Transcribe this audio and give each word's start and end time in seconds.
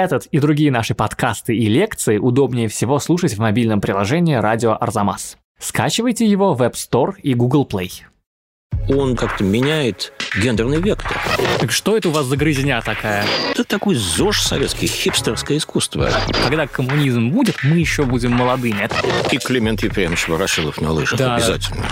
Этот 0.00 0.24
и 0.32 0.38
другие 0.38 0.70
наши 0.70 0.94
подкасты 0.94 1.54
и 1.54 1.66
лекции 1.68 2.16
удобнее 2.16 2.68
всего 2.68 2.98
слушать 2.98 3.34
в 3.34 3.38
мобильном 3.38 3.82
приложении 3.82 4.34
«Радио 4.34 4.74
Арзамас». 4.80 5.36
Скачивайте 5.58 6.24
его 6.24 6.54
в 6.54 6.62
App 6.62 6.72
Store 6.72 7.20
и 7.22 7.34
Google 7.34 7.68
Play. 7.70 7.90
Он 8.88 9.14
как-то 9.14 9.44
меняет 9.44 10.14
гендерный 10.42 10.80
вектор. 10.80 11.18
Так 11.58 11.70
что 11.70 11.98
это 11.98 12.08
у 12.08 12.12
вас 12.12 12.24
за 12.24 12.38
грызня 12.38 12.80
такая? 12.80 13.26
Это 13.50 13.62
такой 13.64 13.94
ЗОЖ 13.94 14.40
советский, 14.40 14.86
хипстерское 14.86 15.58
искусство. 15.58 16.10
Когда 16.44 16.66
коммунизм 16.66 17.28
будет, 17.28 17.56
мы 17.62 17.76
еще 17.76 18.04
будем 18.04 18.32
молодыми. 18.32 18.88
И 19.30 19.36
Климент 19.36 19.82
Ефремович 19.82 20.28
Ворошилов 20.28 20.80
на 20.80 20.92
лыжах 20.92 21.18
Да. 21.18 21.36
обязательно. 21.36 21.86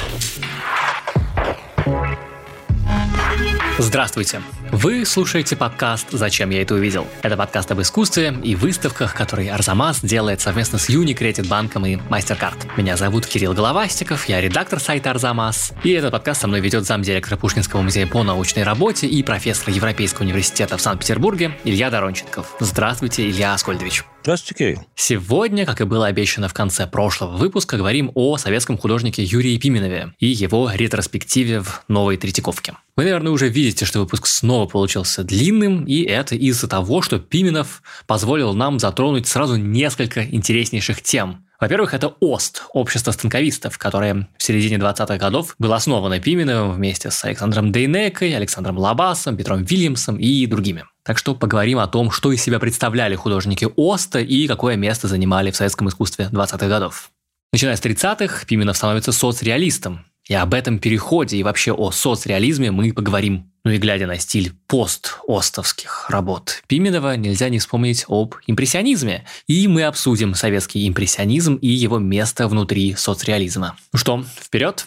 Здравствуйте! 3.80 4.42
Вы 4.72 5.06
слушаете 5.06 5.54
подкаст 5.54 6.08
«Зачем 6.10 6.50
я 6.50 6.62
это 6.62 6.74
увидел?». 6.74 7.06
Это 7.22 7.36
подкаст 7.36 7.70
об 7.70 7.80
искусстве 7.80 8.36
и 8.42 8.56
выставках, 8.56 9.14
который 9.14 9.48
Арзамас 9.48 10.00
делает 10.00 10.40
совместно 10.40 10.78
с 10.78 10.90
Unicredit 10.90 11.46
банком 11.46 11.86
и 11.86 11.94
MasterCard. 11.94 12.72
Меня 12.76 12.96
зовут 12.96 13.24
Кирилл 13.24 13.54
Головастиков, 13.54 14.28
я 14.28 14.40
редактор 14.40 14.80
сайта 14.80 15.12
Арзамас. 15.12 15.72
И 15.84 15.90
этот 15.92 16.10
подкаст 16.10 16.40
со 16.40 16.48
мной 16.48 16.60
ведет 16.60 16.86
замдиректора 16.86 17.36
Пушкинского 17.36 17.82
музея 17.82 18.08
по 18.08 18.24
научной 18.24 18.64
работе 18.64 19.06
и 19.06 19.22
профессор 19.22 19.70
Европейского 19.72 20.24
университета 20.24 20.76
в 20.76 20.80
Санкт-Петербурге 20.80 21.56
Илья 21.62 21.88
Доронченков. 21.88 22.56
Здравствуйте, 22.58 23.30
Илья 23.30 23.54
Аскольдович. 23.54 24.02
Здравствуйте, 24.22 24.54
Кирилл. 24.58 24.86
Сегодня, 24.96 25.64
как 25.64 25.80
и 25.80 25.84
было 25.84 26.08
обещано 26.08 26.48
в 26.48 26.52
конце 26.52 26.86
прошлого 26.86 27.36
выпуска, 27.36 27.76
говорим 27.76 28.10
о 28.14 28.36
советском 28.36 28.76
художнике 28.76 29.22
Юрии 29.22 29.56
Пименове 29.56 30.12
и 30.18 30.26
его 30.26 30.70
ретроспективе 30.74 31.60
в 31.62 31.84
Новой 31.88 32.16
Третьяковке. 32.16 32.74
Вы, 32.96 33.04
наверное, 33.04 33.30
уже 33.30 33.48
видите, 33.68 33.84
что 33.84 34.00
выпуск 34.00 34.26
снова 34.26 34.66
получился 34.66 35.24
длинным, 35.24 35.84
и 35.84 36.02
это 36.02 36.34
из-за 36.34 36.68
того, 36.68 37.02
что 37.02 37.18
Пименов 37.18 37.82
позволил 38.06 38.54
нам 38.54 38.78
затронуть 38.78 39.28
сразу 39.28 39.56
несколько 39.56 40.24
интереснейших 40.24 41.02
тем. 41.02 41.44
Во-первых, 41.60 41.92
это 41.92 42.14
ОСТ, 42.20 42.62
Общество 42.72 43.10
станковистов, 43.10 43.76
которое 43.76 44.28
в 44.38 44.42
середине 44.42 44.76
20-х 44.76 45.18
годов 45.18 45.54
было 45.58 45.76
основано 45.76 46.18
Пименовым 46.18 46.72
вместе 46.72 47.10
с 47.10 47.22
Александром 47.24 47.70
Дейнекой, 47.70 48.34
Александром 48.34 48.78
Лабасом, 48.78 49.36
Петром 49.36 49.64
Вильямсом 49.64 50.16
и 50.16 50.46
другими. 50.46 50.84
Так 51.02 51.18
что 51.18 51.34
поговорим 51.34 51.78
о 51.78 51.88
том, 51.88 52.10
что 52.10 52.32
из 52.32 52.42
себя 52.42 52.58
представляли 52.58 53.16
художники 53.16 53.68
ОСТа 53.76 54.20
и 54.20 54.46
какое 54.46 54.76
место 54.76 55.08
занимали 55.08 55.50
в 55.50 55.56
советском 55.56 55.88
искусстве 55.88 56.30
20-х 56.32 56.68
годов. 56.68 57.10
Начиная 57.52 57.76
с 57.76 57.82
30-х, 57.82 58.46
Пименов 58.46 58.76
становится 58.76 59.12
соцреалистом. 59.12 60.06
И 60.28 60.34
об 60.34 60.52
этом 60.52 60.78
переходе 60.78 61.38
и 61.38 61.42
вообще 61.42 61.72
о 61.72 61.90
соцреализме 61.90 62.70
мы 62.70 62.92
поговорим. 62.92 63.50
Ну 63.64 63.70
и 63.70 63.78
глядя 63.78 64.06
на 64.06 64.18
стиль 64.18 64.52
пост-остовских 64.66 66.10
работ 66.10 66.62
Пименова, 66.66 67.16
нельзя 67.16 67.48
не 67.48 67.58
вспомнить 67.58 68.04
об 68.08 68.34
импрессионизме. 68.46 69.24
И 69.46 69.66
мы 69.68 69.84
обсудим 69.84 70.34
советский 70.34 70.86
импрессионизм 70.86 71.54
и 71.54 71.68
его 71.68 71.98
место 71.98 72.46
внутри 72.46 72.94
соцреализма. 72.94 73.76
Ну 73.94 73.98
что, 73.98 74.22
вперед! 74.38 74.86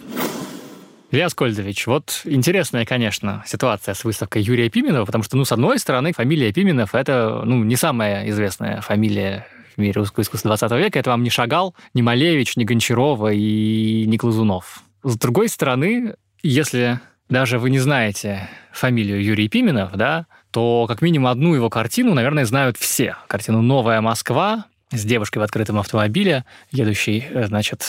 Илья 1.09 1.27
Скольдович, 1.27 1.87
вот 1.87 2.21
интересная, 2.23 2.85
конечно, 2.85 3.43
ситуация 3.47 3.95
с 3.95 4.03
выставкой 4.03 4.43
Юрия 4.43 4.69
Пименова, 4.69 5.05
потому 5.05 5.23
что, 5.23 5.35
ну, 5.35 5.43
с 5.43 5.51
одной 5.51 5.77
стороны, 5.79 6.13
фамилия 6.13 6.53
Пименов– 6.53 6.91
это, 6.95 7.41
ну, 7.43 7.63
не 7.63 7.75
самая 7.75 8.29
известная 8.29 8.79
фамилия 8.79 9.47
в 9.75 9.81
мире 9.81 9.93
русского 9.93 10.21
искусства 10.21 10.49
20 10.49 10.71
века. 10.73 10.99
Это 10.99 11.09
вам 11.09 11.23
не 11.23 11.29
Шагал, 11.29 11.75
не 11.95 12.01
Малевич, 12.01 12.55
не 12.55 12.63
Гончарова 12.63 13.33
и 13.33 14.05
не 14.05 14.17
Глазунов. 14.17 14.83
С 15.03 15.17
другой 15.17 15.49
стороны, 15.49 16.15
если 16.43 16.99
даже 17.29 17.59
вы 17.59 17.69
не 17.69 17.79
знаете 17.79 18.49
фамилию 18.71 19.23
Юрий 19.23 19.47
Пименов, 19.47 19.93
да, 19.95 20.27
то 20.51 20.85
как 20.87 21.01
минимум 21.01 21.27
одну 21.27 21.55
его 21.55 21.69
картину, 21.69 22.13
наверное, 22.13 22.45
знают 22.45 22.77
все. 22.77 23.15
Картину 23.27 23.61
«Новая 23.61 24.01
Москва» 24.01 24.65
с 24.91 25.03
девушкой 25.05 25.39
в 25.39 25.43
открытом 25.43 25.79
автомобиле, 25.79 26.43
едущей, 26.71 27.25
э, 27.29 27.47
значит, 27.47 27.85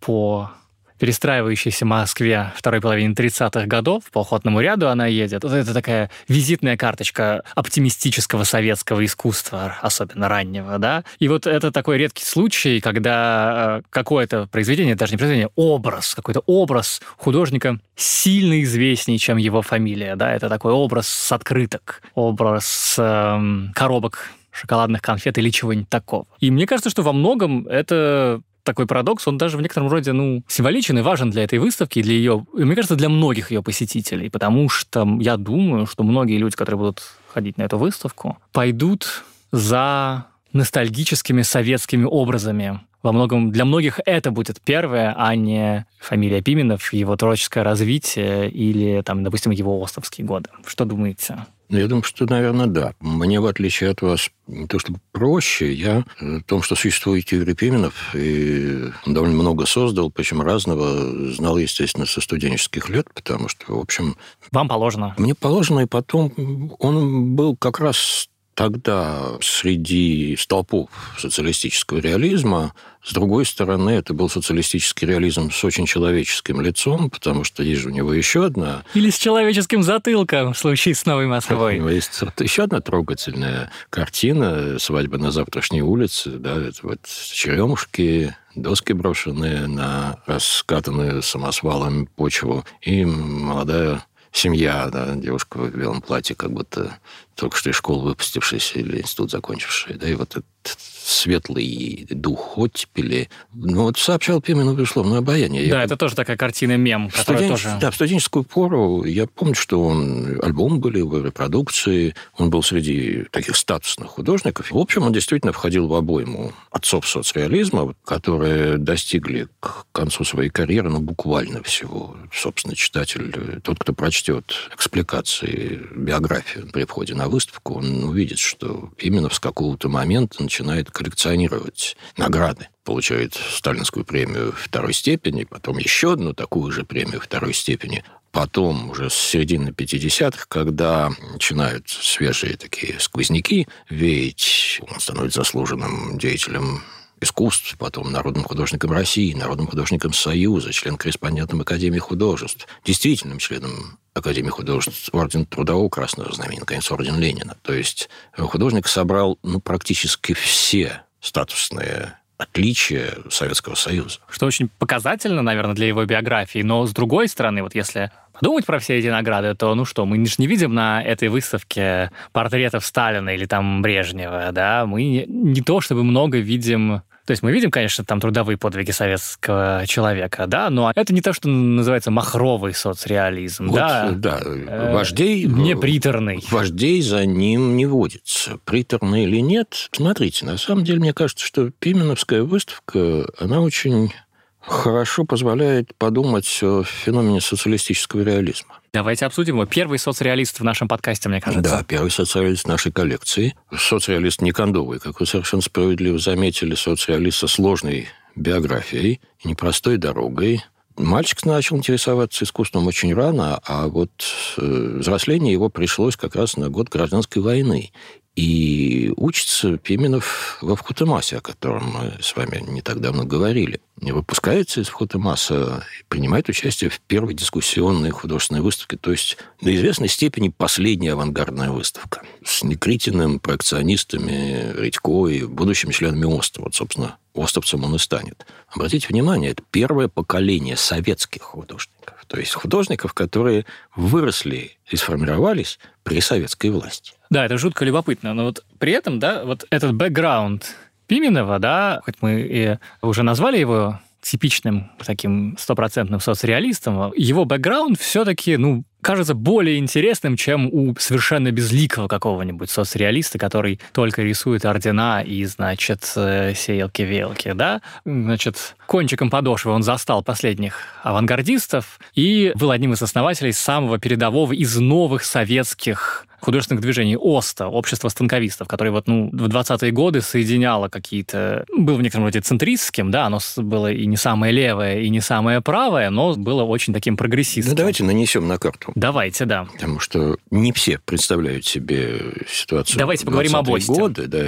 по 0.00 0.50
перестраивающейся 0.98 1.84
Москве 1.84 2.52
второй 2.56 2.80
половине 2.80 3.14
30-х 3.14 3.66
годов. 3.66 4.04
По 4.12 4.20
охотному 4.20 4.60
ряду 4.60 4.88
она 4.88 5.06
едет. 5.06 5.44
Вот 5.44 5.52
это 5.52 5.72
такая 5.74 6.10
визитная 6.28 6.76
карточка 6.76 7.42
оптимистического 7.54 8.44
советского 8.44 9.04
искусства, 9.04 9.76
особенно 9.82 10.28
раннего, 10.28 10.78
да. 10.78 11.04
И 11.18 11.28
вот 11.28 11.46
это 11.46 11.70
такой 11.70 11.98
редкий 11.98 12.24
случай, 12.24 12.80
когда 12.80 13.80
э, 13.80 13.82
какое-то 13.90 14.46
произведение, 14.46 14.94
даже 14.94 15.12
не 15.12 15.18
произведение, 15.18 15.50
образ, 15.56 16.14
какой-то 16.14 16.42
образ 16.46 17.00
художника 17.16 17.78
сильно 17.94 18.62
известнее, 18.62 19.18
чем 19.18 19.36
его 19.36 19.62
фамилия, 19.62 20.16
да. 20.16 20.32
Это 20.32 20.48
такой 20.48 20.72
образ 20.72 21.08
с 21.08 21.32
открыток, 21.32 22.02
образ 22.14 22.96
эм, 22.98 23.72
коробок 23.74 24.30
шоколадных 24.56 25.02
конфет 25.02 25.38
или 25.38 25.50
чего-нибудь 25.50 25.88
такого. 25.88 26.26
И 26.40 26.50
мне 26.50 26.66
кажется, 26.66 26.90
что 26.90 27.02
во 27.02 27.12
многом 27.12 27.66
это 27.68 28.40
такой 28.66 28.86
парадокс, 28.86 29.26
он 29.26 29.38
даже 29.38 29.56
в 29.56 29.62
некотором 29.62 29.88
роде, 29.88 30.12
ну, 30.12 30.42
символичен 30.48 30.98
и 30.98 31.02
важен 31.02 31.30
для 31.30 31.44
этой 31.44 31.58
выставки, 31.58 32.02
для 32.02 32.12
ее, 32.12 32.44
мне 32.52 32.74
кажется, 32.74 32.96
для 32.96 33.08
многих 33.08 33.50
ее 33.50 33.62
посетителей, 33.62 34.28
потому 34.28 34.68
что 34.68 35.06
я 35.20 35.38
думаю, 35.38 35.86
что 35.86 36.02
многие 36.02 36.36
люди, 36.36 36.56
которые 36.56 36.78
будут 36.78 37.02
ходить 37.32 37.56
на 37.56 37.62
эту 37.62 37.78
выставку, 37.78 38.36
пойдут 38.52 39.24
за 39.52 40.26
ностальгическими 40.52 41.42
советскими 41.42 42.04
образами. 42.04 42.80
Во 43.02 43.12
многом 43.12 43.52
для 43.52 43.64
многих 43.64 44.00
это 44.04 44.32
будет 44.32 44.60
первое, 44.60 45.14
а 45.16 45.36
не 45.36 45.86
фамилия 46.00 46.42
Пименов, 46.42 46.92
его 46.92 47.16
творческое 47.16 47.62
развитие 47.62 48.50
или, 48.50 49.00
там, 49.02 49.22
допустим, 49.22 49.52
его 49.52 49.82
островские 49.82 50.26
годы. 50.26 50.50
Что 50.66 50.84
думаете? 50.84 51.46
Ну, 51.68 51.78
я 51.78 51.88
думаю, 51.88 52.04
что, 52.04 52.26
наверное, 52.26 52.66
да. 52.66 52.94
Мне, 53.00 53.40
в 53.40 53.46
отличие 53.46 53.90
от 53.90 54.02
вас, 54.02 54.30
не 54.46 54.66
то 54.66 54.78
чтобы 54.78 55.00
проще, 55.12 55.72
я 55.72 56.04
о 56.20 56.40
том, 56.46 56.62
что 56.62 56.76
существует 56.76 57.30
Юрий 57.32 57.54
Пименов, 57.54 58.14
и 58.14 58.90
довольно 59.04 59.34
много 59.34 59.66
создал, 59.66 60.10
причем 60.10 60.42
разного, 60.42 61.32
знал, 61.32 61.58
естественно, 61.58 62.06
со 62.06 62.20
студенческих 62.20 62.88
лет, 62.88 63.12
потому 63.12 63.48
что, 63.48 63.74
в 63.74 63.80
общем... 63.80 64.16
Вам 64.52 64.68
положено. 64.68 65.14
Мне 65.18 65.34
положено, 65.34 65.80
и 65.80 65.86
потом 65.86 66.32
он 66.78 67.34
был 67.34 67.56
как 67.56 67.80
раз 67.80 68.28
тогда 68.56 69.34
среди 69.42 70.34
столпов 70.36 70.88
социалистического 71.18 71.98
реализма. 71.98 72.72
С 73.04 73.12
другой 73.12 73.44
стороны, 73.44 73.90
это 73.90 74.14
был 74.14 74.30
социалистический 74.30 75.06
реализм 75.06 75.52
с 75.52 75.62
очень 75.62 75.84
человеческим 75.86 76.60
лицом, 76.62 77.10
потому 77.10 77.44
что 77.44 77.62
есть 77.62 77.82
же 77.82 77.90
у 77.90 77.92
него 77.92 78.12
еще 78.14 78.46
одна... 78.46 78.82
Или 78.94 79.10
с 79.10 79.18
человеческим 79.18 79.82
затылком 79.82 80.54
в 80.54 80.58
случае 80.58 80.94
с 80.94 81.04
Новой 81.04 81.26
У 81.26 81.28
Москвой. 81.28 81.76
него 81.76 81.90
есть 81.90 82.18
еще 82.38 82.64
одна 82.64 82.80
трогательная 82.80 83.70
картина 83.90 84.78
«Свадьба 84.78 85.18
на 85.18 85.30
завтрашней 85.30 85.82
улице». 85.82 86.30
Да, 86.30 86.56
это 86.56 86.78
вот 86.82 87.00
черемушки, 87.04 88.34
доски 88.54 88.94
брошенные 88.94 89.66
на 89.66 90.16
раскатанную 90.26 91.20
самосвалом 91.22 92.06
почву, 92.06 92.64
и 92.80 93.04
молодая 93.04 94.02
семья, 94.32 94.88
да, 94.90 95.14
девушка 95.14 95.58
в 95.58 95.70
белом 95.76 96.00
платье, 96.02 96.36
как 96.36 96.52
будто 96.52 96.98
только 97.34 97.56
что 97.56 97.70
из 97.70 97.76
школы 97.76 98.10
выпустившаяся 98.10 98.78
или 98.78 99.00
институт 99.00 99.30
закончившая, 99.30 99.96
да, 99.96 100.08
и 100.08 100.14
вот 100.14 100.30
этот 100.32 100.46
светлый 100.68 102.06
дух 102.10 102.58
оттепели. 102.58 103.28
Ну, 103.54 103.84
вот 103.84 103.98
сообщал 103.98 104.40
Пимену, 104.40 104.74
безусловно, 104.74 105.18
обаяние. 105.18 105.66
Я 105.66 105.72
Да, 105.74 105.84
это 105.84 105.96
тоже 105.96 106.16
такая 106.16 106.36
картина 106.36 106.76
мем, 106.76 107.10
которая 107.10 107.42
Студен- 107.44 107.48
тоже... 107.50 107.78
Да, 107.80 107.90
в 107.90 107.94
студенческую 107.94 108.44
пору 108.44 109.04
я 109.04 109.26
помню, 109.26 109.54
что 109.54 109.82
он 109.82 110.38
альбом 110.42 110.80
были, 110.80 110.98
его 110.98 111.18
репродукции. 111.18 112.14
Он 112.36 112.50
был 112.50 112.62
среди 112.62 113.24
таких 113.30 113.56
статусных 113.56 114.08
художников. 114.10 114.70
В 114.70 114.78
общем, 114.78 115.02
он 115.02 115.12
действительно 115.12 115.52
входил 115.52 115.86
в 115.86 115.94
обойму 115.94 116.52
отцов 116.72 117.08
соцреализма, 117.08 117.94
которые 118.04 118.76
достигли 118.76 119.48
к 119.60 119.86
концу 119.92 120.24
своей 120.24 120.50
карьеры, 120.50 120.90
ну, 120.90 120.98
буквально 120.98 121.62
всего. 121.62 122.16
Собственно, 122.32 122.74
читатель, 122.74 123.32
э, 123.34 123.60
тот, 123.62 123.78
кто 123.78 123.92
прочтет 123.92 124.70
экспликации, 124.74 125.80
биографию 125.94 126.68
при 126.72 126.84
входе 126.84 127.14
на 127.14 127.28
выставку, 127.28 127.74
он 127.74 128.04
увидит, 128.04 128.38
что 128.38 128.90
именно 128.98 129.30
с 129.30 129.38
какого-то 129.38 129.88
момента 129.88 130.42
начинает 130.56 130.90
коллекционировать 130.90 131.96
награды 132.16 132.68
получает 132.82 133.34
сталинскую 133.34 134.06
премию 134.06 134.54
второй 134.56 134.94
степени, 134.94 135.44
потом 135.44 135.76
еще 135.76 136.12
одну 136.12 136.32
такую 136.32 136.72
же 136.72 136.84
премию 136.84 137.20
второй 137.20 137.52
степени. 137.52 138.04
Потом, 138.30 138.90
уже 138.90 139.10
с 139.10 139.14
середины 139.14 139.70
50-х, 139.70 140.46
когда 140.48 141.10
начинают 141.32 141.88
свежие 141.88 142.56
такие 142.56 142.98
сквозняки 143.00 143.66
веять, 143.90 144.80
он 144.88 145.00
становится 145.00 145.40
заслуженным 145.40 146.16
деятелем 146.16 146.82
искусств, 147.20 147.76
потом 147.78 148.12
народным 148.12 148.44
художником 148.44 148.92
России, 148.92 149.34
народным 149.34 149.66
художником 149.66 150.12
Союза, 150.12 150.72
член-корреспондентом 150.72 151.60
Академии 151.60 151.98
художеств, 151.98 152.66
действительным 152.84 153.38
членом 153.38 153.98
Академии 154.16 154.50
художеств, 154.50 155.08
орден 155.12 155.46
Трудового 155.46 155.88
Красного 155.88 156.32
Знамени, 156.32 156.60
наконец, 156.60 156.90
орден 156.90 157.18
Ленина. 157.18 157.56
То 157.62 157.72
есть 157.72 158.08
художник 158.36 158.88
собрал 158.88 159.38
ну, 159.42 159.60
практически 159.60 160.32
все 160.32 161.02
статусные 161.20 162.18
отличия 162.38 163.14
Советского 163.30 163.74
Союза. 163.74 164.18
Что 164.28 164.46
очень 164.46 164.68
показательно, 164.78 165.42
наверное, 165.42 165.74
для 165.74 165.86
его 165.86 166.04
биографии. 166.04 166.62
Но 166.62 166.86
с 166.86 166.92
другой 166.92 167.28
стороны, 167.28 167.62
вот 167.62 167.74
если 167.74 168.10
подумать 168.32 168.66
про 168.66 168.78
все 168.78 168.98
эти 168.98 169.06
награды, 169.06 169.54
то 169.54 169.74
ну 169.74 169.84
что, 169.84 170.04
мы 170.04 170.24
же 170.26 170.34
не 170.38 170.46
видим 170.46 170.74
на 170.74 171.02
этой 171.02 171.28
выставке 171.28 172.10
портретов 172.32 172.84
Сталина 172.84 173.30
или 173.30 173.46
там 173.46 173.80
Брежнева, 173.80 174.50
да, 174.52 174.84
мы 174.86 175.24
не 175.26 175.62
то 175.62 175.80
чтобы 175.80 176.04
много 176.04 176.38
видим 176.38 177.02
то 177.26 177.32
есть 177.32 177.42
мы 177.42 177.50
видим, 177.50 177.72
конечно, 177.72 178.04
там 178.04 178.20
трудовые 178.20 178.56
подвиги 178.56 178.92
советского 178.92 179.84
человека, 179.86 180.46
да, 180.46 180.70
но 180.70 180.92
это 180.94 181.12
не 181.12 181.20
то, 181.20 181.32
что 181.32 181.48
называется 181.48 182.12
махровый 182.12 182.72
соцреализм, 182.72 183.66
вот, 183.66 183.76
да. 183.76 184.10
Да, 184.12 184.40
э, 184.42 184.92
вождей... 184.92 185.44
Не 185.44 185.76
приторный. 185.76 186.44
Вождей 186.50 187.02
за 187.02 187.26
ним 187.26 187.76
не 187.76 187.86
водится. 187.86 188.58
Приторный 188.64 189.24
или 189.24 189.40
нет, 189.40 189.88
смотрите, 189.92 190.46
на 190.46 190.56
самом 190.56 190.84
деле, 190.84 191.00
мне 191.00 191.12
кажется, 191.12 191.44
что 191.44 191.70
Пименовская 191.70 192.44
выставка, 192.44 193.26
она 193.38 193.60
очень 193.60 194.12
хорошо 194.60 195.24
позволяет 195.24 195.94
подумать 195.96 196.60
о 196.62 196.84
феномене 196.84 197.40
социалистического 197.40 198.22
реализма. 198.22 198.78
Давайте 198.96 199.26
обсудим 199.26 199.56
его. 199.56 199.66
Первый 199.66 199.98
соцреалист 199.98 200.58
в 200.58 200.64
нашем 200.64 200.88
подкасте, 200.88 201.28
мне 201.28 201.38
кажется. 201.38 201.70
Да, 201.70 201.84
первый 201.86 202.10
соцреалист 202.10 202.66
нашей 202.66 202.92
коллекции. 202.92 203.54
Соцреалист 203.76 204.40
не 204.40 204.52
кондовый, 204.52 205.00
как 205.00 205.20
вы 205.20 205.26
совершенно 205.26 205.60
справедливо 205.60 206.18
заметили, 206.18 206.74
соцреалист 206.74 207.40
со 207.40 207.46
сложной 207.46 208.08
биографией 208.36 209.20
непростой 209.44 209.98
дорогой. 209.98 210.64
Мальчик 210.96 211.44
начал 211.44 211.76
интересоваться 211.76 212.46
искусством 212.46 212.86
очень 212.86 213.12
рано, 213.12 213.60
а 213.66 213.86
вот 213.88 214.12
э, 214.56 214.96
взросление 215.00 215.52
его 215.52 215.68
пришлось 215.68 216.16
как 216.16 216.34
раз 216.34 216.56
на 216.56 216.70
год 216.70 216.88
гражданской 216.88 217.42
войны. 217.42 217.92
И 218.36 219.14
учится 219.16 219.78
Пименов 219.78 220.58
во 220.60 220.76
Вхутемасе, 220.76 221.38
о 221.38 221.40
котором 221.40 221.86
мы 221.86 222.12
с 222.20 222.36
вами 222.36 222.62
не 222.68 222.82
так 222.82 223.00
давно 223.00 223.24
говорили. 223.24 223.80
Выпускается 223.96 224.82
из 224.82 224.88
Вхутемаса 224.88 225.86
принимает 226.08 226.50
участие 226.50 226.90
в 226.90 227.00
первой 227.00 227.32
дискуссионной 227.32 228.10
художественной 228.10 228.60
выставке, 228.60 228.98
то 228.98 229.10
есть 229.10 229.38
до 229.62 229.74
известной 229.74 230.08
степени 230.08 230.50
последняя 230.50 231.12
авангардная 231.12 231.70
выставка 231.70 232.22
с 232.44 232.62
Некритиным, 232.62 233.40
проекционистами, 233.40 234.74
Редько 234.76 235.28
и 235.28 235.44
будущими 235.44 235.92
членами 235.92 236.26
ОСТа. 236.26 236.60
Вот, 236.60 236.74
собственно, 236.74 237.16
островцем 237.34 237.84
он 237.84 237.94
и 237.94 237.98
станет. 237.98 238.44
Обратите 238.68 239.08
внимание, 239.08 239.52
это 239.52 239.62
первое 239.70 240.08
поколение 240.08 240.76
советских 240.76 241.40
художников, 241.40 242.22
то 242.26 242.38
есть 242.38 242.52
художников, 242.52 243.14
которые 243.14 243.64
выросли 243.94 244.76
и 244.90 244.96
сформировались 244.96 245.78
при 246.02 246.20
советской 246.20 246.68
власти. 246.68 247.14
Да, 247.30 247.44
это 247.44 247.58
жутко 247.58 247.84
любопытно. 247.84 248.34
Но 248.34 248.44
вот 248.44 248.64
при 248.78 248.92
этом, 248.92 249.18
да, 249.18 249.44
вот 249.44 249.64
этот 249.70 249.94
бэкграунд 249.94 250.76
Пименова, 251.06 251.58
да, 251.58 252.00
хоть 252.04 252.16
мы 252.20 252.40
и 252.40 252.78
уже 253.02 253.22
назвали 253.22 253.58
его 253.58 254.00
типичным 254.20 254.90
таким 255.04 255.56
стопроцентным 255.58 256.18
соцреалистом, 256.18 257.12
его 257.16 257.44
бэкграунд 257.44 258.00
все-таки, 258.00 258.56
ну, 258.56 258.82
кажется 259.00 259.34
более 259.34 259.78
интересным, 259.78 260.36
чем 260.36 260.66
у 260.66 260.96
совершенно 260.98 261.52
безликого 261.52 262.08
какого-нибудь 262.08 262.68
соцреалиста, 262.68 263.38
который 263.38 263.78
только 263.92 264.22
рисует 264.22 264.64
ордена 264.64 265.22
и, 265.22 265.44
значит, 265.44 266.12
э, 266.16 266.54
сеялки-велки, 266.56 267.52
да? 267.52 267.82
Значит, 268.04 268.74
кончиком 268.86 269.30
подошвы 269.30 269.70
он 269.70 269.84
застал 269.84 270.24
последних 270.24 270.80
авангардистов 271.04 272.00
и 272.16 272.52
был 272.56 272.72
одним 272.72 272.94
из 272.94 273.02
основателей 273.02 273.52
самого 273.52 274.00
передового 274.00 274.52
из 274.52 274.76
новых 274.76 275.22
советских 275.22 276.26
художественных 276.46 276.80
движений 276.80 277.16
ОСТа, 277.16 277.66
Общество 277.66 278.08
станковистов, 278.08 278.68
которое 278.68 278.92
вот, 278.92 279.08
ну, 279.08 279.30
в 279.32 279.48
20-е 279.48 279.90
годы 279.90 280.20
соединяло 280.20 280.88
какие-то... 280.88 281.66
Был 281.76 281.96
в 281.96 282.02
некотором 282.02 282.26
роде 282.26 282.40
центристским, 282.40 283.10
да, 283.10 283.26
оно 283.26 283.40
было 283.56 283.90
и 283.90 284.06
не 284.06 284.16
самое 284.16 284.52
левое, 284.52 285.00
и 285.00 285.08
не 285.08 285.20
самое 285.20 285.60
правое, 285.60 286.08
но 286.10 286.36
было 286.36 286.62
очень 286.62 286.94
таким 286.94 287.16
прогрессистским. 287.16 287.72
Ну, 287.72 287.76
давайте 287.76 288.04
нанесем 288.04 288.46
на 288.46 288.58
карту. 288.58 288.92
Давайте, 288.94 289.44
да. 289.44 289.64
Потому 289.72 289.98
что 289.98 290.36
не 290.52 290.72
все 290.72 291.00
представляют 291.04 291.66
себе 291.66 292.20
ситуацию 292.48 292.96
Давайте 292.96 293.26
поговорим 293.26 293.56
об 293.56 293.68
ОСТе. 293.68 293.92
годы, 293.92 294.26
да, 294.28 294.46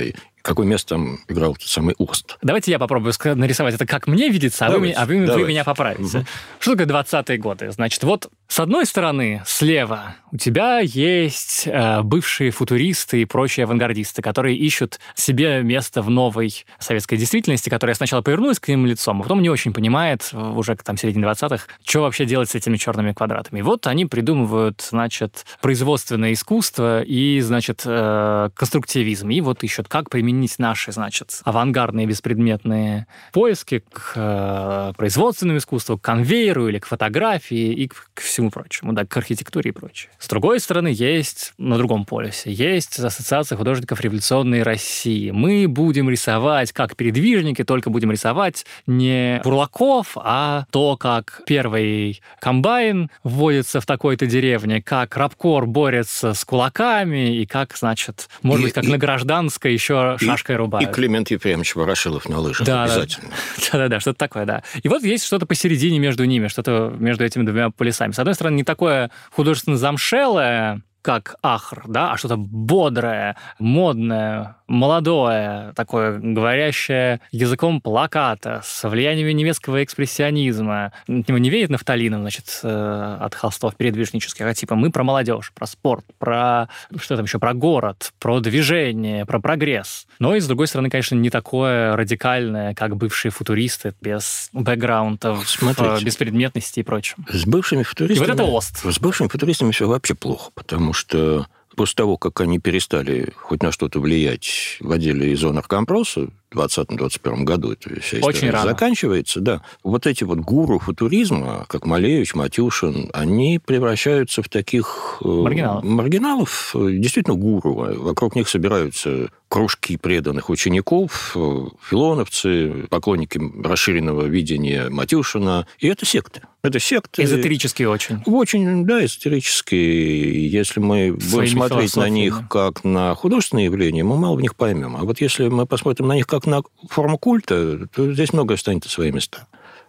какое 0.48 0.66
место 0.66 0.94
там 0.94 1.20
играл 1.28 1.54
тот 1.54 1.68
самый 1.68 1.94
Ост. 1.98 2.38
Давайте 2.42 2.70
я 2.70 2.78
попробую 2.78 3.12
нарисовать 3.36 3.74
это, 3.74 3.86
как 3.86 4.06
мне 4.06 4.30
видится, 4.30 4.66
а, 4.66 4.70
давайте, 4.70 4.96
вы, 4.96 5.02
а 5.02 5.06
вы, 5.06 5.42
вы 5.42 5.48
меня 5.48 5.62
поправите. 5.62 6.18
Угу. 6.18 6.26
Что 6.58 6.76
такое 6.76 6.86
20-е 6.86 7.38
годы? 7.38 7.70
Значит, 7.70 8.02
вот 8.02 8.30
с 8.48 8.60
одной 8.60 8.86
стороны, 8.86 9.42
слева 9.46 10.16
у 10.32 10.38
тебя 10.38 10.80
есть 10.80 11.64
э, 11.66 12.02
бывшие 12.02 12.50
футуристы 12.50 13.20
и 13.20 13.24
прочие 13.26 13.64
авангардисты, 13.64 14.22
которые 14.22 14.56
ищут 14.56 15.00
себе 15.14 15.62
место 15.62 16.00
в 16.00 16.08
новой 16.08 16.64
советской 16.78 17.18
действительности, 17.18 17.68
которая 17.68 17.94
сначала 17.94 18.22
повернулась 18.22 18.58
к 18.58 18.68
ним 18.68 18.86
лицом, 18.86 19.20
а 19.20 19.22
потом 19.22 19.42
не 19.42 19.50
очень 19.50 19.74
понимает 19.74 20.30
уже 20.32 20.76
к 20.76 20.82
там 20.82 20.96
середине 20.96 21.26
20-х, 21.26 21.66
что 21.84 22.00
вообще 22.00 22.24
делать 22.24 22.48
с 22.48 22.54
этими 22.54 22.78
черными 22.78 23.12
квадратами. 23.12 23.58
И 23.58 23.62
вот 23.62 23.86
они 23.86 24.06
придумывают, 24.06 24.80
значит, 24.80 25.44
производственное 25.60 26.32
искусство 26.32 27.02
и, 27.02 27.40
значит, 27.40 27.82
э, 27.84 28.48
конструктивизм. 28.54 29.28
И 29.28 29.42
вот 29.42 29.62
ищут, 29.62 29.88
как 29.88 30.08
применить 30.08 30.38
наши, 30.58 30.93
значит, 30.93 31.40
авангардные 31.44 32.06
беспредметные 32.06 33.06
поиски 33.32 33.82
к 33.90 34.12
э, 34.14 34.93
производственному 34.96 35.58
искусству, 35.58 35.99
к 35.99 36.02
конвейеру 36.02 36.69
или 36.69 36.79
к 36.79 36.87
фотографии 36.87 37.73
и 37.73 37.88
к, 37.88 38.11
к 38.14 38.20
всему 38.20 38.50
прочему, 38.50 38.93
да, 38.93 39.05
к 39.05 39.17
архитектуре 39.17 39.70
и 39.70 39.73
прочее. 39.73 40.11
С 40.19 40.29
другой 40.29 40.61
стороны, 40.61 40.88
есть 40.88 41.55
на 41.58 41.76
другом 41.76 42.05
полюсе, 42.05 42.52
есть 42.52 42.99
Ассоциация 42.99 43.56
художников 43.56 44.00
революционной 44.00 44.62
России. 44.62 45.31
Мы 45.31 45.67
будем 45.69 46.11
рисовать 46.11 46.73
как 46.73 46.96
передвижники, 46.96 47.64
только 47.64 47.91
будем 47.91 48.12
рисовать 48.12 48.67
не 48.87 49.41
бурлаков, 49.43 50.17
а 50.17 50.67
то, 50.70 50.96
как 50.96 51.43
первый 51.46 52.20
комбайн 52.41 53.11
вводится 53.25 53.81
в 53.81 53.87
такой-то 53.87 54.26
деревне, 54.26 54.82
как 54.82 55.17
рабкор 55.17 55.67
борется 55.67 56.34
с 56.34 56.44
кулаками, 56.44 57.37
и 57.37 57.46
как, 57.46 57.76
значит, 57.76 58.29
может 58.43 58.62
и, 58.62 58.64
быть, 58.67 58.75
как 58.75 58.84
и, 58.84 58.88
на 58.88 58.99
гражданской 58.99 59.73
еще 59.73 60.17
и, 60.20 60.26
шашкой 60.26 60.56
рубают. 60.56 60.88
И 60.88 60.93
Климент 60.93 61.31
Ефремович 61.31 61.75
Ворошилов 61.75 62.29
на 62.29 62.38
лыжах 62.38 62.67
да, 62.67 62.85
обязательно. 62.85 63.31
Да-да-да, 63.73 64.00
что-то 64.00 64.19
такое, 64.19 64.44
да. 64.44 64.62
И 64.82 64.88
вот 64.88 65.03
есть 65.03 65.25
что-то 65.25 65.47
посередине 65.47 65.99
между 65.99 66.25
ними, 66.25 66.49
что-то 66.49 66.94
между 66.99 67.25
этими 67.25 67.44
двумя 67.44 67.70
полюсами. 67.70 68.12
С 68.12 68.19
одной 68.19 68.35
стороны, 68.35 68.56
не 68.56 68.65
такое 68.65 69.11
художественно 69.31 69.76
замшелое, 69.76 70.82
как 71.02 71.36
Ахр, 71.42 71.84
да, 71.86 72.12
а 72.12 72.16
что-то 72.16 72.36
бодрое, 72.36 73.36
модное, 73.58 74.56
молодое, 74.66 75.72
такое 75.74 76.18
говорящее 76.18 77.20
языком 77.32 77.80
плаката, 77.80 78.60
с 78.62 78.88
влиянием 78.88 79.34
немецкого 79.34 79.82
экспрессионизма. 79.82 80.92
Него 81.06 81.38
не 81.38 81.50
веет 81.50 81.70
нафталином, 81.70 82.20
значит, 82.20 82.60
э, 82.62 83.16
от 83.20 83.34
холстов 83.34 83.76
передвижнических, 83.76 84.44
а 84.44 84.54
типа 84.54 84.74
мы 84.74 84.90
про 84.90 85.02
молодежь, 85.02 85.52
про 85.54 85.66
спорт, 85.66 86.04
про 86.18 86.68
что 87.00 87.16
там 87.16 87.24
еще, 87.24 87.38
про 87.38 87.54
город, 87.54 88.12
про 88.18 88.40
движение, 88.40 89.24
про 89.24 89.40
прогресс. 89.40 90.06
Но 90.18 90.34
и, 90.36 90.40
с 90.40 90.46
другой 90.46 90.66
стороны, 90.66 90.90
конечно, 90.90 91.14
не 91.14 91.30
такое 91.30 91.96
радикальное, 91.96 92.74
как 92.74 92.96
бывшие 92.96 93.32
футуристы, 93.32 93.94
без 94.00 94.50
бэкграундов, 94.52 95.48
Смотрите, 95.48 96.05
беспредметности 96.05 96.81
и 96.81 96.82
прочего. 96.82 97.24
С 97.31 97.46
бывшими 97.46 97.82
футуристами... 97.82 98.26
И 98.26 98.31
вот 98.31 98.34
это 98.34 98.44
ОСТ. 98.44 98.93
С 98.93 99.00
бывшими 99.00 99.28
футуристами 99.28 99.72
все 99.72 99.88
вообще 99.88 100.14
плохо, 100.14 100.50
потому 100.55 100.87
что 100.92 101.46
после 101.76 101.94
того, 101.94 102.16
как 102.16 102.40
они 102.40 102.58
перестали 102.58 103.32
хоть 103.36 103.62
на 103.62 103.70
что-то 103.70 104.00
влиять 104.00 104.78
в 104.80 104.90
отделе 104.90 105.32
изонаркомпроса, 105.32 106.28
2020-2021 106.52 107.44
году 107.44 107.72
эта 107.72 108.00
вся 108.00 108.18
история 108.18 108.26
Очень 108.26 108.50
рано. 108.50 108.70
заканчивается, 108.70 109.40
да. 109.40 109.62
Вот 109.84 110.06
эти 110.06 110.24
вот 110.24 110.38
гуру 110.38 110.78
футуризма, 110.78 111.66
как 111.68 111.86
Малевич, 111.86 112.34
Матюшин, 112.34 113.10
они 113.12 113.60
превращаются 113.64 114.42
в 114.42 114.48
таких... 114.48 115.18
Э, 115.22 115.28
маргиналов. 115.28 115.84
Маргиналов, 115.84 116.74
действительно 116.74 117.36
гуру. 117.36 117.74
Вокруг 117.74 118.34
них 118.34 118.48
собираются 118.48 119.30
кружки 119.48 119.96
преданных 119.96 120.48
учеников, 120.48 121.32
э, 121.34 121.67
филоновцы, 121.88 122.86
поклонники 122.88 123.40
расширенного 123.62 124.26
видения 124.26 124.88
Матюшина. 124.88 125.67
И 125.78 125.88
это 125.88 126.06
секты. 126.06 126.43
Это 126.62 126.81
секты. 126.81 127.22
Эзотерические 127.22 127.88
очень. 127.88 128.20
Очень, 128.26 128.84
да, 128.84 129.05
эзотерические. 129.05 130.50
Если 130.50 130.81
мы 130.81 131.12
будем 131.12 131.48
смотреть 131.48 131.96
на 131.96 132.08
них 132.08 132.43
как 132.50 132.84
на 132.84 133.14
художественные 133.14 133.67
явления, 133.67 134.02
мы 134.02 134.17
мало 134.17 134.36
в 134.36 134.40
них 134.40 134.56
поймем. 134.56 134.96
А 134.96 135.00
вот 135.00 135.20
если 135.20 135.48
мы 135.48 135.67
посмотрим 135.67 136.08
на 136.08 136.14
них 136.14 136.26
как 136.26 136.38
как 136.38 136.46
на 136.46 136.62
форму 136.88 137.19
культа, 137.19 137.88
то 137.88 138.12
здесь 138.12 138.32
многое 138.32 138.56
станет 138.56 138.84
на 138.84 138.90
свои 138.90 139.10
места. 139.10 139.46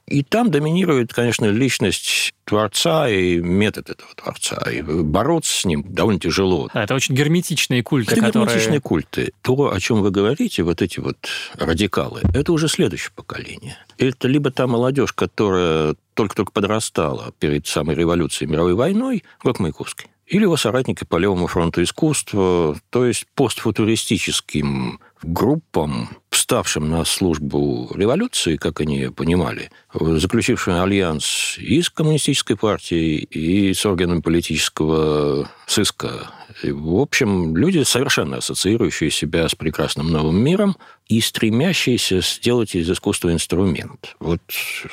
И 0.09 0.23
там 0.23 0.49
доминирует, 0.49 1.13
конечно, 1.13 1.45
личность 1.45 2.33
Творца 2.45 3.07
и 3.07 3.37
метод 3.37 3.91
этого 3.91 4.09
Творца. 4.15 4.57
И 4.71 4.81
бороться 4.81 5.53
с 5.53 5.65
ним 5.65 5.85
довольно 5.87 6.19
тяжело. 6.19 6.69
А, 6.73 6.83
это 6.83 6.95
очень 6.95 7.15
герметичные 7.15 7.83
культы, 7.83 8.13
это 8.13 8.21
которые... 8.21 8.47
герметичные 8.47 8.81
культы. 8.81 9.33
То, 9.43 9.71
о 9.71 9.79
чем 9.79 10.01
вы 10.01 10.09
говорите, 10.09 10.63
вот 10.63 10.81
эти 10.81 10.99
вот 10.99 11.17
радикалы, 11.53 12.21
это 12.33 12.51
уже 12.51 12.67
следующее 12.67 13.11
поколение. 13.15 13.77
Это 13.97 14.27
либо 14.27 14.51
та 14.51 14.65
молодежь, 14.65 15.13
которая 15.13 15.95
только-только 16.15 16.51
подрастала 16.51 17.31
перед 17.39 17.67
самой 17.67 17.95
революцией 17.95 18.49
мировой 18.49 18.73
войной, 18.73 19.23
как 19.41 19.59
Маяковский, 19.59 20.07
или 20.25 20.43
его 20.43 20.57
соратники 20.57 21.05
по 21.05 21.17
левому 21.17 21.47
фронту 21.47 21.83
искусства, 21.83 22.77
то 22.89 23.05
есть 23.05 23.25
постфутуристическим 23.35 24.99
группам 25.23 26.09
вставшим 26.31 26.89
на 26.89 27.05
службу 27.05 27.91
революции, 27.95 28.55
как 28.55 28.81
они 28.81 29.09
понимали, 29.09 29.71
заключившим 29.93 30.81
альянс 30.81 31.57
и 31.57 31.81
с 31.81 31.89
коммунистической 31.89 32.55
партией, 32.55 33.17
и 33.17 33.73
с 33.73 33.85
органом 33.85 34.21
политического 34.21 35.49
сыска. 35.67 36.31
И, 36.63 36.71
в 36.71 36.95
общем, 36.95 37.55
люди, 37.55 37.83
совершенно 37.83 38.37
ассоциирующие 38.37 39.11
себя 39.11 39.47
с 39.47 39.55
прекрасным 39.55 40.11
новым 40.11 40.37
миром 40.43 40.75
и 41.07 41.21
стремящиеся 41.21 42.21
сделать 42.21 42.75
из 42.75 42.89
искусства 42.89 43.31
инструмент. 43.31 44.15
Вот, 44.19 44.41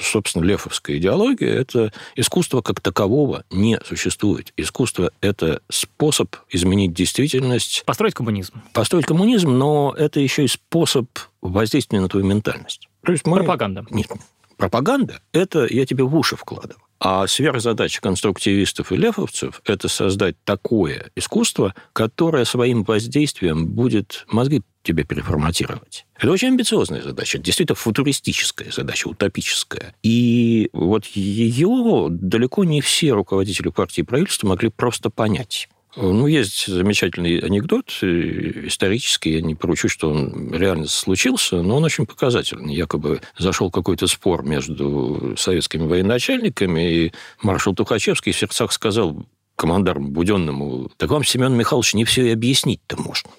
собственно, 0.01 0.45
лефовская 0.45 0.99
идеология– 0.99 1.53
это 1.61 1.93
искусство 2.15 2.63
как 2.63 2.81
такового 2.81 3.45
не 3.51 3.81
существует. 3.87 4.53
Искусство– 4.57 5.11
это 5.21 5.61
способ 5.71 6.37
изменить 6.51 6.93
действительность. 6.93 7.83
Построить 7.85 8.15
коммунизм. 8.15 8.63
Построить 8.73 9.07
коммунизм, 9.07 9.51
но 9.51 9.95
это 9.97 10.21
еще 10.21 10.45
и 10.45 10.49
способ 10.49 11.07
воздействия 11.53 12.01
на 12.01 12.09
твою 12.09 12.27
ментальность. 12.27 12.89
То 13.05 13.13
есть 13.13 13.27
мы... 13.27 13.39
Пропаганда. 13.39 13.85
Нет, 13.91 14.09
пропаганда– 14.57 15.21
это 15.33 15.67
я 15.69 15.87
тебе 15.87 16.05
в 16.05 16.15
уши 16.17 16.37
вкладываю. 16.37 16.83
А 16.99 17.27
сверхзадача 17.27 18.01
конструктивистов 18.01 18.91
и 18.91 18.97
лефовцев– 18.97 19.61
это 19.67 19.89
создать 19.89 20.37
такое 20.45 21.11
искусство, 21.15 21.75
которое 21.93 22.47
своим 22.47 22.85
воздействием 22.85 23.67
будет 23.67 24.25
мозги 24.29 24.63
тебе 24.83 25.05
переформатировать. 25.05 26.07
Это 26.17 26.31
очень 26.31 26.49
амбициозная 26.49 27.03
задача, 27.03 27.39
действительно 27.39 27.77
футуристическая 27.77 28.71
задача, 28.71 29.09
утопическая. 29.09 29.95
И 30.03 30.71
вот 30.73 31.05
ее 31.07 32.07
далеко 32.09 32.65
не 32.65 32.81
все 32.81 33.13
руководители 33.13 33.69
партии 33.69 34.01
и 34.01 34.05
правительства 34.05 34.49
могли 34.49 34.71
просто 34.71 35.11
понять. 35.11 35.69
Ну, 35.97 36.27
есть 36.27 36.67
замечательный 36.67 37.39
анекдот 37.39 37.91
э, 38.03 38.67
исторический, 38.67 39.33
я 39.33 39.41
не 39.41 39.55
поручу, 39.55 39.89
что 39.89 40.11
он 40.11 40.53
реально 40.53 40.89
случился, 40.89 41.63
но 41.63 41.79
он 41.79 41.85
очень 41.85 42.05
показательный. 42.05 42.75
Якобы 42.75 43.23
зашел 43.39 43.71
какой-то 43.71 44.07
спор 44.07 44.45
между 44.45 45.35
советскими 45.39 45.87
военачальниками, 45.87 46.93
и 46.93 47.13
маршал 47.41 47.75
Тухачевский 47.75 48.33
в 48.33 48.37
сердцах 48.37 48.73
сказал 48.73 49.27
командарму 49.57 50.09
Буденному, 50.09 50.91
так 50.99 51.09
вам, 51.09 51.25
Семен 51.25 51.55
Михайлович, 51.55 51.95
не 51.95 52.05
все 52.05 52.27
и 52.27 52.33
объяснить-то 52.33 53.01
можно. 53.01 53.31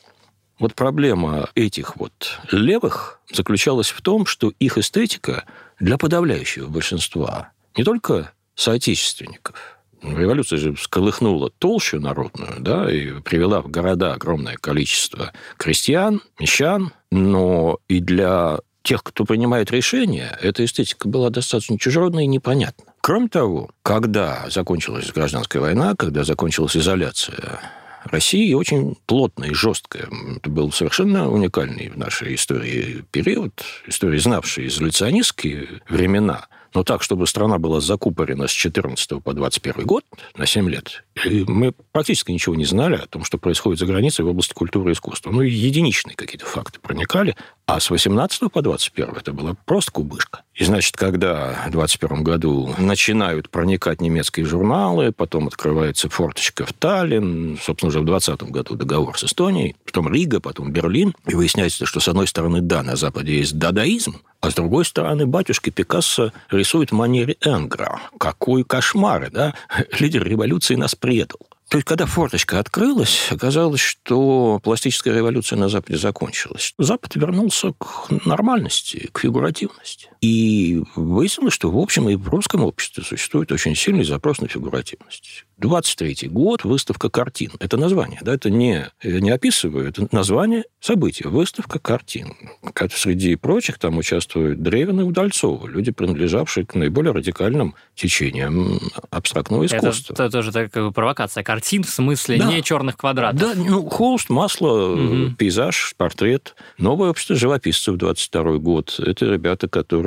Вот 0.58 0.74
проблема 0.74 1.50
этих 1.54 1.98
вот 1.98 2.40
левых 2.52 3.22
заключалась 3.32 3.90
в 3.90 4.02
том, 4.02 4.26
что 4.26 4.52
их 4.58 4.80
эстетика 4.80 5.46
для 5.80 6.00
подавляющего 6.00 6.68
большинства 6.68 7.52
не 7.76 7.84
только 7.84 8.32
соотечественников– 8.56 9.56
Революция 10.02 10.58
же 10.58 10.76
сколыхнула 10.78 11.50
толщу 11.50 12.00
народную, 12.00 12.60
да, 12.60 12.92
и 12.92 13.20
привела 13.22 13.62
в 13.62 13.70
города 13.70 14.14
огромное 14.14 14.56
количество 14.56 15.34
крестьян, 15.58 16.22
мещан, 16.40 16.92
но 17.12 17.80
и 17.88 18.00
для 18.00 18.60
тех, 18.84 19.04
кто 19.04 19.26
принимает 19.26 19.72
решения, 19.72 20.38
эта 20.42 20.64
эстетика 20.64 21.10
была 21.10 21.30
достаточно 21.30 21.78
чужеродна 21.78 22.22
и 22.24 22.28
непонятна. 22.28 22.94
Кроме 23.02 23.28
того, 23.28 23.72
когда 23.84 24.46
закончилась 24.50 25.12
гражданская 25.12 25.62
война, 25.62 25.96
когда 25.98 26.24
закончилась 26.24 26.78
изоляция 26.78 27.60
России 28.06 28.54
очень 28.54 28.96
плотная 29.06 29.50
и 29.50 29.54
жесткая. 29.54 30.08
Это 30.38 30.50
был 30.50 30.72
совершенно 30.72 31.30
уникальный 31.30 31.90
в 31.90 31.98
нашей 31.98 32.36
истории 32.36 33.04
период, 33.12 33.62
истории, 33.88 34.20
знавшей 34.20 34.68
изоляционистские 34.68 35.82
времена– 35.90 36.48
но 36.78 36.84
так, 36.84 37.02
чтобы 37.02 37.26
страна 37.26 37.58
была 37.58 37.82
закупорена 37.82 38.48
с 38.48 38.52
14 38.52 39.24
по 39.24 39.34
21 39.34 39.84
год, 39.88 40.04
на 40.36 40.46
7 40.46 40.70
лет, 40.70 41.04
и 41.26 41.44
мы 41.48 41.74
практически 41.92 42.32
ничего 42.32 42.54
не 42.54 42.66
знали 42.66 42.98
о 42.98 43.08
том, 43.08 43.24
что 43.24 43.40
происходит 43.40 43.80
за 43.80 43.88
границей 43.88 44.24
в 44.24 44.28
области 44.28 44.54
культуры 44.54 44.92
и 44.92 44.94
искусства. 44.94 45.32
Ну, 45.32 45.42
единичные 45.42 46.16
какие-то 46.16 46.46
факты 46.46 46.80
проникали, 46.80 47.36
а 47.68 47.82
с 47.82 47.90
18 47.90 48.50
по 48.50 48.62
21 48.62 49.10
это 49.18 49.34
была 49.34 49.54
просто 49.66 49.92
кубышка. 49.92 50.42
И, 50.56 50.64
значит, 50.64 50.96
когда 50.96 51.66
в 51.68 51.72
21 51.72 52.24
году 52.24 52.74
начинают 52.78 53.50
проникать 53.50 54.00
немецкие 54.00 54.46
журналы, 54.46 55.12
потом 55.12 55.48
открывается 55.48 56.10
форточка 56.10 56.66
в 56.66 56.72
Таллин, 56.72 57.60
собственно, 57.62 57.90
уже 57.90 58.00
в 58.00 58.06
20 58.06 58.42
году 58.44 58.76
договор 58.76 59.20
с 59.20 59.26
Эстонией, 59.26 59.76
потом 59.86 60.12
Рига, 60.12 60.40
потом 60.40 60.72
Берлин, 60.72 61.14
и 61.26 61.36
выясняется, 61.36 61.86
что, 61.86 62.00
с 62.00 62.08
одной 62.08 62.28
стороны, 62.28 62.62
да, 62.62 62.84
на 62.84 62.96
Западе 62.96 63.38
есть 63.38 63.60
дадаизм, 63.60 64.22
а 64.40 64.50
с 64.50 64.54
другой 64.56 64.86
стороны, 64.86 65.28
батюшки 65.28 65.70
Пикассо 65.70 66.32
рисует 66.50 66.92
в 66.92 66.96
манере 66.96 67.36
Энгра. 67.42 68.00
Какой 68.18 68.64
кошмар, 68.64 69.30
да? 69.30 69.54
Лидер 70.00 70.24
революции 70.24 70.76
нас 70.76 70.96
предал. 70.96 71.40
То 71.70 71.78
есть, 71.78 71.88
когда 71.88 72.06
форточка 72.06 72.60
открылась, 72.60 73.28
оказалось, 73.30 73.82
что 73.82 74.60
пластическая 74.64 75.14
революция 75.14 75.58
на 75.58 75.68
Западе 75.68 75.98
закончилась. 75.98 76.74
Запад 76.78 77.16
вернулся 77.16 77.74
к 77.74 78.10
нормальности, 78.26 79.10
к 79.12 79.20
фигуративности. 79.20 80.10
И 80.22 80.84
выяснилось, 80.96 81.54
что 81.54 81.70
в 81.70 81.78
общем 81.78 82.10
и 82.10 82.16
в 82.16 82.30
русском 82.30 82.64
обществе 82.64 83.04
существует 83.04 83.52
очень 83.52 83.76
сильный 83.76 84.04
запрос 84.04 84.40
на 84.40 84.48
фигуративность. 84.48 85.46
23 85.58 86.30
год, 86.30 86.64
выставка 86.64 87.10
картин. 87.10 87.52
Это 87.60 87.78
название, 87.78 88.20
да, 88.22 88.34
это 88.34 88.50
не, 88.50 88.86
я 89.02 89.20
не 89.20 89.32
описываю, 89.32 89.90
это 89.90 90.08
название 90.12 90.66
события, 90.80 91.28
выставка 91.28 91.80
картин. 91.80 92.34
Как 92.74 92.94
среди 92.94 93.36
прочих 93.36 93.80
там 93.80 93.98
участвуют 93.98 94.62
Древин 94.62 95.02
и 95.02 95.04
Удальцова, 95.04 95.68
люди, 95.68 95.92
принадлежавшие 95.92 96.66
к 96.66 96.76
наиболее 96.76 97.12
радикальным 97.12 97.74
течениям 97.96 98.80
абстрактного 99.10 99.66
искусства. 99.66 100.14
Это, 100.14 100.24
это 100.24 100.32
тоже 100.32 100.52
такая 100.52 100.92
провокация. 100.92 101.44
Картин 101.44 101.84
в 101.84 101.90
смысле 101.90 102.38
да. 102.38 102.46
не 102.46 102.62
черных 102.62 102.98
квадратов. 102.98 103.40
Да, 103.40 103.54
ну, 103.56 103.90
холст, 103.90 104.30
масло, 104.30 104.94
угу. 104.94 105.36
пейзаж, 105.38 105.96
портрет. 105.98 106.56
Новое 106.78 107.10
общество 107.10 107.36
живописцев 107.36 107.96
22 107.96 108.58
год. 108.58 109.00
Это 109.04 109.26
ребята, 109.26 109.68
которые 109.68 110.07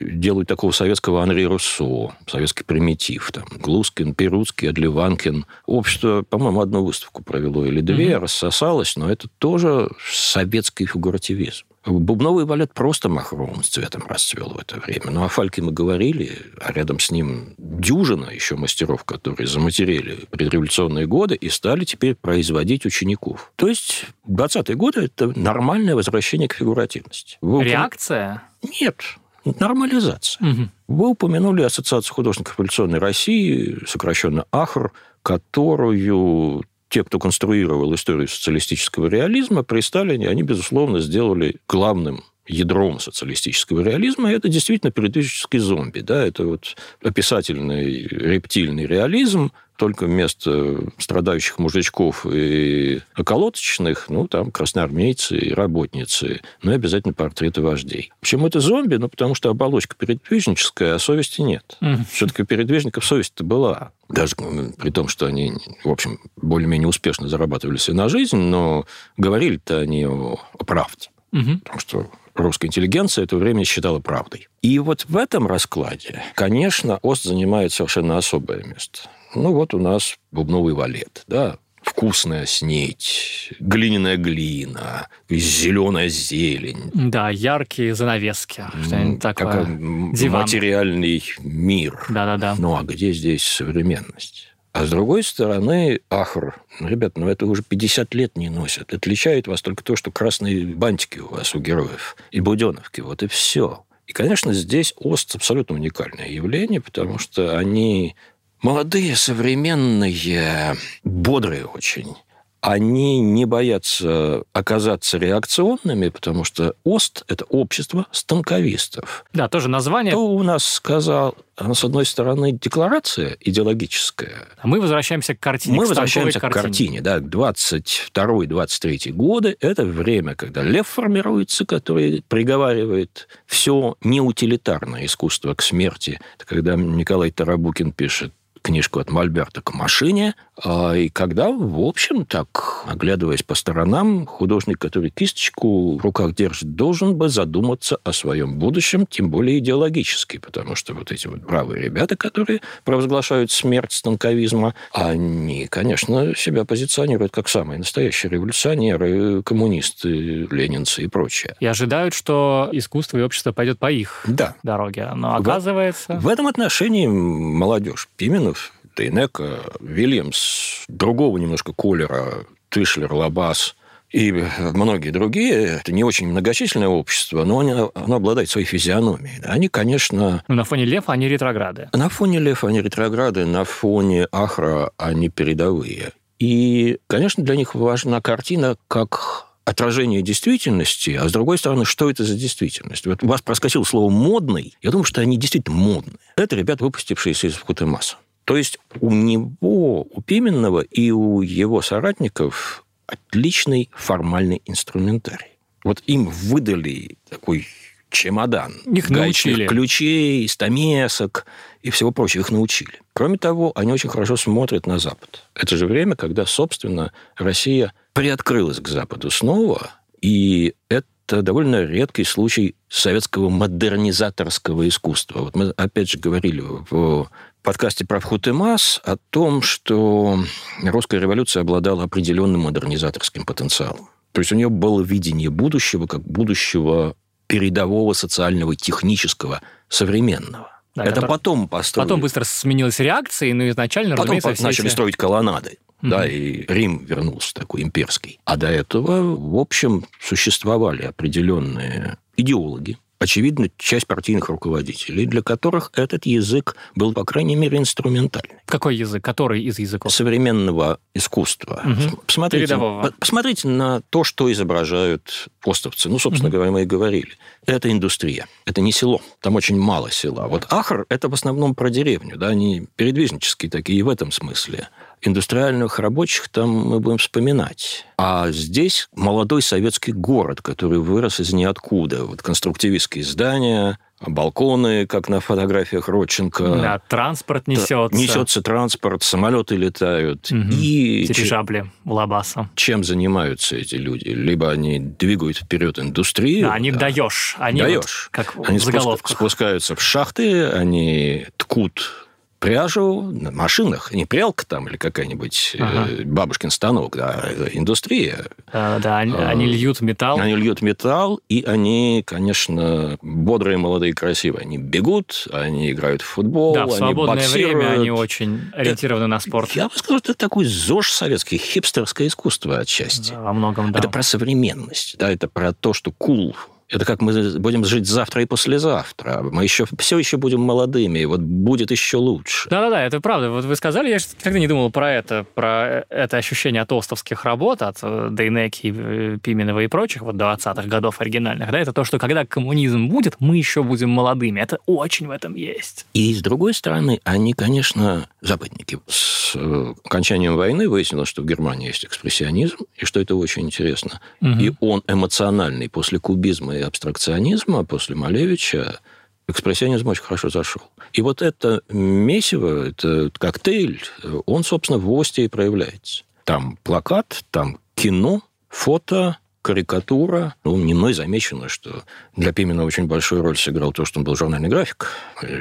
делают 0.00 0.48
такого 0.48 0.72
советского 0.72 1.22
Анри 1.22 1.44
Руссо, 1.44 2.14
советский 2.26 2.64
примитив. 2.64 3.30
Там, 3.32 3.44
Глускин, 3.60 4.14
Перуцкий, 4.14 4.68
Адли 4.68 4.88
Ливанкин. 4.88 5.46
Общество, 5.66 6.22
по-моему, 6.28 6.60
одну 6.60 6.84
выставку 6.84 7.22
провело 7.22 7.64
или 7.64 7.80
две, 7.80 8.12
mm-hmm. 8.12 8.18
рассосалось, 8.18 8.96
но 8.96 9.10
это 9.10 9.28
тоже 9.38 9.90
советский 10.10 10.86
фигуративизм. 10.86 11.64
Бубновый 11.86 12.44
балет 12.44 12.74
просто 12.74 13.08
махровым 13.08 13.62
цветом 13.62 14.04
расцвел 14.06 14.50
в 14.50 14.58
это 14.58 14.78
время. 14.78 15.10
Ну, 15.10 15.24
о 15.24 15.28
Фальке 15.28 15.62
мы 15.62 15.72
говорили, 15.72 16.38
а 16.60 16.72
рядом 16.72 16.98
с 16.98 17.10
ним 17.10 17.54
дюжина 17.56 18.30
еще 18.30 18.56
мастеров, 18.56 19.04
которые 19.04 19.46
заматерели 19.46 20.26
предреволюционные 20.30 21.06
годы 21.06 21.34
и 21.34 21.48
стали 21.48 21.84
теперь 21.84 22.14
производить 22.14 22.84
учеников. 22.84 23.52
То 23.56 23.68
есть 23.68 24.04
20-е 24.26 24.76
годы– 24.76 25.00
это 25.04 25.38
нормальное 25.38 25.94
возвращение 25.94 26.48
к 26.48 26.54
фигуративности. 26.54 27.38
Реакция? 27.40 28.42
Нет, 28.80 29.02
Нормализация. 29.44 30.46
Угу. 30.46 30.68
Вы 30.88 31.08
упомянули 31.08 31.62
Ассоциацию 31.62 32.14
художников 32.14 32.58
революционной 32.58 32.98
России, 32.98 33.78
сокращенно 33.86 34.44
АХР, 34.50 34.92
которую 35.22 36.64
те, 36.88 37.04
кто 37.04 37.18
конструировал 37.18 37.94
историю 37.94 38.28
социалистического 38.28 39.08
реализма, 39.08 39.62
при 39.62 39.80
Сталине, 39.80 40.28
они, 40.28 40.42
безусловно, 40.42 41.00
сделали 41.00 41.56
главным 41.68 42.24
ядром 42.46 42.98
социалистического 42.98 43.80
реализма, 43.80 44.32
это 44.32 44.48
действительно 44.48 44.90
периодический 44.90 45.58
зомби. 45.58 46.00
Да? 46.00 46.24
Это 46.24 46.46
вот 46.46 46.76
описательный 47.02 48.06
рептильный 48.06 48.86
реализм, 48.86 49.52
только 49.78 50.06
вместо 50.06 50.80
страдающих 50.98 51.58
мужичков 51.58 52.26
и 52.26 53.00
околоточных, 53.16 54.10
ну, 54.10 54.26
там 54.26 54.50
красноармейцы 54.50 55.38
и 55.38 55.54
работницы, 55.54 56.40
ну, 56.62 56.72
и 56.72 56.74
обязательно 56.74 57.14
портреты 57.14 57.62
вождей. 57.62 58.10
Почему 58.20 58.48
это 58.48 58.60
зомби? 58.60 58.96
Ну, 58.96 59.08
потому 59.08 59.34
что 59.34 59.50
оболочка 59.50 59.96
передвижническая, 59.96 60.96
а 60.96 60.98
совести 60.98 61.42
нет. 61.42 61.78
Mm. 61.80 62.00
Все-таки 62.10 62.42
передвижников 62.42 63.06
совесть-то 63.06 63.44
была. 63.44 63.92
Даже 64.08 64.34
при 64.36 64.90
том, 64.90 65.06
что 65.06 65.26
они, 65.26 65.52
в 65.84 65.90
общем, 65.90 66.18
более-менее 66.36 66.88
успешно 66.88 67.28
зарабатывали 67.28 67.76
себе 67.76 67.96
на 67.96 68.08
жизнь, 68.08 68.36
но 68.36 68.84
говорили-то 69.16 69.78
они 69.78 70.06
о, 70.06 70.40
о 70.58 70.64
правде. 70.64 71.08
Угу. 71.32 71.58
Потому 71.58 71.80
что 71.80 72.10
русская 72.34 72.68
интеллигенция 72.68 73.24
это 73.24 73.36
время 73.36 73.64
считала 73.64 74.00
правдой. 74.00 74.48
И 74.62 74.78
вот 74.78 75.04
в 75.08 75.16
этом 75.16 75.46
раскладе, 75.46 76.22
конечно, 76.34 76.98
Ост 77.02 77.24
занимает 77.24 77.72
совершенно 77.72 78.16
особое 78.16 78.64
место. 78.64 79.02
Ну, 79.34 79.52
вот 79.52 79.74
у 79.74 79.78
нас 79.78 80.16
бубновый 80.30 80.74
валет, 80.74 81.24
да, 81.26 81.58
вкусная 81.82 82.46
снеть, 82.46 83.52
глиняная 83.60 84.16
глина, 84.16 85.08
зеленая 85.28 86.08
зелень. 86.08 86.90
Да, 86.94 87.30
яркие 87.30 87.94
занавески, 87.94 88.64
что-нибудь 88.84 89.20
такое. 89.20 89.64
Диван. 90.12 90.42
Материальный 90.42 91.22
мир. 91.40 92.06
Да-да-да. 92.08 92.56
Ну, 92.58 92.76
а 92.76 92.82
где 92.82 93.12
здесь 93.12 93.42
современность? 93.42 94.48
А 94.72 94.84
с 94.84 94.90
другой 94.90 95.22
стороны, 95.22 96.00
ахр, 96.10 96.54
ну, 96.78 96.88
ребят, 96.88 97.16
ну 97.16 97.26
это 97.26 97.46
уже 97.46 97.62
50 97.62 98.14
лет 98.14 98.36
не 98.36 98.48
носят. 98.48 98.92
Отличает 98.92 99.48
вас 99.48 99.62
только 99.62 99.82
то, 99.82 99.96
что 99.96 100.12
красные 100.12 100.66
бантики 100.66 101.18
у 101.18 101.28
вас, 101.28 101.54
у 101.54 101.58
героев, 101.58 102.16
и 102.30 102.40
буденовки, 102.40 103.00
вот 103.00 103.22
и 103.22 103.26
все. 103.26 103.84
И, 104.06 104.12
конечно, 104.12 104.52
здесь 104.52 104.94
ОСТ 104.96 105.36
абсолютно 105.36 105.74
уникальное 105.74 106.28
явление, 106.28 106.80
потому 106.80 107.18
что 107.18 107.58
они 107.58 108.14
молодые, 108.62 109.16
современные, 109.16 110.76
бодрые 111.04 111.66
очень. 111.66 112.16
они 112.60 113.20
не 113.20 113.44
боятся 113.44 114.42
оказаться 114.52 115.16
реакционными, 115.18 116.08
потому 116.08 116.44
что 116.44 116.74
ОСТ– 116.84 117.24
это 117.28 117.44
общество 117.44 118.06
станковистов. 118.10 119.24
Да, 119.32 119.48
тоже 119.48 119.68
название. 119.68 120.12
Кто 120.12 120.26
у 120.26 120.42
нас 120.42 120.64
сказал, 120.64 121.36
с 121.56 121.84
одной 121.84 122.04
стороны, 122.04 122.52
декларация 122.52 123.36
идеологическая. 123.40 124.48
А 124.58 124.66
мы 124.66 124.80
возвращаемся 124.80 125.36
к 125.36 125.40
картине. 125.40 125.76
Мы 125.76 125.84
к 125.84 125.88
возвращаемся 125.88 126.40
картине. 126.40 126.60
к 126.60 126.62
картине, 126.62 127.00
да, 127.00 127.18
22-23 127.18 129.12
годы. 129.12 129.56
Это 129.60 129.84
время, 129.84 130.34
когда 130.34 130.62
лев 130.62 130.88
формируется, 130.88 131.64
который 131.64 132.24
приговаривает 132.28 133.28
все 133.46 133.96
неутилитарное 134.02 135.06
искусство 135.06 135.54
к 135.54 135.62
смерти. 135.62 136.20
Это 136.36 136.46
когда 136.46 136.74
Николай 136.74 137.30
Тарабукин 137.30 137.92
пишет 137.92 138.32
книжку 138.68 139.00
от 139.00 139.10
Мольберта 139.10 139.62
к 139.62 139.72
машине. 139.72 140.34
А, 140.62 140.92
и 140.92 141.08
когда, 141.08 141.50
в 141.50 141.80
общем, 141.80 142.26
так, 142.26 142.84
оглядываясь 142.86 143.42
по 143.42 143.54
сторонам, 143.54 144.26
художник, 144.26 144.78
который 144.78 145.08
кисточку 145.08 145.96
в 145.96 146.02
руках 146.02 146.34
держит, 146.34 146.74
должен 146.74 147.16
бы 147.16 147.30
задуматься 147.30 147.98
о 148.04 148.12
своем 148.12 148.58
будущем, 148.58 149.06
тем 149.06 149.30
более 149.30 149.58
идеологически, 149.60 150.36
потому 150.36 150.74
что 150.74 150.92
вот 150.92 151.12
эти 151.12 151.28
вот 151.28 151.38
бравые 151.38 151.84
ребята, 151.84 152.14
которые 152.14 152.60
провозглашают 152.84 153.50
смерть 153.50 153.92
станковизма, 153.92 154.74
они, 154.92 155.66
конечно, 155.66 156.34
себя 156.36 156.66
позиционируют 156.66 157.32
как 157.32 157.48
самые 157.48 157.78
настоящие 157.78 158.28
революционеры, 158.32 159.42
коммунисты, 159.44 160.46
ленинцы 160.50 161.04
и 161.04 161.06
прочее. 161.06 161.56
И 161.58 161.64
ожидают, 161.64 162.12
что 162.12 162.68
искусство 162.72 163.16
и 163.16 163.22
общество 163.22 163.52
пойдет 163.52 163.78
по 163.78 163.90
их 163.90 164.24
да. 164.26 164.56
дороге. 164.62 165.08
Но 165.14 165.36
оказывается... 165.36 166.18
В, 166.18 166.24
в 166.24 166.28
этом 166.28 166.48
отношении 166.48 167.06
молодежь 167.06 168.10
Пименов 168.18 168.57
Тейнека, 168.98 169.60
Вильямс, 169.78 170.84
другого 170.88 171.38
немножко 171.38 171.72
Колера, 171.72 172.44
Тышлер, 172.68 173.12
Лабас 173.12 173.76
и 174.10 174.32
многие 174.74 175.10
другие, 175.10 175.78
это 175.80 175.92
не 175.92 176.02
очень 176.02 176.26
многочисленное 176.26 176.88
общество, 176.88 177.44
но 177.44 177.60
оно, 177.60 177.92
оно 177.94 178.16
обладает 178.16 178.50
своей 178.50 178.66
физиономией. 178.66 179.40
Они, 179.44 179.68
конечно... 179.68 180.42
Но 180.48 180.54
на 180.56 180.64
фоне 180.64 180.84
Лев 180.84 181.04
они 181.10 181.28
ретрограды. 181.28 181.90
На 181.92 182.08
фоне 182.08 182.40
Лев 182.40 182.64
они 182.64 182.82
ретрограды, 182.82 183.46
на 183.46 183.64
фоне 183.64 184.26
Ахра 184.32 184.90
они 184.96 185.28
передовые. 185.28 186.10
И, 186.40 186.98
конечно, 187.06 187.44
для 187.44 187.54
них 187.54 187.76
важна 187.76 188.20
картина 188.20 188.76
как 188.88 189.46
отражение 189.64 190.22
действительности, 190.22 191.10
а 191.10 191.28
с 191.28 191.32
другой 191.32 191.58
стороны, 191.58 191.84
что 191.84 192.10
это 192.10 192.24
за 192.24 192.34
действительность? 192.34 193.06
Вот 193.06 193.22
вас 193.22 193.42
проскочило 193.42 193.84
слово 193.84 194.10
«модный». 194.10 194.74
Я 194.82 194.90
думаю, 194.90 195.04
что 195.04 195.20
они 195.20 195.36
действительно 195.36 195.76
модные. 195.76 196.16
Это 196.36 196.56
ребята, 196.56 196.82
выпустившиеся 196.82 197.46
из 197.46 197.58
Хутемаса. 197.58 198.16
То 198.48 198.56
есть 198.56 198.78
у 199.00 199.10
него, 199.10 200.04
у 200.10 200.22
Пименного 200.22 200.80
и 200.80 201.10
у 201.10 201.42
его 201.42 201.82
соратников 201.82 202.86
отличный 203.06 203.90
формальный 203.94 204.62
инструментарий. 204.64 205.58
Вот 205.84 206.02
им 206.06 206.30
выдали 206.30 207.18
такой 207.28 207.66
чемодан. 208.08 208.72
Их 208.86 209.10
научили. 209.10 209.66
ключей, 209.66 210.48
стамесок 210.48 211.44
и 211.82 211.90
всего 211.90 212.10
прочего. 212.10 212.40
Их 212.40 212.50
научили. 212.50 213.02
Кроме 213.12 213.36
того, 213.36 213.70
они 213.74 213.92
очень 213.92 214.08
хорошо 214.08 214.38
смотрят 214.38 214.86
на 214.86 214.98
Запад. 214.98 215.42
Это 215.54 215.76
же 215.76 215.86
время, 215.86 216.16
когда, 216.16 216.46
собственно, 216.46 217.12
Россия 217.36 217.92
приоткрылась 218.14 218.80
к 218.80 218.88
Западу 218.88 219.30
снова, 219.30 219.90
и 220.22 220.72
это 220.88 221.42
довольно 221.42 221.84
редкий 221.84 222.24
случай 222.24 222.76
советского 222.88 223.50
модернизаторского 223.50 224.88
искусства. 224.88 225.40
Вот 225.40 225.54
мы, 225.54 225.68
опять 225.76 226.08
же, 226.08 226.18
говорили 226.18 226.62
в 226.62 227.28
подкасте 227.68 228.06
про 228.06 228.18
вход 228.18 228.46
и 228.46 228.52
масс 228.52 228.98
о 229.04 229.18
том, 229.18 229.60
что 229.60 230.42
русская 230.82 231.20
революция 231.20 231.60
обладала 231.60 232.04
определенным 232.04 232.62
модернизаторским 232.62 233.44
потенциалом. 233.44 234.08
То 234.32 234.40
есть 234.40 234.50
у 234.52 234.54
нее 234.54 234.70
было 234.70 235.02
видение 235.02 235.50
будущего 235.50 236.06
как 236.06 236.22
будущего 236.22 237.14
передового 237.46 238.14
социального, 238.14 238.74
технического, 238.74 239.60
современного. 239.90 240.80
Да, 240.94 241.04
это 241.04 241.20
потом 241.20 241.68
построили. 241.68 242.08
Потом 242.08 242.22
быстро 242.22 242.44
сменилась 242.44 243.00
реакция, 243.00 243.52
но 243.52 243.68
изначально, 243.68 244.16
потом 244.16 244.36
разумеется, 244.38 244.64
начали 244.64 244.86
эти... 244.86 244.92
строить 244.94 245.16
колоннады. 245.16 245.76
Mm-hmm. 246.00 246.08
Да, 246.08 246.26
и 246.26 246.64
Рим 246.72 247.04
вернулся 247.04 247.52
такой 247.52 247.82
имперский. 247.82 248.40
А 248.46 248.56
до 248.56 248.68
этого, 248.68 249.36
в 249.36 249.56
общем, 249.56 250.06
существовали 250.22 251.02
определенные 251.02 252.16
идеологи, 252.34 252.96
очевидно, 253.18 253.68
часть 253.76 254.06
партийных 254.06 254.48
руководителей, 254.48 255.26
для 255.26 255.42
которых 255.42 255.90
этот 255.94 256.26
язык 256.26 256.76
был, 256.94 257.12
по 257.12 257.24
крайней 257.24 257.56
мере, 257.56 257.78
инструментальный. 257.78 258.58
Какой 258.66 258.96
язык? 258.96 259.22
Который 259.22 259.62
из 259.62 259.78
языков? 259.78 260.12
Современного 260.12 261.00
искусства. 261.14 261.82
Угу. 261.84 262.22
Посмотрите, 262.26 262.66
Передового. 262.66 263.12
посмотрите 263.18 263.68
на 263.68 264.00
то, 264.02 264.24
что 264.24 264.50
изображают 264.52 265.48
постовцы. 265.60 266.08
Ну, 266.08 266.18
собственно 266.18 266.48
угу. 266.48 266.56
говоря, 266.56 266.70
мы 266.70 266.82
и 266.82 266.86
говорили. 266.86 267.32
Это 267.66 267.90
индустрия. 267.90 268.46
Это 268.64 268.80
не 268.80 268.92
село. 268.92 269.20
Там 269.40 269.56
очень 269.56 269.78
мало 269.78 270.10
села. 270.10 270.46
Вот 270.48 270.66
Ахр– 270.70 271.06
это 271.08 271.28
в 271.28 271.34
основном 271.34 271.74
про 271.74 271.90
деревню. 271.90 272.36
Да? 272.36 272.48
Они 272.48 272.86
передвижнические 272.96 273.70
такие 273.70 273.98
и 273.98 274.02
в 274.02 274.08
этом 274.08 274.32
смысле 274.32 274.88
индустриальных 275.22 275.98
рабочих 275.98 276.48
там 276.48 276.70
мы 276.70 277.00
будем 277.00 277.18
вспоминать. 277.18 278.06
А 278.16 278.50
здесь 278.50 279.08
молодой 279.14 279.62
советский 279.62 280.12
город, 280.12 280.62
который 280.62 280.98
вырос 280.98 281.40
из 281.40 281.52
ниоткуда. 281.52 282.24
Вот 282.24 282.42
конструктивистские 282.42 283.24
здания, 283.24 283.98
балконы, 284.20 285.06
как 285.06 285.28
на 285.28 285.40
фотографиях 285.40 286.08
Родченко. 286.08 286.64
Да, 286.76 286.98
транспорт 287.08 287.68
несется. 287.68 288.16
Несется 288.16 288.62
транспорт, 288.62 289.22
самолеты 289.22 289.76
летают. 289.76 290.50
Угу. 290.50 290.72
И 290.72 291.26
Дирижабли 291.26 291.90
Лабаса. 292.04 292.68
Чем 292.74 293.04
занимаются 293.04 293.76
эти 293.76 293.94
люди? 293.94 294.28
Либо 294.28 294.70
они 294.70 294.98
двигают 294.98 295.58
вперед 295.58 295.98
индустрию. 295.98 296.68
Да, 296.68 296.74
они 296.74 296.90
да. 296.90 297.00
даешь. 297.00 297.56
Они 297.58 297.80
даешь. 297.80 298.30
Вот, 298.32 298.44
как 298.44 298.68
они 298.68 298.78
в 298.78 298.84
заголовках. 298.84 299.36
спускаются 299.36 299.94
в 299.94 300.02
шахты, 300.02 300.66
они 300.66 301.46
ткут 301.56 302.27
пряжу 302.58 303.22
на 303.22 303.50
машинах, 303.50 304.12
не 304.12 304.24
прялка 304.24 304.66
там 304.66 304.88
или 304.88 304.96
какая-нибудь 304.96 305.76
ага. 305.78 306.08
э, 306.10 306.24
бабушкин 306.24 306.70
станок, 306.70 307.16
да, 307.16 307.48
индустрия. 307.72 308.46
А, 308.72 308.98
да, 308.98 309.18
они, 309.18 309.34
а, 309.34 309.48
они 309.48 309.66
льют 309.66 310.00
металл. 310.00 310.38
Они 310.38 310.54
льют 310.54 310.82
металл, 310.82 311.40
и 311.48 311.64
они, 311.64 312.22
конечно, 312.26 313.18
бодрые, 313.22 313.78
молодые, 313.78 314.12
красивые. 314.14 314.62
Они 314.62 314.78
бегут, 314.78 315.46
они 315.52 315.90
играют 315.90 316.22
в 316.22 316.26
футбол, 316.26 316.74
да, 316.74 316.86
в 316.86 316.90
они 316.90 316.96
свободное 316.96 317.36
боксируют. 317.36 317.78
время 317.78 318.00
они 318.00 318.10
очень 318.10 318.70
ориентированы 318.74 319.24
это, 319.24 319.28
на 319.28 319.40
спорт. 319.40 319.70
Я 319.72 319.88
бы 319.88 319.96
сказал, 319.96 320.18
что 320.18 320.32
это 320.32 320.38
такой 320.38 320.64
ЗОЖ 320.64 321.12
советский, 321.12 321.58
хипстерское 321.58 322.28
искусство 322.28 322.78
отчасти. 322.78 323.30
Да, 323.30 323.40
во 323.40 323.52
многом, 323.52 323.92
да. 323.92 323.98
Это 323.98 324.08
про 324.08 324.22
современность, 324.22 325.16
да, 325.18 325.30
это 325.30 325.48
про 325.48 325.72
то, 325.72 325.92
что 325.92 326.10
кул 326.10 326.38
cool 326.38 326.56
это 326.90 327.04
как 327.04 327.20
мы 327.20 327.58
будем 327.58 327.84
жить 327.84 328.06
завтра 328.06 328.42
и 328.42 328.46
послезавтра. 328.46 329.42
Мы 329.42 329.62
еще 329.62 329.84
все 329.98 330.18
еще 330.18 330.38
будем 330.38 330.60
молодыми, 330.60 331.18
и 331.18 331.26
вот 331.26 331.40
будет 331.40 331.90
еще 331.90 332.16
лучше. 332.16 332.68
Да-да-да, 332.70 333.04
это 333.04 333.20
правда. 333.20 333.50
Вот 333.50 333.64
вы 333.64 333.76
сказали, 333.76 334.08
я 334.08 334.16
никогда 334.16 334.58
не 334.58 334.68
думал 334.68 334.90
про 334.90 335.12
это, 335.12 335.44
про 335.54 336.04
это 336.08 336.36
ощущение 336.38 336.82
от 336.82 336.92
остовских 336.92 337.44
работ, 337.44 337.82
от 337.82 337.98
э, 338.02 338.28
Дейнеки, 338.30 338.94
э, 338.96 339.38
Пименова 339.42 339.80
и 339.80 339.86
прочих, 339.86 340.22
вот 340.22 340.36
20-х 340.36 340.88
годов 340.88 341.20
оригинальных, 341.20 341.70
да, 341.70 341.78
это 341.78 341.92
то, 341.92 342.04
что 342.04 342.18
когда 342.18 342.46
коммунизм 342.46 343.08
будет, 343.08 343.36
мы 343.38 343.58
еще 343.58 343.82
будем 343.82 344.10
молодыми. 344.10 344.60
Это 344.60 344.78
очень 344.86 345.26
в 345.26 345.30
этом 345.30 345.54
есть. 345.54 346.06
И 346.14 346.32
с 346.34 346.40
другой 346.40 346.72
стороны, 346.72 347.20
они, 347.24 347.52
конечно, 347.52 348.28
западники. 348.40 348.98
С 349.06 349.52
э, 349.54 349.94
окончанием 350.04 350.56
войны 350.56 350.88
выяснилось, 350.88 351.28
что 351.28 351.42
в 351.42 351.46
Германии 351.46 351.88
есть 351.88 352.04
экспрессионизм, 352.04 352.78
и 352.96 353.04
что 353.04 353.20
это 353.20 353.36
очень 353.36 353.62
интересно. 353.62 354.20
Угу. 354.40 354.50
И 354.60 354.72
он 354.80 355.02
эмоциональный 355.06 355.88
после 355.90 356.18
кубизма 356.18 356.77
и 356.78 356.82
абстракционизма 356.82 357.84
после 357.84 358.14
Малевича 358.14 359.00
экспрессионизм 359.48 360.08
очень 360.08 360.22
хорошо 360.22 360.50
зашел. 360.50 360.82
И 361.12 361.22
вот 361.22 361.42
это 361.42 361.82
месиво, 361.88 362.88
это 362.88 363.30
коктейль, 363.38 364.02
он, 364.46 364.62
собственно, 364.64 364.98
в 364.98 365.10
ОСТе 365.10 365.44
и 365.44 365.48
проявляется. 365.48 366.24
Там 366.44 366.78
плакат, 366.82 367.44
там 367.50 367.78
кино, 367.94 368.42
фото, 368.68 369.38
карикатура. 369.62 370.54
Ну, 370.64 370.76
не 370.76 370.94
мной 370.94 371.12
замечено, 371.12 371.68
что 371.68 372.04
для 372.36 372.52
Пимена 372.52 372.84
очень 372.84 373.06
большую 373.06 373.42
роль 373.42 373.56
сыграл 373.56 373.92
то, 373.92 374.04
что 374.04 374.20
он 374.20 374.24
был 374.24 374.36
журнальный 374.36 374.68
график, 374.68 375.10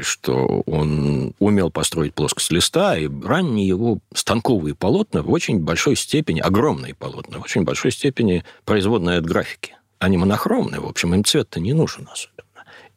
что 0.01 0.63
он 0.65 1.33
умел 1.39 1.71
построить 1.71 2.13
плоскость 2.13 2.51
листа, 2.51 2.97
и 2.97 3.09
ранние 3.23 3.67
его 3.67 3.99
станковые 4.13 4.75
полотна 4.75 5.23
в 5.23 5.31
очень 5.31 5.59
большой 5.59 5.95
степени, 5.95 6.39
огромные 6.39 6.93
полотна, 6.93 7.39
в 7.39 7.43
очень 7.43 7.63
большой 7.63 7.91
степени 7.91 8.43
производные 8.65 9.17
от 9.17 9.25
графики. 9.25 9.76
Они 9.99 10.17
монохромные, 10.17 10.79
в 10.79 10.85
общем, 10.87 11.13
им 11.13 11.23
цвет-то 11.23 11.59
не 11.59 11.73
нужен 11.73 12.07
особенно. 12.11 12.43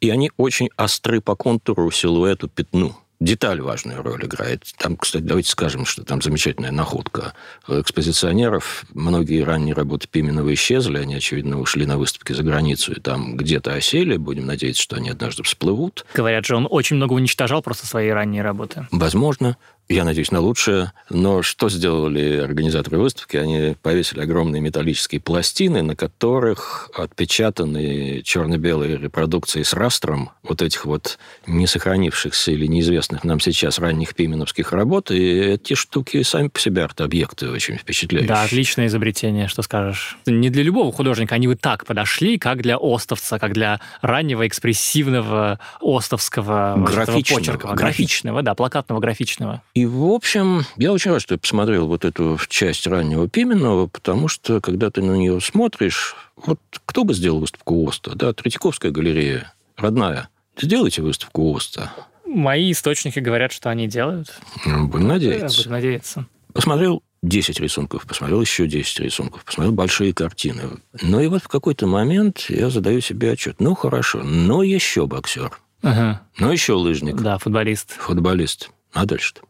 И 0.01 0.11
они 0.11 0.31
очень 0.37 0.71
остры 0.77 1.21
по 1.21 1.35
контуру, 1.35 1.91
силуэту, 1.91 2.49
пятну. 2.49 2.97
Деталь 3.21 3.61
важную 3.61 4.03
роль 4.03 4.25
играет. 4.25 4.65
Там, 4.79 4.97
кстати, 4.97 5.23
давайте 5.23 5.51
скажем, 5.51 5.85
что 5.85 6.03
там 6.05 6.23
замечательная 6.23 6.71
находка 6.71 7.35
экспозиционеров. 7.69 8.87
Многие 8.95 9.43
ранние 9.43 9.75
работы 9.75 10.09
Пименова 10.09 10.55
исчезли, 10.55 10.97
они, 10.97 11.17
очевидно, 11.17 11.61
ушли 11.61 11.85
на 11.85 11.99
выставки 11.99 12.33
за 12.33 12.43
границу 12.43 12.93
и 12.93 13.01
там 13.01 13.37
где-то 13.37 13.75
осели. 13.75 14.17
Будем 14.17 14.47
надеяться, 14.47 14.83
что 14.83 14.97
они 14.97 15.11
однажды 15.11 15.43
всплывут. 15.43 16.07
Говорят 16.15 16.47
же, 16.47 16.57
он 16.57 16.67
очень 16.71 16.97
много 16.97 17.13
уничтожал 17.13 17.61
просто 17.61 17.87
свои 17.87 18.09
ранние 18.09 18.43
работы. 18.43 18.87
Возможно. 18.91 19.59
Я 19.91 20.05
надеюсь 20.05 20.31
на 20.31 20.39
лучшее. 20.39 20.93
Но 21.11 21.43
что 21.43 21.69
сделали 21.69 22.37
организаторы 22.37 22.99
выставки? 22.99 23.37
Они 23.37 23.75
повесили 23.83 24.21
огромные 24.21 24.63
металлические 24.63 25.21
пластины, 25.21 25.83
на 25.83 25.97
которых 25.97 26.91
отпечатаны 26.95 28.23
черно-белые 28.23 28.97
репродукции 28.97 29.65
с 29.65 29.75
растром 29.75 30.31
вот 30.45 30.63
этих 30.63 30.85
вот 30.85 31.19
не 31.49 31.67
сохранившихся 31.67 32.53
или 32.53 32.67
неизвестных 32.67 33.25
нам 33.25 33.41
сейчас 33.41 33.81
ранних 33.81 34.15
пименовских 34.15 34.73
работ. 34.73 35.11
И 35.11 35.19
эти 35.19 35.75
штуки 35.75 36.23
сами 36.23 36.47
по 36.47 36.61
себе 36.61 36.85
арт-объекты 36.85 37.51
очень 37.51 37.77
впечатляющие. 37.77 38.29
Да, 38.29 38.45
отличное 38.45 38.87
изобретение, 38.87 39.49
что 39.49 39.63
скажешь. 39.63 40.19
Не 40.25 40.51
для 40.51 40.63
любого 40.63 40.93
художника 40.93 41.35
они 41.35 41.49
бы 41.49 41.57
так 41.57 41.85
подошли, 41.85 42.39
как 42.39 42.63
для 42.63 42.77
остовца, 42.81 43.41
как 43.41 43.55
для 43.55 43.81
раннего 44.03 44.47
экспрессивного 44.47 45.59
остовского 45.81 46.77
графичного, 46.77 47.41
почерка. 47.41 47.75
Графичного, 47.75 48.43
да, 48.43 48.55
плакатного 48.55 49.01
графичного. 49.01 49.63
И, 49.81 49.87
в 49.87 50.05
общем, 50.13 50.67
я 50.77 50.93
очень 50.93 51.11
рад, 51.11 51.23
что 51.23 51.33
я 51.33 51.39
посмотрел 51.39 51.87
вот 51.87 52.05
эту 52.05 52.39
часть 52.51 52.87
раннего 52.87 53.27
Пименова, 53.31 53.87
потому 53.87 54.29
что, 54.29 54.61
когда 54.61 54.91
ты 54.91 55.01
на 55.01 55.13
нее 55.13 55.41
смотришь, 55.41 56.15
вот 56.37 56.61
кто 56.85 57.05
бы 57.05 57.15
сделал 57.15 57.41
выставку 57.41 57.89
ОСТа, 57.89 58.15
да, 58.15 58.35
Третьяковская 58.35 58.93
галерея, 58.93 59.55
родная, 59.79 60.29
сделайте 60.61 61.01
выставку 61.01 61.51
ОСТа. 61.57 61.91
Мои 62.27 62.73
источники 62.73 63.21
говорят, 63.21 63.53
что 63.53 63.71
они 63.71 63.89
делают. 63.89 64.39
Ну, 64.67 64.87
будем 64.87 65.09
надеяться. 65.09 65.57
Будем 65.57 65.73
надеяться. 65.73 66.27
Посмотрел 66.53 67.03
10 67.23 67.59
рисунков, 67.59 68.07
посмотрел 68.07 68.43
еще 68.43 68.67
10 68.67 69.01
рисунков, 69.01 69.43
посмотрел 69.47 69.73
большие 69.73 70.13
картины. 70.13 70.65
Но 71.01 71.23
и 71.23 71.27
вот 71.29 71.43
в 71.43 71.49
какой-то 71.49 71.87
момент 71.87 72.45
я 72.51 72.69
задаю 72.69 73.01
себе 73.01 73.33
отчет. 73.33 73.61
Ну, 73.61 73.75
хорошо, 73.75 74.23
но 74.23 74.63
еще 74.63 75.07
боксер. 75.07 75.59
Ага. 75.81 76.21
Ну, 76.39 76.53
еще 76.53 76.75
лыжник. 76.75 77.17
Да, 77.17 77.39
футболист. 77.39 77.93
Футболист. 77.93 78.69
А 78.93 79.07
дальше-то? 79.07 79.41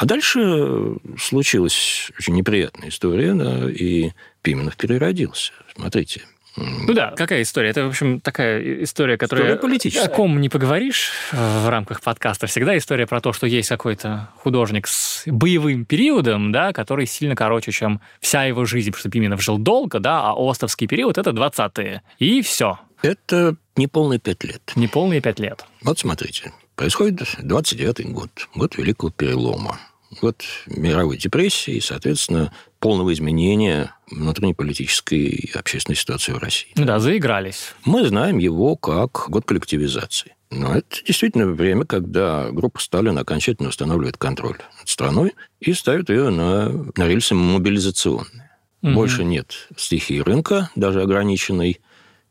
А 0.00 0.06
дальше 0.06 0.96
случилась 1.18 2.10
очень 2.18 2.34
неприятная 2.34 2.88
история, 2.88 3.34
да, 3.34 3.70
и 3.70 4.12
Пименов 4.40 4.74
переродился. 4.78 5.52
Смотрите, 5.76 6.22
ну 6.56 6.94
да, 6.94 7.12
какая 7.14 7.42
история? 7.42 7.68
Это, 7.68 7.84
в 7.84 7.88
общем, 7.88 8.18
такая 8.18 8.82
история, 8.82 9.18
которая... 9.18 9.48
История 9.48 9.60
политическая. 9.60 10.06
О 10.06 10.08
ком 10.08 10.40
не 10.40 10.48
поговоришь 10.48 11.12
э, 11.32 11.36
в 11.36 11.68
рамках 11.68 12.00
подкаста. 12.00 12.46
Всегда 12.46 12.78
история 12.78 13.06
про 13.06 13.20
то, 13.20 13.34
что 13.34 13.46
есть 13.46 13.68
какой-то 13.68 14.30
художник 14.36 14.86
с 14.86 15.24
боевым 15.26 15.84
периодом, 15.84 16.50
да, 16.50 16.72
который 16.72 17.04
сильно 17.04 17.36
короче, 17.36 17.70
чем 17.70 18.00
вся 18.20 18.44
его 18.44 18.64
жизнь, 18.64 18.92
потому 18.92 19.00
что 19.00 19.10
Пименов 19.10 19.42
жил 19.42 19.58
долго, 19.58 20.00
да, 20.00 20.30
а 20.30 20.50
Остовский 20.50 20.88
период— 20.88 21.18
это 21.18 21.30
20-е. 21.30 22.02
И 22.18 22.40
все. 22.40 22.80
Это 23.02 23.54
неполные 23.76 24.18
пять 24.18 24.44
лет. 24.44 24.72
Неполные 24.76 25.20
пять 25.20 25.38
лет. 25.38 25.66
Вот 25.82 25.98
смотрите. 25.98 26.52
Происходит 26.74 27.20
29-й 27.42 28.04
год, 28.04 28.30
год 28.54 28.78
Великого 28.78 29.10
Перелома 29.10 29.78
год 30.20 30.42
мировой 30.66 31.16
депрессии 31.16 31.74
и, 31.74 31.80
соответственно, 31.80 32.52
полного 32.78 33.12
изменения 33.12 33.94
внутренней 34.10 34.54
политической 34.54 35.18
и 35.18 35.52
общественной 35.52 35.96
ситуации 35.96 36.32
в 36.32 36.38
России. 36.38 36.70
Да, 36.74 36.98
заигрались. 36.98 37.74
Мы 37.84 38.06
знаем 38.06 38.38
его 38.38 38.76
как 38.76 39.26
год 39.28 39.44
коллективизации. 39.44 40.34
Но 40.50 40.74
это 40.74 41.04
действительно 41.06 41.46
время, 41.46 41.84
когда 41.84 42.50
группа 42.50 42.80
Сталина 42.80 43.20
окончательно 43.20 43.68
устанавливает 43.68 44.16
контроль 44.16 44.58
над 44.78 44.88
страной 44.88 45.34
и 45.60 45.72
ставит 45.74 46.10
ее 46.10 46.30
на, 46.30 46.70
на 46.96 47.06
рельсы 47.06 47.34
мобилизационные. 47.34 48.50
Угу. 48.82 48.92
Больше 48.92 49.24
нет 49.24 49.68
стихии 49.76 50.18
рынка, 50.18 50.70
даже 50.74 51.02
ограниченной, 51.02 51.80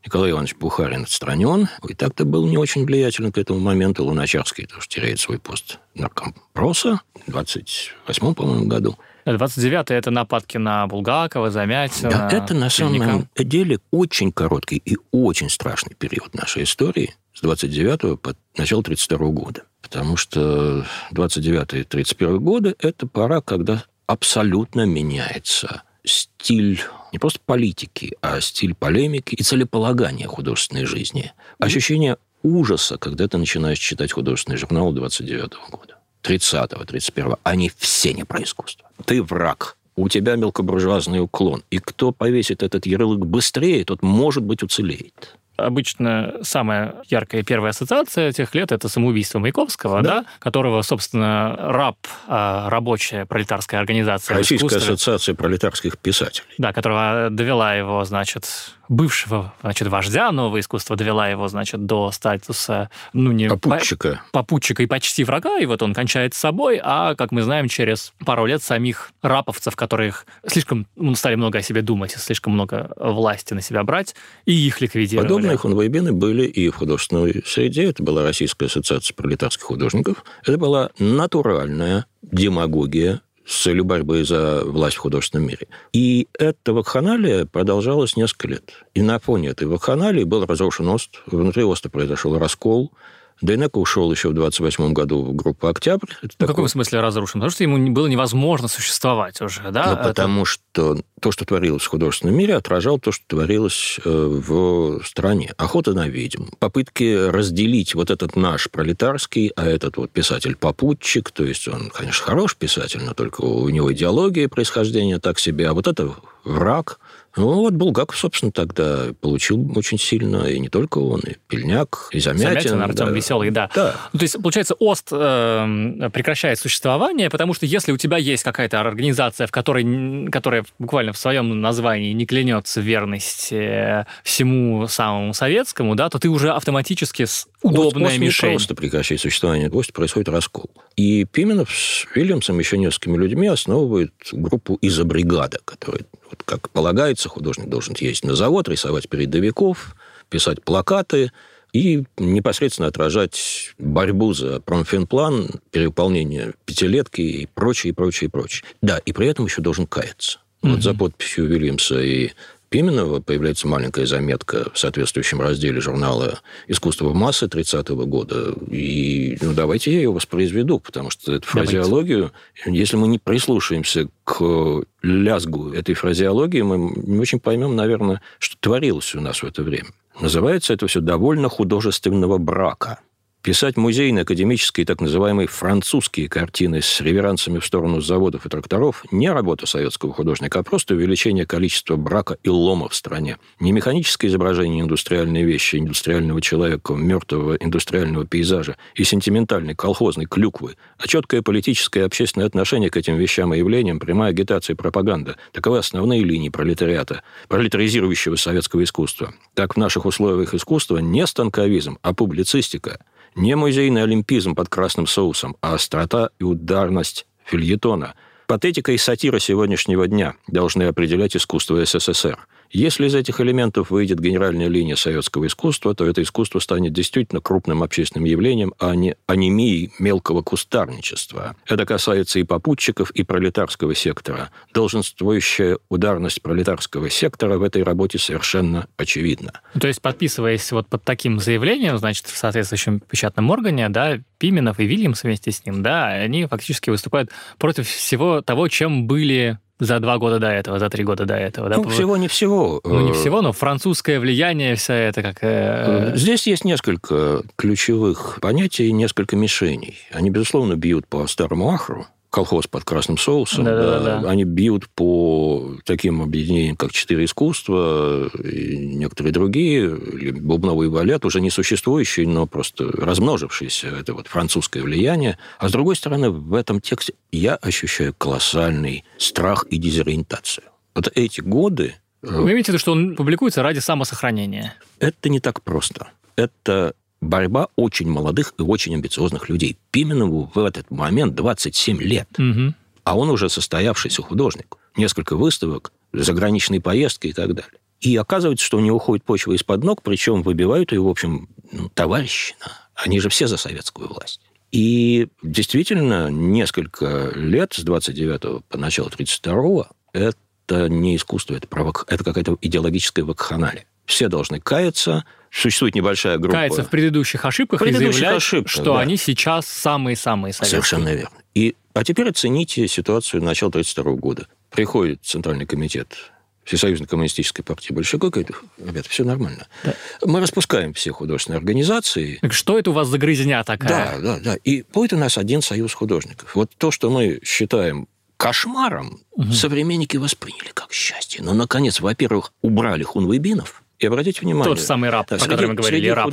Николай 0.04 0.30
Иванович 0.30 0.56
Бухарин 0.56 1.02
отстранен. 1.02 1.68
И 1.88 1.94
так-то 1.94 2.24
был 2.24 2.46
не 2.46 2.56
очень 2.56 2.84
влиятелен 2.84 3.32
к 3.32 3.38
этому 3.38 3.60
моменту. 3.60 4.04
Луначарский 4.04 4.66
тоже 4.66 4.88
теряет 4.88 5.20
свой 5.20 5.38
пост 5.38 5.78
наркомпроса 5.94 7.00
в 7.26 7.30
28 7.30 8.34
по-моему, 8.34 8.66
году. 8.66 8.96
29-й– 9.26 9.94
это 9.96 10.10
нападки 10.10 10.56
на 10.56 10.86
Булгакова, 10.86 11.50
Замятина. 11.50 12.10
Да, 12.10 12.28
это 12.30 12.54
на 12.54 12.70
самом 12.70 13.28
деле 13.36 13.78
очень 13.90 14.32
короткий 14.32 14.80
и 14.84 14.96
очень 15.10 15.50
страшный 15.50 15.94
период 15.94 16.34
нашей 16.34 16.62
истории 16.62 17.14
с 17.34 17.42
29 17.42 18.20
по 18.20 18.34
начало 18.56 18.82
32 18.82 19.18
года. 19.28 19.62
Потому 19.82 20.16
что 20.16 20.86
29-31 21.12 22.38
годы– 22.38 22.74
это 22.78 23.06
пора, 23.06 23.40
когда 23.40 23.84
абсолютно 24.06 24.86
меняется 24.86 25.82
стиль 26.10 26.80
не 27.12 27.18
просто 27.18 27.40
политики, 27.44 28.16
а 28.20 28.40
стиль 28.40 28.74
полемики 28.74 29.34
и 29.34 29.42
целеполагания 29.42 30.26
художественной 30.26 30.84
жизни. 30.84 31.32
Ощущение 31.58 32.16
ужаса, 32.42 32.98
когда 32.98 33.28
ты 33.28 33.38
начинаешь 33.38 33.78
читать 33.78 34.12
художественный 34.12 34.58
журнал 34.58 34.92
29 34.92 35.52
-го 35.52 35.70
года, 35.70 35.96
30-го, 36.22 36.84
31-го. 36.84 37.38
Они 37.42 37.70
все 37.76 38.12
не 38.12 38.24
про 38.24 38.42
искусство. 38.42 38.88
Ты 39.04 39.22
враг. 39.22 39.76
У 39.96 40.08
тебя 40.08 40.36
мелкобуржуазный 40.36 41.20
уклон. 41.20 41.62
И 41.70 41.78
кто 41.78 42.12
повесит 42.12 42.62
этот 42.62 42.86
ярлык 42.86 43.20
быстрее, 43.20 43.84
тот, 43.84 44.02
может 44.02 44.42
быть, 44.42 44.62
уцелеет 44.62 45.36
обычно 45.66 46.34
самая 46.42 46.96
яркая 47.08 47.42
первая 47.42 47.70
ассоциация 47.70 48.32
тех 48.32 48.54
лет 48.54 48.72
это 48.72 48.88
самоубийство 48.88 49.38
Маяковского, 49.38 50.02
да, 50.02 50.20
да 50.20 50.24
которого, 50.38 50.82
собственно, 50.82 51.56
РАП, 51.58 51.98
а, 52.26 52.68
рабочая 52.70 53.26
пролетарская 53.26 53.80
организация 53.80 54.36
Российская 54.36 54.76
ассоциация 54.76 55.34
пролетарских 55.34 55.98
писателей. 55.98 56.54
Да, 56.58 56.72
которая 56.72 57.30
довела 57.30 57.74
его, 57.74 58.04
значит, 58.04 58.74
бывшего, 58.90 59.54
значит, 59.62 59.86
вождя 59.86 60.32
нового 60.32 60.58
искусства, 60.58 60.96
довела 60.96 61.28
его, 61.28 61.46
значит, 61.46 61.86
до 61.86 62.10
статуса, 62.10 62.90
ну, 63.12 63.30
не... 63.30 63.48
Попутчика. 63.48 64.20
Попутчика 64.32 64.82
и 64.82 64.86
почти 64.86 65.22
врага, 65.22 65.58
и 65.58 65.64
вот 65.64 65.80
он 65.82 65.94
кончает 65.94 66.34
с 66.34 66.38
собой, 66.38 66.80
а, 66.82 67.14
как 67.14 67.30
мы 67.30 67.42
знаем, 67.42 67.68
через 67.68 68.12
пару 68.26 68.46
лет 68.46 68.62
самих 68.64 69.12
раповцев, 69.22 69.76
которых 69.76 70.26
слишком 70.44 70.88
ну, 70.96 71.14
стали 71.14 71.36
много 71.36 71.60
о 71.60 71.62
себе 71.62 71.82
думать, 71.82 72.10
слишком 72.10 72.52
много 72.52 72.90
власти 72.96 73.54
на 73.54 73.62
себя 73.62 73.84
брать, 73.84 74.16
и 74.44 74.52
их 74.52 74.80
ликвидировали. 74.80 75.28
Подобные 75.28 75.56
хунвейбины 75.56 76.12
были 76.12 76.44
и 76.44 76.68
в 76.68 76.74
художественной 76.74 77.44
среде. 77.46 77.84
Это 77.84 78.02
была 78.02 78.24
Российская 78.24 78.66
ассоциация 78.66 79.14
пролетарских 79.14 79.64
художников. 79.64 80.24
Это 80.42 80.58
была 80.58 80.90
натуральная 80.98 82.06
демагогия 82.22 83.20
с 83.50 83.62
целью 83.64 83.84
борьбы 83.84 84.24
за 84.24 84.62
власть 84.64 84.96
в 84.96 85.00
художественном 85.00 85.48
мире. 85.48 85.66
И 85.92 86.28
эта 86.38 86.72
вакханалия 86.72 87.46
продолжалась 87.46 88.16
несколько 88.16 88.46
лет. 88.46 88.84
И 88.94 89.02
на 89.02 89.18
фоне 89.18 89.48
этой 89.48 89.66
вакханалии 89.66 90.22
был 90.22 90.46
разрушен 90.46 90.88
ОСТ, 90.88 91.20
внутри 91.26 91.64
ОСТа 91.64 91.90
произошел 91.90 92.38
раскол, 92.38 92.92
Дейнека 93.40 93.78
ушел 93.78 94.10
еще 94.12 94.28
в 94.28 94.34
28 94.34 94.92
году 94.92 95.22
в 95.22 95.34
группу 95.34 95.66
«Октябрь». 95.66 96.10
Это 96.22 96.34
в 96.34 96.36
такой... 96.36 96.54
каком 96.54 96.68
смысле 96.68 97.00
разрушен? 97.00 97.40
Потому 97.40 97.50
что 97.50 97.64
ему 97.64 97.90
было 97.90 98.06
невозможно 98.06 98.68
существовать 98.68 99.40
уже, 99.40 99.70
да? 99.70 99.86
Ну, 99.86 99.92
Это... 99.92 100.08
потому 100.08 100.44
что 100.44 100.98
то, 101.20 101.32
что 101.32 101.44
творилось 101.44 101.82
в 101.82 101.88
художественном 101.88 102.36
мире, 102.36 102.56
отражало 102.56 103.00
то, 103.00 103.12
что 103.12 103.24
творилось 103.26 103.98
э, 104.04 104.08
в 104.10 105.02
стране. 105.04 105.52
Охота 105.56 105.94
на 105.94 106.08
ведьм. 106.08 106.44
Попытки 106.58 107.28
разделить 107.28 107.94
вот 107.94 108.10
этот 108.10 108.36
наш 108.36 108.70
пролетарский, 108.70 109.52
а 109.56 109.66
этот 109.66 109.96
вот 109.96 110.10
писатель-попутчик, 110.10 111.30
то 111.30 111.44
есть 111.44 111.66
он, 111.68 111.90
конечно, 111.90 112.24
хороший 112.24 112.58
писатель, 112.58 113.02
но 113.02 113.14
только 113.14 113.40
у 113.42 113.68
него 113.68 113.92
идеология 113.92 114.48
происхождения 114.48 115.18
так 115.18 115.38
себе, 115.38 115.68
а 115.68 115.74
вот 115.74 115.86
это 115.86 116.14
враг– 116.44 117.00
ну, 117.36 117.54
вот 117.60 117.74
Булгаков, 117.74 118.18
собственно, 118.18 118.50
тогда 118.50 119.08
получил 119.20 119.70
очень 119.76 119.98
сильно, 119.98 120.46
и 120.46 120.58
не 120.58 120.68
только 120.68 120.98
он, 120.98 121.20
и 121.20 121.36
Пельняк, 121.46 122.08
и 122.10 122.18
Замятин. 122.18 122.48
Замятин, 122.48 122.82
Артем 122.82 123.06
да. 123.06 123.12
Веселый, 123.12 123.50
да. 123.50 123.70
да. 123.74 123.96
Ну, 124.12 124.18
то 124.18 124.24
есть, 124.24 124.42
получается, 124.42 124.74
ОСТ 124.78 125.08
э, 125.12 126.10
прекращает 126.12 126.58
существование, 126.58 127.30
потому 127.30 127.54
что 127.54 127.66
если 127.66 127.92
у 127.92 127.96
тебя 127.96 128.16
есть 128.16 128.42
какая-то 128.42 128.80
организация, 128.80 129.46
в 129.46 129.52
которой, 129.52 130.28
которая 130.28 130.64
буквально 130.80 131.12
в 131.12 131.18
своем 131.18 131.60
названии 131.60 132.12
не 132.12 132.26
клянется 132.26 132.80
верности 132.80 134.04
всему 134.24 134.88
самому 134.88 135.32
советскому, 135.32 135.94
да, 135.94 136.08
то 136.08 136.18
ты 136.18 136.28
уже 136.28 136.50
автоматически 136.50 137.26
с 137.26 137.46
удобная 137.62 138.10
ОСТ, 138.10 138.18
мишень. 138.18 138.48
не 138.48 138.54
просто 138.56 138.74
прекращает 138.74 139.20
существование, 139.20 139.70
ОСТ 139.70 139.92
происходит 139.92 140.28
раскол. 140.28 140.70
И 140.96 141.24
Пименов 141.26 141.70
с 141.70 142.06
Вильямсом 142.14 142.58
еще 142.58 142.76
несколькими 142.76 143.16
людьми 143.16 143.46
основывают 143.46 144.12
группу 144.32 144.78
«Изобригада», 144.82 145.60
которая 145.64 146.02
вот 146.30 146.42
как 146.44 146.70
полагается, 146.70 147.28
художник 147.28 147.68
должен 147.68 147.94
ездить 147.98 148.24
на 148.24 148.34
завод, 148.34 148.68
рисовать 148.68 149.08
передовиков, 149.08 149.96
писать 150.28 150.62
плакаты 150.62 151.32
и 151.72 152.04
непосредственно 152.16 152.88
отражать 152.88 153.74
борьбу 153.78 154.32
за 154.32 154.60
промфинплан, 154.60 155.60
перевыполнение 155.70 156.54
пятилетки 156.64 157.20
и 157.20 157.46
прочее, 157.46 157.90
и 157.90 157.94
прочее, 157.94 158.28
и 158.28 158.30
прочее. 158.30 158.64
Да, 158.82 158.98
и 158.98 159.12
при 159.12 159.28
этом 159.28 159.44
еще 159.46 159.62
должен 159.62 159.86
каяться. 159.86 160.38
Mm-hmm. 160.62 160.70
Вот 160.70 160.82
за 160.82 160.94
подписью 160.94 161.46
Вильямса 161.46 162.00
и 162.00 162.30
Пименова 162.70 163.20
появляется 163.20 163.66
маленькая 163.66 164.06
заметка 164.06 164.70
в 164.72 164.78
соответствующем 164.78 165.40
разделе 165.40 165.80
журнала 165.80 166.38
«Искусство 166.68 167.08
в 167.08 167.14
массы» 167.16 167.46
30-го 167.46 168.06
года. 168.06 168.54
И 168.70 169.36
ну, 169.42 169.52
давайте 169.54 169.92
я 169.92 169.98
ее 169.98 170.12
воспроизведу, 170.12 170.78
потому 170.78 171.10
что 171.10 171.34
эту 171.34 171.48
фразеологию, 171.48 172.32
если 172.64 172.96
мы 172.96 173.08
не 173.08 173.18
прислушаемся 173.18 174.08
к 174.22 174.84
лязгу 175.02 175.72
этой 175.72 175.96
фразеологии, 175.96 176.62
мы 176.62 176.92
не 176.94 177.18
очень 177.18 177.40
поймем, 177.40 177.74
наверное, 177.74 178.22
что 178.38 178.56
творилось 178.60 179.16
у 179.16 179.20
нас 179.20 179.42
в 179.42 179.46
это 179.46 179.64
время. 179.64 179.88
Называется 180.20 180.72
это 180.72 180.86
все 180.86 181.00
«довольно 181.00 181.48
художественного 181.48 182.38
брака». 182.38 183.00
Писать 183.42 183.78
музейные, 183.78 184.22
академические, 184.22 184.84
так 184.84 185.00
называемые 185.00 185.48
французские 185.48 186.28
картины 186.28 186.82
с 186.82 187.00
реверансами 187.00 187.58
в 187.58 187.64
сторону 187.64 188.02
заводов 188.02 188.44
и 188.44 188.50
тракторов– 188.50 189.02
не 189.10 189.32
работа 189.32 189.64
советского 189.64 190.12
художника, 190.12 190.58
а 190.58 190.62
просто 190.62 190.94
увеличение 190.94 191.46
количества 191.46 191.96
брака 191.96 192.36
и 192.42 192.50
лома 192.50 192.90
в 192.90 192.94
стране. 192.94 193.38
Не 193.58 193.72
механическое 193.72 194.26
изображение 194.26 194.82
индустриальной 194.82 195.42
вещи, 195.44 195.76
индустриального 195.76 196.42
человека, 196.42 196.92
мертвого 196.92 197.54
индустриального 197.54 198.26
пейзажа 198.26 198.76
и 198.94 199.04
сентиментальной 199.04 199.74
колхозной 199.74 200.26
клюквы, 200.26 200.76
а 200.98 201.08
четкое 201.08 201.40
политическое 201.40 202.00
и 202.00 202.04
общественное 202.04 202.46
отношение 202.46 202.90
к 202.90 202.98
этим 202.98 203.16
вещам 203.16 203.54
и 203.54 203.58
явлениям, 203.58 204.00
прямая 204.00 204.32
агитация 204.32 204.74
и 204.74 204.76
пропаганда– 204.76 205.36
таковы 205.52 205.78
основные 205.78 206.22
линии 206.24 206.50
пролетариата, 206.50 207.22
пролетаризирующего 207.48 208.36
советского 208.36 208.84
искусства. 208.84 209.32
Так 209.54 209.76
в 209.76 209.78
наших 209.78 210.04
условиях 210.04 210.52
искусства 210.52 210.98
не 210.98 211.26
станковизм, 211.26 211.96
а 212.02 212.12
публицистика– 212.12 213.00
не 213.34 213.54
музейный 213.56 214.02
олимпизм 214.02 214.54
под 214.54 214.68
красным 214.68 215.06
соусом, 215.06 215.56
а 215.60 215.74
острота 215.74 216.30
и 216.38 216.44
ударность 216.44 217.26
фильетона. 217.44 218.14
Патетика 218.46 218.92
и 218.92 218.98
сатира 218.98 219.38
сегодняшнего 219.38 220.08
дня 220.08 220.34
должны 220.48 220.84
определять 220.84 221.36
искусство 221.36 221.84
СССР– 221.84 222.38
если 222.70 223.06
из 223.06 223.14
этих 223.14 223.40
элементов 223.40 223.90
выйдет 223.90 224.20
генеральная 224.20 224.68
линия 224.68 224.96
советского 224.96 225.46
искусства, 225.46 225.94
то 225.94 226.06
это 226.06 226.22
искусство 226.22 226.60
станет 226.60 226.92
действительно 226.92 227.40
крупным 227.40 227.82
общественным 227.82 228.24
явлением, 228.24 228.74
а 228.78 228.94
не 228.94 229.16
анемией 229.26 229.92
мелкого 229.98 230.42
кустарничества. 230.42 231.56
Это 231.66 231.84
касается 231.84 232.38
и 232.38 232.44
попутчиков, 232.44 233.10
и 233.10 233.22
пролетарского 233.22 233.94
сектора. 233.94 234.50
Долженствующая 234.72 235.78
ударность 235.88 236.42
пролетарского 236.42 237.10
сектора 237.10 237.58
в 237.58 237.62
этой 237.62 237.82
работе 237.82 238.18
совершенно 238.18 238.86
очевидна. 238.96 239.60
То 239.78 239.88
есть, 239.88 240.00
подписываясь 240.00 240.70
вот 240.72 240.86
под 240.88 241.02
таким 241.02 241.40
заявлением, 241.40 241.98
значит, 241.98 242.26
в 242.26 242.36
соответствующем 242.36 243.00
печатном 243.00 243.50
органе, 243.50 243.88
да, 243.88 244.20
Пименов 244.40 244.80
и 244.80 244.86
Вильямс 244.86 245.22
вместе 245.22 245.52
с 245.52 245.64
ним, 245.64 245.82
да, 245.82 246.08
они 246.08 246.46
фактически 246.46 246.88
выступают 246.90 247.30
против 247.58 247.86
всего 247.86 248.40
того, 248.40 248.68
чем 248.68 249.06
были 249.06 249.58
за 249.78 250.00
два 250.00 250.18
года 250.18 250.38
до 250.38 250.48
этого, 250.48 250.78
за 250.78 250.88
три 250.90 251.04
года 251.04 251.26
до 251.26 251.34
этого. 251.34 251.68
Да? 251.68 251.76
Ну, 251.76 251.88
всего 251.88 252.16
не 252.16 252.28
всего. 252.28 252.80
Ну, 252.84 253.00
не 253.00 253.12
всего, 253.12 253.42
но 253.42 253.52
французское 253.52 254.18
влияние, 254.18 254.74
вся 254.76 254.94
это 254.94 255.22
как... 255.22 255.38
Э, 255.42 256.12
э, 256.12 256.16
здесь 256.16 256.46
есть 256.46 256.64
несколько 256.64 257.42
ключевых 257.56 258.38
понятий 258.40 258.88
и 258.88 258.92
несколько 258.92 259.36
мишеней. 259.36 259.98
Они, 260.12 260.30
безусловно, 260.30 260.76
бьют 260.76 261.06
по 261.06 261.26
старому 261.26 261.70
ахру, 261.70 262.06
колхоз 262.30 262.66
под 262.66 262.84
красным 262.84 263.18
соусом. 263.18 263.64
Да, 263.64 263.76
да, 263.76 264.20
да. 264.20 264.30
Они 264.30 264.44
бьют 264.44 264.88
по 264.88 265.76
таким 265.84 266.22
объединениям, 266.22 266.76
как 266.76 266.92
«Четыре 266.92 267.24
искусства» 267.24 268.28
и 268.28 268.76
некоторые 268.76 269.32
другие, 269.32 269.84
или 269.90 270.30
«Бубновый 270.30 270.88
балет», 270.88 271.24
уже 271.24 271.40
не 271.40 271.50
существующие, 271.50 272.26
но 272.26 272.46
просто 272.46 272.84
размножившиеся. 272.84 273.88
Это 273.88 274.14
вот 274.14 274.28
французское 274.28 274.82
влияние. 274.82 275.38
А 275.58 275.68
с 275.68 275.72
другой 275.72 275.96
стороны, 275.96 276.30
в 276.30 276.54
этом 276.54 276.80
тексте 276.80 277.14
я 277.32 277.56
ощущаю 277.56 278.14
колоссальный 278.16 279.04
страх 279.18 279.66
и 279.68 279.76
дезориентацию. 279.76 280.64
Вот 280.94 281.10
эти 281.14 281.40
годы... 281.40 281.96
Э, 282.22 282.40
Вы 282.40 282.52
имеете 282.52 282.66
в 282.66 282.74
виду, 282.74 282.78
что 282.78 282.92
он 282.92 283.16
публикуется 283.16 283.62
ради 283.62 283.80
самосохранения? 283.80 284.74
Это 285.00 285.28
не 285.28 285.40
так 285.40 285.62
просто. 285.62 286.08
Это 286.36 286.94
борьба 287.20 287.68
очень 287.76 288.08
молодых 288.08 288.54
и 288.58 288.62
очень 288.62 288.94
амбициозных 288.94 289.48
людей. 289.48 289.76
Пименову 289.90 290.50
в 290.54 290.58
этот 290.58 290.90
момент 290.90 291.34
27 291.34 292.00
лет. 292.00 292.28
Угу. 292.38 292.74
А 293.04 293.16
он 293.16 293.30
уже 293.30 293.48
состоявшийся 293.48 294.22
художник. 294.22 294.76
Несколько 294.96 295.36
выставок, 295.36 295.92
заграничные 296.12 296.80
поездки 296.80 297.28
и 297.28 297.32
так 297.32 297.54
далее. 297.54 297.78
И 298.00 298.16
оказывается, 298.16 298.64
что 298.64 298.78
у 298.78 298.80
него 298.80 298.96
уходит 298.96 299.24
почва 299.24 299.52
из-под 299.52 299.84
ног, 299.84 300.02
причем 300.02 300.42
выбивают 300.42 300.92
ее, 300.92 301.02
в 301.02 301.08
общем, 301.08 301.48
ну, 301.70 301.90
товарищина. 301.90 302.72
Они 302.94 303.20
же 303.20 303.28
все 303.28 303.46
за 303.46 303.56
советскую 303.56 304.08
власть. 304.08 304.40
И 304.72 305.28
действительно, 305.42 306.30
несколько 306.30 307.32
лет, 307.34 307.74
с 307.74 307.82
29 307.82 308.64
по 308.64 308.78
начало 308.78 309.10
32 309.10 309.88
это 310.12 310.88
не 310.88 311.16
искусство, 311.16 311.54
это, 311.54 311.66
провок... 311.66 312.04
это 312.08 312.22
какая-то 312.24 312.56
идеологическая 312.60 313.24
вакханалия. 313.24 313.86
Все 314.06 314.28
должны 314.28 314.60
каяться, 314.60 315.24
существует 315.50 315.94
небольшая 315.94 316.38
группа... 316.38 316.58
Каяться 316.58 316.84
в 316.84 316.90
предыдущих 316.90 317.44
ошибках 317.44 317.80
предыдущих 317.80 318.10
и 318.10 318.12
заявлять, 318.12 318.36
ошибках, 318.36 318.70
что 318.70 318.94
да. 318.94 319.00
они 319.00 319.16
сейчас 319.16 319.66
самые-самые 319.66 320.52
советские. 320.52 320.82
Совершенно 320.82 321.08
верно. 321.14 321.36
И, 321.54 321.76
а 321.94 322.04
теперь 322.04 322.28
оцените 322.28 322.86
ситуацию 322.88 323.42
начала 323.42 323.68
1932 323.68 324.20
года. 324.20 324.46
Приходит 324.70 325.20
Центральный 325.24 325.66
комитет 325.66 326.16
Всесоюзной 326.64 327.08
коммунистической 327.08 327.64
партии 327.64 327.92
большевиков, 327.92 328.30
говорит, 328.30 328.52
ребята, 328.78 329.08
все 329.08 329.24
нормально. 329.24 329.66
Да. 329.82 329.94
Мы 330.24 330.40
распускаем 330.40 330.92
все 330.92 331.10
художественные 331.10 331.58
организации. 331.58 332.38
Так 332.42 332.52
что 332.52 332.78
это 332.78 332.90
у 332.90 332.92
вас 332.92 333.08
за 333.08 333.18
грызня 333.18 333.64
такая? 333.64 334.20
Да, 334.20 334.36
да, 334.36 334.40
да. 334.40 334.56
И 334.62 334.84
будет 334.92 335.14
у 335.14 335.16
нас 335.16 335.36
один 335.36 335.62
союз 335.62 335.94
художников. 335.94 336.54
Вот 336.54 336.70
то, 336.76 336.90
что 336.90 337.10
мы 337.10 337.40
считаем 337.42 338.06
кошмаром, 338.36 339.20
угу. 339.32 339.52
современники 339.52 340.16
восприняли 340.16 340.70
как 340.72 340.92
счастье. 340.92 341.42
Но, 341.42 341.54
наконец, 341.54 342.00
во-первых, 342.00 342.52
убрали 342.62 343.02
хунвейбинов, 343.02 343.79
и 344.00 344.06
обратите 344.06 344.40
внимание... 344.40 344.74
Тот 344.74 344.82
самый 344.82 345.10
раб, 345.10 345.28
да, 345.28 345.36
о 345.36 345.38
котором 345.38 345.70
мы 345.70 345.76
говорили, 345.76 346.08
раб. 346.08 346.32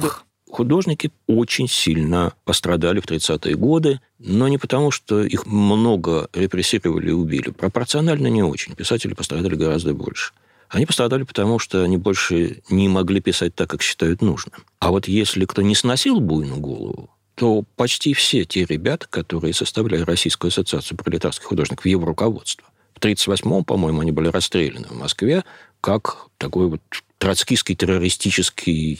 Художники 0.49 1.11
очень 1.27 1.67
сильно 1.67 2.33
пострадали 2.45 3.01
в 3.01 3.05
30-е 3.05 3.55
годы, 3.55 3.99
но 4.17 4.47
не 4.47 4.57
потому, 4.57 4.91
что 4.91 5.21
их 5.21 5.45
много 5.45 6.29
репрессировали 6.33 7.09
и 7.09 7.11
убили. 7.11 7.51
Пропорционально 7.51 8.27
не 8.27 8.41
очень. 8.41 8.73
Писатели 8.73 9.13
пострадали 9.13 9.55
гораздо 9.55 9.93
больше. 9.93 10.31
Они 10.69 10.85
пострадали 10.85 11.23
потому, 11.23 11.59
что 11.59 11.83
они 11.83 11.97
больше 11.97 12.61
не 12.69 12.87
могли 12.87 13.19
писать 13.19 13.55
так, 13.55 13.69
как 13.69 13.81
считают 13.81 14.21
нужным. 14.21 14.63
А 14.79 14.91
вот 14.91 15.09
если 15.09 15.45
кто 15.45 15.61
не 15.61 15.75
сносил 15.75 16.21
буйную 16.21 16.59
голову, 16.59 17.09
то 17.35 17.63
почти 17.75 18.13
все 18.13 18.45
те 18.45 18.65
ребята, 18.65 19.05
которые 19.09 19.53
составляли 19.53 20.01
Российскую 20.01 20.49
ассоциацию 20.49 20.97
пролетарских 20.97 21.45
художников, 21.45 21.85
его 21.85 22.05
руководство, 22.05 22.65
в 22.97 22.99
1938-м, 22.99 23.63
по-моему, 23.63 24.01
они 24.01 24.11
были 24.11 24.29
расстреляны 24.29 24.87
в 24.87 24.97
Москве 24.97 25.43
как 25.81 26.27
такой 26.37 26.67
вот 26.67 26.81
троцкистский 27.17 27.75
террористический 27.75 28.99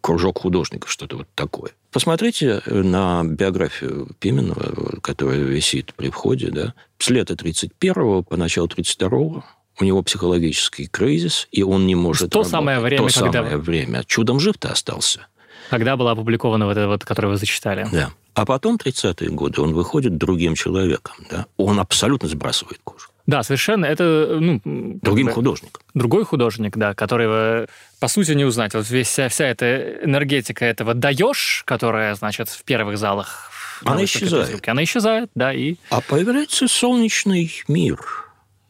кружок 0.00 0.38
художников, 0.40 0.90
что-то 0.90 1.16
вот 1.18 1.28
такое. 1.34 1.72
Посмотрите 1.90 2.62
на 2.66 3.24
биографию 3.24 4.08
Пименова, 4.20 5.00
которая 5.00 5.38
висит 5.38 5.94
при 5.94 6.10
входе, 6.10 6.50
да, 6.50 6.74
с 6.98 7.10
лета 7.10 7.34
31-го 7.34 8.22
по 8.22 8.36
начало 8.36 8.66
32-го 8.66 9.44
у 9.78 9.84
него 9.84 10.02
психологический 10.02 10.86
кризис, 10.86 11.48
и 11.52 11.62
он 11.62 11.86
не 11.86 11.94
может 11.94 12.30
То 12.30 12.38
работать. 12.38 12.50
самое 12.50 12.80
время, 12.80 13.08
То 13.08 13.20
когда... 13.20 13.42
самое 13.42 13.56
время. 13.58 14.04
Чудом 14.06 14.40
жив-то 14.40 14.72
остался. 14.72 15.26
Когда 15.68 15.96
была 15.96 16.12
опубликована 16.12 16.66
вот 16.66 16.76
эта 16.76 16.88
вот, 16.88 17.04
которую 17.04 17.32
вы 17.32 17.38
зачитали. 17.38 17.86
Да. 17.92 18.10
А 18.34 18.46
потом, 18.46 18.76
30-е 18.76 19.30
годы, 19.30 19.60
он 19.60 19.72
выходит 19.72 20.16
другим 20.16 20.54
человеком. 20.54 21.16
Да? 21.30 21.46
Он 21.56 21.80
абсолютно 21.80 22.28
сбрасывает 22.28 22.80
кожу. 22.84 23.05
Да, 23.26 23.42
совершенно. 23.42 23.84
Это 23.86 24.38
ну, 24.40 24.60
другим 24.64 25.30
художником. 25.30 25.82
Другой 25.94 26.24
художник, 26.24 26.76
да, 26.76 26.94
которого 26.94 27.66
по 27.98 28.08
сути 28.08 28.32
не 28.32 28.44
узнать. 28.44 28.74
Вот 28.74 28.88
весь, 28.88 29.08
вся, 29.08 29.28
вся 29.28 29.46
эта 29.46 30.04
энергетика 30.04 30.64
этого 30.64 30.94
даешь, 30.94 31.62
которая, 31.66 32.14
значит, 32.14 32.48
в 32.48 32.62
первых 32.64 32.98
залах. 32.98 33.50
Она 33.84 34.04
исчезает. 34.04 34.66
Она 34.68 34.84
исчезает, 34.84 35.30
да, 35.34 35.52
и... 35.52 35.76
А 35.90 36.00
появляется 36.00 36.68
солнечный 36.68 37.52
мир. 37.68 37.98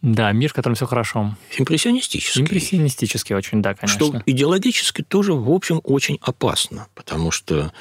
Да, 0.02 0.32
мир, 0.32 0.50
в 0.50 0.52
котором 0.52 0.74
все 0.74 0.86
хорошо. 0.86 1.36
Импрессионистический. 1.56 2.42
Импрессионистический 2.42 3.34
очень, 3.34 3.60
да, 3.62 3.74
конечно. 3.74 4.06
Что 4.06 4.22
идеологически 4.24 5.02
тоже, 5.02 5.32
в 5.32 5.50
общем, 5.50 5.80
очень 5.84 6.18
опасно, 6.20 6.86
потому 6.94 7.30
что 7.30 7.72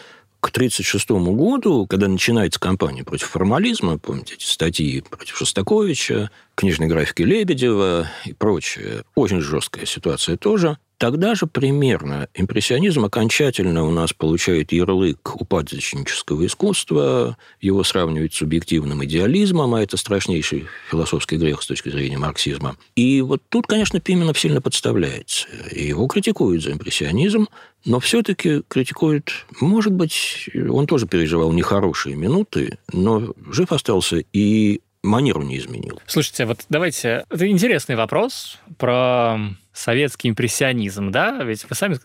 к 0.45 0.49
1936 0.49 1.09
году, 1.35 1.87
когда 1.87 2.07
начинается 2.07 2.59
кампания 2.59 3.03
против 3.03 3.29
формализма, 3.29 3.97
помните 3.97 4.35
эти 4.35 4.45
статьи 4.45 5.01
против 5.01 5.37
Шостаковича, 5.37 6.29
книжной 6.53 6.85
графики 6.85 7.23
Лебедева 7.23 8.07
и 8.25 8.33
прочее, 8.33 9.05
очень 9.15 9.41
жесткая 9.41 9.87
ситуация 9.87 10.37
тоже, 10.37 10.77
Тогда 10.97 11.35
же 11.35 11.45
примерно 11.45 12.29
импрессионизм 12.33 13.03
окончательно 13.03 13.83
у 13.83 13.91
нас 13.91 14.13
получает 14.13 14.71
ярлык 14.71 15.35
упадочнического 15.35 16.45
искусства, 16.45 17.37
его 17.59 17.83
сравнивают 17.83 18.33
с 18.33 18.37
субъективным 18.37 19.03
идеализмом, 19.03 19.75
а 19.75 19.83
это 19.83 19.97
страшнейший 19.97 20.67
философский 20.89 21.35
грех 21.35 21.61
с 21.61 21.67
точки 21.67 21.89
зрения 21.89 22.17
марксизма. 22.17 22.77
И 22.95 23.19
вот 23.21 23.41
тут, 23.49 23.67
конечно, 23.67 23.99
Пименов 23.99 24.39
сильно 24.39 24.61
подставляется. 24.61 25.47
И 25.71 25.85
его 25.85 26.07
критикуют 26.07 26.63
за 26.63 26.71
импрессионизм, 26.71 27.49
но 27.85 27.99
все-таки 27.99 28.61
критикуют, 28.67 29.45
может 29.61 29.93
быть, 29.93 30.49
он 30.53 30.87
тоже 30.87 31.07
переживал 31.07 31.51
нехорошие 31.51 32.15
минуты, 32.15 32.77
но 32.91 33.33
жив 33.51 33.71
остался 33.71 34.17
и 34.33 34.81
манеру 35.03 35.43
не 35.43 35.57
изменил. 35.57 36.01
Слушайте, 36.07 36.45
вот 36.45 36.65
давайте... 36.69 37.25
Это 37.29 37.47
интересный 37.47 37.95
вопрос 37.95 38.59
про 38.77 39.37
советский 39.71 40.29
импрессионизм, 40.29 41.11
да? 41.11 41.43
Ведь 41.43 41.65
вы 41.69 41.75
сами 41.75 41.97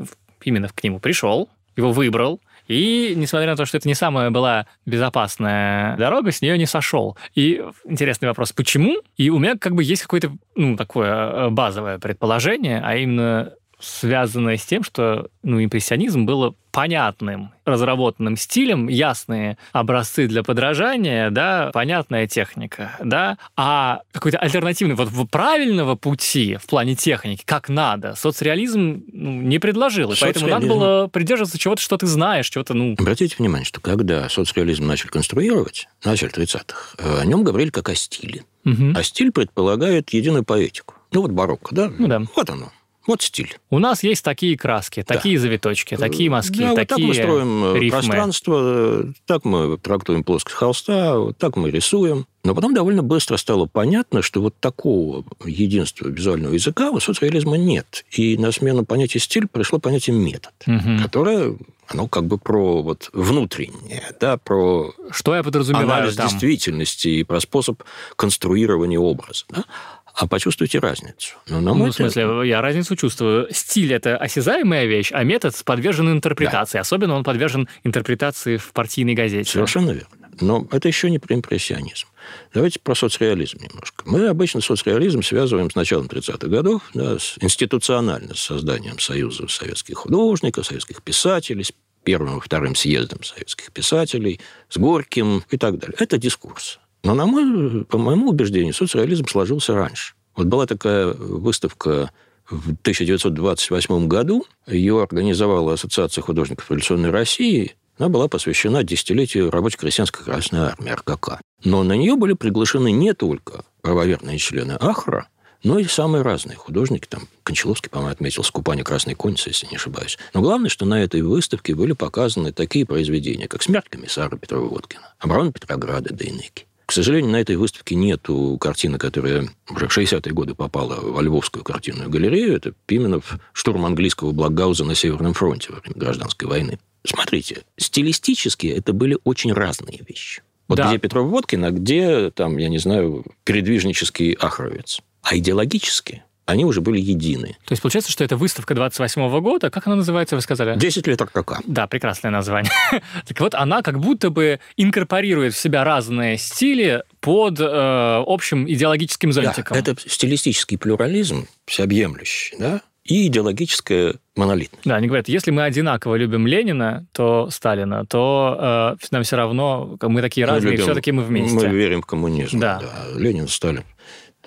именно 0.43 0.69
к 0.69 0.85
нему 0.85 1.01
пришел, 1.01 1.49
его 1.77 1.93
выбрал, 1.93 2.41
и, 2.71 3.15
несмотря 3.17 3.51
на 3.51 3.57
то, 3.57 3.65
что 3.65 3.79
это 3.79 3.89
не 3.89 3.95
самая 3.95 4.31
была 4.31 4.67
безопасная 4.87 5.97
дорога, 5.97 6.31
с 6.31 6.41
нее 6.41 6.57
не 6.57 6.67
сошел. 6.67 7.17
И 7.35 7.65
интересный 7.85 8.29
вопрос, 8.29 8.53
почему? 8.53 8.99
И 9.17 9.29
у 9.29 9.41
меня 9.41 9.57
как 9.59 9.75
бы 9.75 9.83
есть 9.83 10.03
какое-то, 10.03 10.33
ну, 10.55 10.77
такое 10.77 11.11
э, 11.11 11.51
базовое 11.51 11.99
предположение, 11.99 12.81
а 12.85 12.95
именно 12.97 13.55
связанное 13.81 14.57
с 14.57 14.65
тем, 14.65 14.83
что 14.83 15.29
ну, 15.43 15.63
импрессионизм 15.63 16.27
было 16.27 16.55
понятным, 16.71 17.53
разработанным 17.65 18.37
стилем, 18.37 18.89
ясные 18.89 19.59
образцы 19.73 20.29
для 20.29 20.43
подражания, 20.43 21.31
да, 21.31 21.71
понятная 21.73 22.27
техника, 22.27 22.93
да, 23.03 23.39
а 23.57 24.03
какой-то 24.13 24.39
альтернативный, 24.39 24.95
вот 24.95 25.31
правильного 25.31 25.97
пути 25.97 26.57
в 26.63 26.67
плане 26.67 26.95
техники, 26.95 27.43
как 27.45 27.69
надо, 27.69 28.15
соцреализм 28.15 29.03
ну, 29.13 29.33
не 29.33 29.59
предложил, 29.59 30.13
и 30.13 30.17
поэтому 30.21 30.49
надо 30.49 30.67
было 30.67 31.07
придерживаться 31.09 31.59
чего-то, 31.59 31.83
что 31.83 31.97
ты 31.97 32.07
знаешь, 32.07 32.49
чего-то, 32.49 32.75
ну... 32.75 32.95
Обратите 32.99 33.37
внимание, 33.39 33.65
что 33.65 33.81
когда 33.81 34.29
соцреализм 34.29 34.87
начали 34.87 35.09
конструировать, 35.09 35.89
начали 36.05 36.33
30-х, 36.33 36.97
э, 36.99 37.21
о 37.21 37.25
нем 37.27 37.43
говорили 37.43 37.71
как 37.71 37.89
о 37.89 37.95
стиле. 37.95 38.45
Угу. 38.65 38.93
А 38.95 39.03
стиль 39.03 39.33
предполагает 39.33 40.11
единую 40.11 40.45
поэтику. 40.45 40.95
Ну 41.13 41.23
вот 41.23 41.31
барокко, 41.33 41.75
да? 41.75 41.91
Ну 41.99 42.07
да. 42.07 42.23
Вот 42.37 42.51
оно. 42.51 42.71
Вот 43.07 43.23
стиль. 43.23 43.57
У 43.71 43.79
нас 43.79 44.03
есть 44.03 44.23
такие 44.23 44.57
краски, 44.57 45.03
такие 45.03 45.37
да. 45.37 45.43
завиточки, 45.43 45.97
такие 45.97 46.31
мазки, 46.31 46.59
да, 46.59 46.75
такие 46.75 46.75
вот 46.75 46.89
так 46.89 46.99
мы 46.99 47.15
строим 47.15 47.65
э, 47.65 47.79
рифмы. 47.79 47.99
пространство, 47.99 49.05
так 49.27 49.45
мы 49.45 49.79
трактуем 49.79 50.23
плоскость 50.23 50.57
холста, 50.57 51.19
вот 51.19 51.39
так 51.39 51.57
мы 51.57 51.71
рисуем. 51.71 52.27
Но 52.45 52.55
потом 52.55 52.75
довольно 52.75 53.03
быстро 53.03 53.37
стало 53.37 53.67
понятно, 53.67 54.23
что 54.23 54.41
вот 54.41 54.55
такого 54.61 55.25
единства 55.45 56.09
визуального 56.09 56.55
языка 56.55 56.91
у 56.91 57.01
соцреализма 57.01 57.57
нет. 57.57 58.05
И 58.13 58.37
на 58.39 58.53
смену 58.53 58.85
понятия 58.85 59.19
стиль 59.19 59.47
пришло 59.47 59.79
понятие 59.79 60.17
метод, 60.17 60.53
угу. 60.67 61.03
которое 61.03 61.57
оно 61.91 62.07
как 62.07 62.27
бы 62.27 62.39
про 62.39 62.83
вот 62.83 63.11
внутреннее, 63.13 64.13
да, 64.21 64.37
про 64.37 64.93
что 65.11 65.35
я 65.35 65.43
подразумеваю 65.43 65.87
анализ 65.87 66.17
там? 66.17 66.29
действительности 66.29 67.09
и 67.09 67.25
про 67.25 67.41
способ 67.41 67.83
конструирования 68.17 68.99
образа. 68.99 69.45
Да? 69.49 69.65
А 70.15 70.27
почувствуйте 70.27 70.79
разницу. 70.79 71.37
Но, 71.49 71.61
на 71.61 71.73
ну, 71.73 71.75
мой 71.75 71.91
в 71.91 71.95
смысле, 71.95 72.49
я 72.49 72.61
разницу 72.61 72.97
чувствую. 72.97 73.49
Стиль– 73.51 73.93
это 73.95 74.17
осязаемая 74.17 74.87
вещь, 74.87 75.11
а 75.13 75.23
метод 75.25 75.55
подвержен 75.65 76.11
интерпретации. 76.11 76.79
Да. 76.79 76.83
Особенно 76.83 77.15
он 77.15 77.25
подвержен 77.25 77.69
интерпретации 77.85 78.57
в 78.57 78.73
партийной 78.73 79.15
газете. 79.15 79.51
Совершенно 79.51 79.91
верно. 79.91 80.09
Но 80.41 80.67
это 80.71 80.89
еще 80.89 81.11
не 81.11 81.19
про 81.19 81.35
импрессионизм. 81.35 82.07
Давайте 82.55 82.81
про 82.81 82.95
соцреализм 82.95 83.59
немножко. 83.61 84.05
Мы 84.07 84.27
обычно 84.27 84.61
соцреализм 84.61 85.23
связываем 85.23 85.71
с 85.71 85.75
началом 85.75 86.07
30-х 86.07 86.49
годов, 86.49 86.83
да, 86.95 87.19
с 87.19 87.37
институционально 87.41 88.35
с 88.35 88.41
созданием 88.41 88.99
Союза 88.99 89.49
советских 89.49 89.99
художников, 89.99 90.67
советских 90.67 91.03
писателей, 91.03 91.65
с 91.65 91.73
первым 92.05 92.39
и 92.39 92.41
вторым 92.41 92.75
съездом 92.75 93.23
советских 93.23 93.73
писателей, 93.73 94.41
с 94.69 94.79
Горьким 94.79 95.45
и 95.51 95.59
так 95.59 95.79
далее. 95.79 95.97
Это 95.99 96.17
дискурс. 96.19 96.79
Но, 97.03 97.15
на 97.15 97.27
мой, 97.27 97.85
по 97.85 97.99
моему 97.99 98.31
убеждению, 98.31 98.75
соцреализм 98.75 99.27
сложился 99.27 99.75
раньше. 99.75 100.15
Вот 100.37 100.47
была 100.47 100.67
такая 100.67 101.13
выставка 101.13 102.11
в 102.49 102.73
1928 102.73 104.09
году. 104.09 104.47
Ее 104.67 105.03
организовала 105.03 105.75
Ассоциация 105.75 106.23
художников 106.23 106.71
революционной 106.71 107.11
России. 107.11 107.77
Она 107.99 108.09
была 108.09 108.29
посвящена 108.29 108.83
десятилетию 108.83 109.51
рабоче-крестьянской 109.51 110.25
Красной 110.25 110.61
Армии, 110.61 110.91
РКК. 110.91 111.41
Но 111.65 111.83
на 111.83 111.93
нее 111.93 112.17
были 112.17 112.33
приглашены 112.33 112.93
не 112.93 113.13
только 113.13 113.65
правоверные 113.83 114.39
члены 114.39 114.73
Ахра, 114.81 115.29
но 115.63 115.79
и 115.79 115.85
самые 115.85 116.23
разные 116.23 116.57
художники. 116.57 117.07
Там 117.07 117.29
Кончаловский, 117.43 117.91
по-моему, 117.91 118.13
отметил 118.13 118.43
«Скупание 118.45 118.85
красной 118.85 119.15
конницы», 119.15 119.51
если 119.51 119.67
не 119.67 119.77
ошибаюсь. 119.77 120.19
Но 120.33 120.41
главное, 120.41 120.71
что 120.71 120.87
на 120.87 121.03
этой 121.03 121.21
выставке 121.23 121.75
были 121.75 121.93
показаны 121.93 122.53
такие 122.53 122.87
произведения, 122.87 123.49
как 123.49 123.63
«Смерть 123.63 123.89
комиссара 123.91 124.35
Петрова 124.37 124.67
Водкина», 124.69 125.13
«Оборона 125.19 125.53
Петрограда» 125.53 126.15
Дейнеки, 126.15 126.67
к 126.91 126.93
сожалению, 126.93 127.31
на 127.31 127.37
этой 127.37 127.55
выставке 127.55 127.95
нету 127.95 128.59
картины, 128.61 128.99
которая 128.99 129.49
уже 129.71 129.87
в 129.87 129.97
60-е 129.97 130.33
годы 130.33 130.57
попала 130.57 130.97
во 131.01 131.23
Львовскую 131.23 131.63
картинную 131.63 132.11
галерею. 132.11 132.57
Это 132.57 132.73
Пименов 132.87 133.39
«Штурм 133.53 133.87
английского 133.87 134.33
Блокгауза 134.33 134.85
на 134.85 134.97
Северном 134.97 135.33
фронте 135.33 135.73
во 135.73 135.79
время 135.79 135.97
гражданской 135.97 136.49
войны. 136.49 136.81
Смотрите, 137.07 137.63
стилистически 137.77 138.67
это 138.67 138.93
были 138.93 139.17
очень 139.23 139.53
разные 139.53 140.01
вещи. 140.05 140.43
Вот 140.67 140.79
да. 140.79 140.89
где 140.89 140.99
Петров 140.99 141.31
Водкин, 141.31 141.65
а 141.65 141.71
где, 141.71 142.33
там, 142.33 142.57
я 142.57 142.69
не 142.69 142.79
знаю, 142.79 143.25
передвижнический 143.45 144.33
Ахровец. 144.33 145.01
А 145.23 145.37
идеологически 145.37 146.25
они 146.51 146.65
уже 146.65 146.81
были 146.81 147.01
едины. 147.01 147.57
То 147.65 147.73
есть 147.73 147.83
получается, 147.83 148.11
что 148.11 148.25
это 148.25 148.37
выставка 148.37 148.75
28 148.75 149.41
года. 149.41 149.71
Как 149.71 149.87
она 149.87 149.97
называется, 149.97 150.37
вы 150.37 150.43
сказали? 150.43 150.79
10 150.79 151.07
лет 151.07 151.21
РКК. 151.21 151.61
Да, 151.67 151.87
прекрасное 151.87 152.31
название. 152.31 152.73
так 153.27 153.41
вот, 153.41 153.55
она 153.55 153.83
как 153.83 153.99
будто 154.01 154.31
бы 154.31 154.61
инкорпорирует 154.77 155.55
в 155.55 155.59
себя 155.59 155.85
разные 155.85 156.39
стили 156.39 157.05
под 157.21 157.61
э, 157.61 158.23
общим 158.27 158.69
идеологическим 158.69 159.33
зонтиком. 159.33 159.75
Да, 159.75 159.79
это 159.93 159.97
стилистический 160.07 160.77
плюрализм, 160.77 161.47
всеобъемлющий, 161.67 162.57
да, 162.59 162.83
и 163.05 163.27
идеологическая 163.27 164.15
монолитность. 164.37 164.85
Да, 164.85 164.97
они 164.97 165.07
говорят, 165.07 165.29
если 165.29 165.51
мы 165.51 165.65
одинаково 165.65 166.17
любим 166.17 166.47
Ленина, 166.47 167.07
то 167.13 167.49
Сталина, 167.51 168.05
то 168.07 168.97
э, 169.01 169.07
нам 169.11 169.23
все 169.23 169.37
равно, 169.37 169.97
мы 170.01 170.21
такие 170.21 170.47
мы 170.47 170.53
разные, 170.55 170.79
все-таки 170.79 171.13
мы 171.13 171.23
вместе. 171.23 171.55
Мы 171.55 171.67
верим 171.67 172.03
в 172.03 172.07
коммунизм. 172.07 172.59
Да. 172.59 172.81
да. 172.81 173.19
Ленин, 173.19 173.49
Сталин 173.49 173.85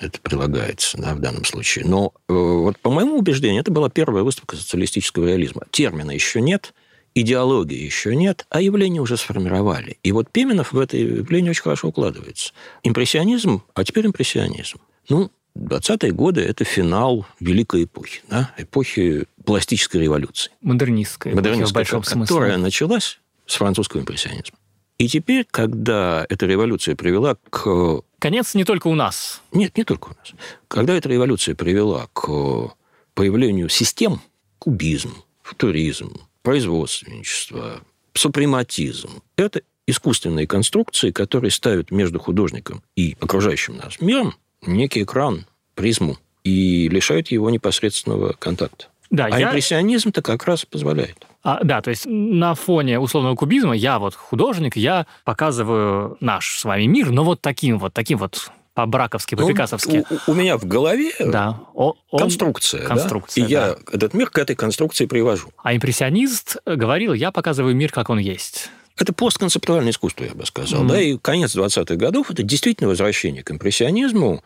это 0.05 0.19
прилагается 0.21 0.97
да, 0.97 1.15
в 1.15 1.19
данном 1.19 1.45
случае. 1.45 1.85
Но 1.85 2.13
э, 2.27 2.33
вот 2.33 2.79
по 2.79 2.89
моему 2.91 3.17
убеждению, 3.17 3.61
это 3.61 3.71
была 3.71 3.89
первая 3.89 4.23
выставка 4.23 4.55
социалистического 4.55 5.27
реализма. 5.27 5.63
Термина 5.71 6.11
еще 6.11 6.41
нет, 6.41 6.73
идеологии 7.15 7.77
еще 7.77 8.15
нет, 8.15 8.45
а 8.49 8.61
явления 8.61 9.01
уже 9.01 9.17
сформировали. 9.17 9.97
И 10.03 10.11
вот 10.11 10.29
Пименов 10.31 10.73
в 10.73 10.79
это 10.79 10.97
явление 10.97 11.51
очень 11.51 11.63
хорошо 11.63 11.89
укладывается. 11.89 12.53
Импрессионизм, 12.83 13.63
а 13.73 13.83
теперь 13.83 14.05
импрессионизм. 14.07 14.79
Ну, 15.09 15.31
20-е 15.57 16.11
годы– 16.11 16.41
это 16.41 16.63
финал 16.63 17.27
великой 17.39 17.83
эпохи, 17.83 18.21
да, 18.27 18.51
эпохи 18.57 19.25
пластической 19.45 20.01
революции. 20.01 20.51
Модернистской, 20.61 21.33
Модернистской 21.33 21.69
в 21.69 21.73
большом 21.73 22.01
которая 22.01 22.15
смысле. 22.15 22.35
Которая 22.35 22.57
началась 22.57 23.19
с 23.45 23.55
французского 23.55 24.01
импрессионизма. 24.01 24.57
И 24.97 25.07
теперь, 25.07 25.45
когда 25.49 26.25
эта 26.29 26.45
революция 26.45 26.95
привела 26.95 27.35
к... 27.49 28.01
Конец 28.19 28.53
не 28.53 28.63
только 28.63 28.87
у 28.87 28.95
нас. 28.95 29.41
Нет, 29.51 29.75
не 29.77 29.83
только 29.83 30.09
у 30.09 30.09
нас. 30.09 30.33
Когда 30.67 30.93
эта 30.95 31.09
революция 31.09 31.55
привела 31.55 32.07
к 32.13 32.73
появлению 33.13 33.69
систем, 33.69 34.21
кубизм, 34.59 35.13
футуризм, 35.41 36.21
производственничество, 36.41 37.81
супрематизм, 38.13 39.21
это 39.35 39.61
искусственные 39.87 40.47
конструкции, 40.47 41.11
которые 41.11 41.51
ставят 41.51 41.91
между 41.91 42.19
художником 42.19 42.81
и 42.95 43.17
окружающим 43.19 43.77
нас 43.77 43.99
миром 43.99 44.35
некий 44.61 45.03
экран, 45.03 45.45
призму, 45.75 46.17
и 46.43 46.87
лишают 46.89 47.29
его 47.29 47.49
непосредственного 47.49 48.33
контакта. 48.33 48.87
Да, 49.13 49.27
а 49.31 49.39
я... 49.39 49.49
импрессионизм-то 49.49 50.23
как 50.23 50.43
раз 50.45 50.65
позволяет. 50.65 51.27
А, 51.43 51.63
да, 51.63 51.81
то 51.81 51.91
есть 51.91 52.07
на 52.07 52.55
фоне 52.55 52.99
условного 52.99 53.35
кубизма 53.35 53.75
я 53.75 53.99
вот 53.99 54.15
художник, 54.15 54.75
я 54.75 55.05
показываю 55.23 56.17
наш 56.19 56.57
с 56.57 56.63
вами 56.63 56.85
мир, 56.85 57.11
но 57.11 57.23
вот 57.23 57.39
таким 57.39 57.77
вот, 57.77 57.93
таким 57.93 58.17
вот 58.17 58.51
по-браковски. 58.73 59.35
Ну, 59.35 59.45
у, 59.45 60.31
у 60.31 60.33
меня 60.33 60.57
в 60.57 60.65
голове 60.65 61.11
да. 61.19 61.59
он, 61.75 61.93
конструкция. 62.09 62.87
конструкция 62.87 63.43
да? 63.43 63.47
И 63.47 63.53
да. 63.53 63.67
я 63.67 63.75
этот 63.91 64.15
мир 64.15 64.31
к 64.31 64.37
этой 64.39 64.55
конструкции 64.55 65.05
привожу. 65.05 65.49
А 65.61 65.75
импрессионист 65.75 66.57
говорил, 66.65 67.13
я 67.13 67.31
показываю 67.31 67.75
мир, 67.75 67.91
как 67.91 68.09
он 68.09 68.17
есть. 68.17 68.71
Это 68.97 69.13
постконцептуальное 69.13 69.91
искусство, 69.91 70.23
я 70.23 70.33
бы 70.33 70.43
сказал. 70.47 70.83
Mm-hmm. 70.83 70.87
Да, 70.87 71.01
и 71.01 71.17
конец 71.17 71.55
20-х 71.55 71.95
годов– 71.97 72.29
это 72.31 72.41
действительно 72.41 72.89
возвращение 72.89 73.43
к 73.43 73.51
импрессионизму, 73.51 74.43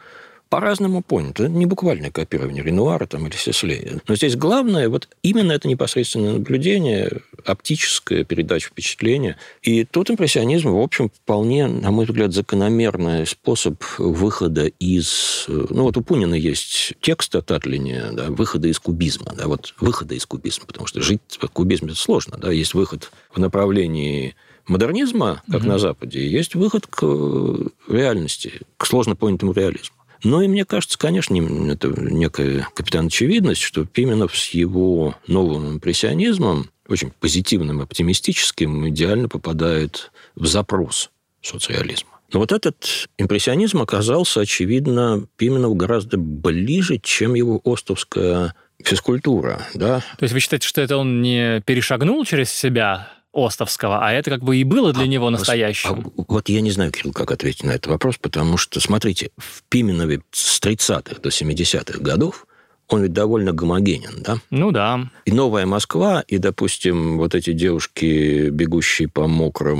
по-разному 0.49 1.01
понято. 1.01 1.43
Это 1.43 1.51
не 1.51 1.65
буквальное 1.65 2.11
копирование 2.11 2.63
Ренуара 2.63 3.05
там, 3.05 3.27
или 3.27 3.35
Сеслея. 3.35 4.01
Но 4.07 4.15
здесь 4.15 4.35
главное 4.35 4.89
вот 4.89 5.09
именно 5.23 5.51
это 5.51 5.67
непосредственное 5.67 6.33
наблюдение, 6.33 7.21
оптическая 7.45 8.23
передача 8.23 8.69
впечатления. 8.69 9.37
И 9.61 9.83
тут 9.85 10.09
импрессионизм, 10.09 10.71
в 10.71 10.79
общем, 10.79 11.09
вполне, 11.09 11.67
на 11.67 11.91
мой 11.91 12.05
взгляд, 12.05 12.33
закономерный 12.33 13.25
способ 13.25 13.81
выхода 13.97 14.67
из... 14.67 15.45
Ну, 15.47 15.83
вот 15.83 15.97
у 15.97 16.01
Пунина 16.01 16.35
есть 16.35 16.93
текст 17.01 17.35
от 17.35 17.51
Атлине, 17.51 18.05
да, 18.13 18.27
выхода 18.29 18.67
из 18.67 18.79
кубизма. 18.79 19.33
Да, 19.35 19.47
вот 19.47 19.73
выхода 19.79 20.15
из 20.15 20.25
кубизма, 20.25 20.65
потому 20.65 20.87
что 20.87 21.01
жить 21.01 21.21
в 21.39 21.47
кубизме 21.47 21.89
это 21.89 21.99
сложно. 21.99 22.37
Да, 22.37 22.51
есть 22.51 22.73
выход 22.73 23.11
в 23.31 23.39
направлении 23.39 24.35
модернизма, 24.67 25.41
как 25.49 25.61
угу. 25.61 25.69
на 25.69 25.79
Западе, 25.79 26.27
есть 26.27 26.55
выход 26.55 26.87
к 26.87 27.01
реальности, 27.87 28.61
к 28.77 28.85
сложно 28.85 29.15
понятому 29.15 29.53
реализму. 29.53 29.95
Ну 30.23 30.41
и 30.41 30.47
мне 30.47 30.65
кажется, 30.65 30.97
конечно, 30.97 31.35
это 31.71 31.87
некая 31.97 32.67
капитан 32.73 33.07
очевидность, 33.07 33.61
что 33.61 33.85
Пименов 33.85 34.37
с 34.37 34.49
его 34.49 35.15
новым 35.27 35.73
импрессионизмом, 35.73 36.69
очень 36.87 37.11
позитивным, 37.11 37.81
оптимистическим, 37.81 38.89
идеально 38.89 39.29
попадает 39.29 40.11
в 40.35 40.45
запрос 40.45 41.11
социализма. 41.41 42.09
Но 42.33 42.39
вот 42.39 42.51
этот 42.51 43.07
импрессионизм 43.17 43.81
оказался, 43.81 44.41
очевидно, 44.41 45.27
Пименову 45.37 45.75
гораздо 45.75 46.17
ближе, 46.17 46.99
чем 47.01 47.35
его 47.35 47.61
остовская 47.63 48.53
физкультура. 48.83 49.65
Да? 49.73 49.99
То 50.17 50.23
есть 50.23 50.33
вы 50.33 50.39
считаете, 50.39 50.67
что 50.67 50.81
это 50.81 50.97
он 50.97 51.21
не 51.21 51.61
перешагнул 51.61 52.25
через 52.25 52.51
себя, 52.51 53.11
Остовского, 53.37 54.05
а 54.05 54.11
это 54.11 54.29
как 54.29 54.43
бы 54.43 54.57
и 54.57 54.63
было 54.63 54.93
для 54.93 55.03
а, 55.03 55.07
него 55.07 55.29
настоящим. 55.29 56.11
А, 56.17 56.23
вот 56.27 56.49
я 56.49 56.61
не 56.61 56.71
знаю, 56.71 56.91
Кирилл, 56.91 57.13
как 57.13 57.31
ответить 57.31 57.63
на 57.63 57.71
этот 57.71 57.87
вопрос, 57.87 58.17
потому 58.17 58.57
что, 58.57 58.79
смотрите, 58.79 59.31
в 59.37 59.63
Пименове 59.69 60.21
с 60.31 60.59
30-х 60.61 61.21
до 61.21 61.29
70-х 61.29 61.99
годов 61.99 62.47
он 62.89 63.03
ведь 63.03 63.13
довольно 63.13 63.51
гомогенен, 63.51 64.23
да? 64.23 64.37
Ну 64.49 64.71
да. 64.71 65.09
И 65.25 65.31
«Новая 65.31 65.65
Москва», 65.65 66.23
и, 66.27 66.37
допустим, 66.37 67.17
вот 67.17 67.35
эти 67.35 67.51
девушки, 67.51 68.49
бегущие 68.49 69.09
по 69.09 69.27
мокрым, 69.27 69.79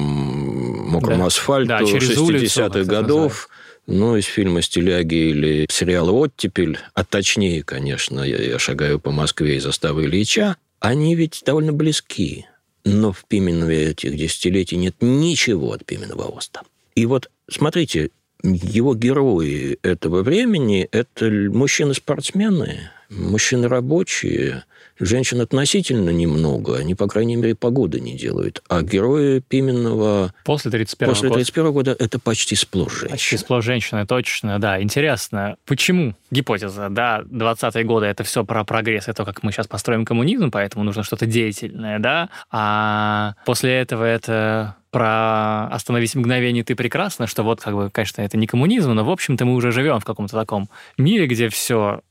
мокрому 0.89 1.21
да. 1.21 1.27
асфальту 1.27 1.69
да, 1.69 1.79
60-х 1.81 2.83
годов, 2.83 3.49
ну, 3.85 4.17
из 4.17 4.25
фильма 4.25 4.61
«Стиляги» 4.61 5.29
или 5.29 5.67
сериала 5.71 6.11
«Оттепель», 6.11 6.79
а 6.93 7.05
точнее, 7.05 7.63
конечно, 7.63 8.19
я, 8.19 8.37
я 8.37 8.59
шагаю 8.59 8.99
по 8.99 9.11
Москве 9.11 9.55
из 9.55 9.63
заставы 9.63 10.03
Ильича, 10.03 10.57
они 10.81 11.15
ведь 11.15 11.43
довольно 11.45 11.71
близки. 11.71 12.45
Но 12.88 13.11
в 13.11 13.25
Пименове 13.25 13.89
этих 13.89 14.15
десятилетий 14.15 14.77
нет 14.77 14.95
ничего 15.01 15.73
от 15.73 15.85
Пименова 15.85 16.23
Оста. 16.23 16.61
И 16.95 17.05
вот, 17.05 17.29
смотрите, 17.49 18.11
его 18.43 18.95
герои 18.95 19.77
этого 19.81 20.23
времени– 20.23 20.88
это 20.91 21.25
мужчины-спортсмены, 21.29 22.89
мужчины 23.09 23.67
рабочие, 23.67 24.63
женщин 24.99 25.41
относительно 25.41 26.09
немного, 26.09 26.77
они, 26.77 26.95
по 26.95 27.07
крайней 27.07 27.35
мере, 27.35 27.55
погоды 27.55 27.99
не 27.99 28.15
делают. 28.15 28.63
А 28.69 28.81
герои 28.81 29.39
Пименного... 29.39 30.33
После 30.43 30.71
31 30.71 31.13
После 31.13 31.29
31 31.29 31.71
года 31.71 31.95
это 31.97 32.19
почти 32.19 32.55
сплошь 32.55 32.93
женщины. 32.93 33.11
Почти 33.11 33.37
сплошь 33.37 33.65
женщины, 33.65 34.05
точно, 34.05 34.59
да. 34.59 34.81
Интересно, 34.81 35.57
почему? 35.65 36.15
Гипотеза, 36.31 36.89
да, 36.89 37.23
20-е 37.29 37.83
годы 37.83 38.05
это 38.07 38.23
все 38.23 38.43
про 38.43 38.63
прогресс, 38.63 39.07
это 39.07 39.23
как 39.23 39.43
мы 39.43 39.51
сейчас 39.51 39.67
построим 39.67 40.05
коммунизм, 40.05 40.51
поэтому 40.51 40.83
нужно 40.83 41.03
что-то 41.03 41.25
деятельное, 41.25 41.99
да, 41.99 42.29
а 42.51 43.35
после 43.45 43.73
этого 43.77 44.03
это 44.03 44.75
про 44.91 45.67
«Остановись 45.67 46.15
мгновение, 46.15 46.63
ты 46.63 46.75
прекрасна», 46.75 47.27
что 47.27 47.43
вот, 47.43 47.61
как 47.61 47.75
бы, 47.75 47.89
конечно, 47.91 48.21
это 48.21 48.37
не 48.37 48.47
коммунизм, 48.47 48.93
но, 48.93 49.03
в 49.03 49.09
общем-то, 49.09 49.45
мы 49.45 49.55
уже 49.55 49.71
живем 49.71 49.99
в 49.99 50.05
каком-то 50.05 50.33
таком 50.35 50.69
мире, 50.97 51.27
где 51.27 51.49
все 51.49 52.01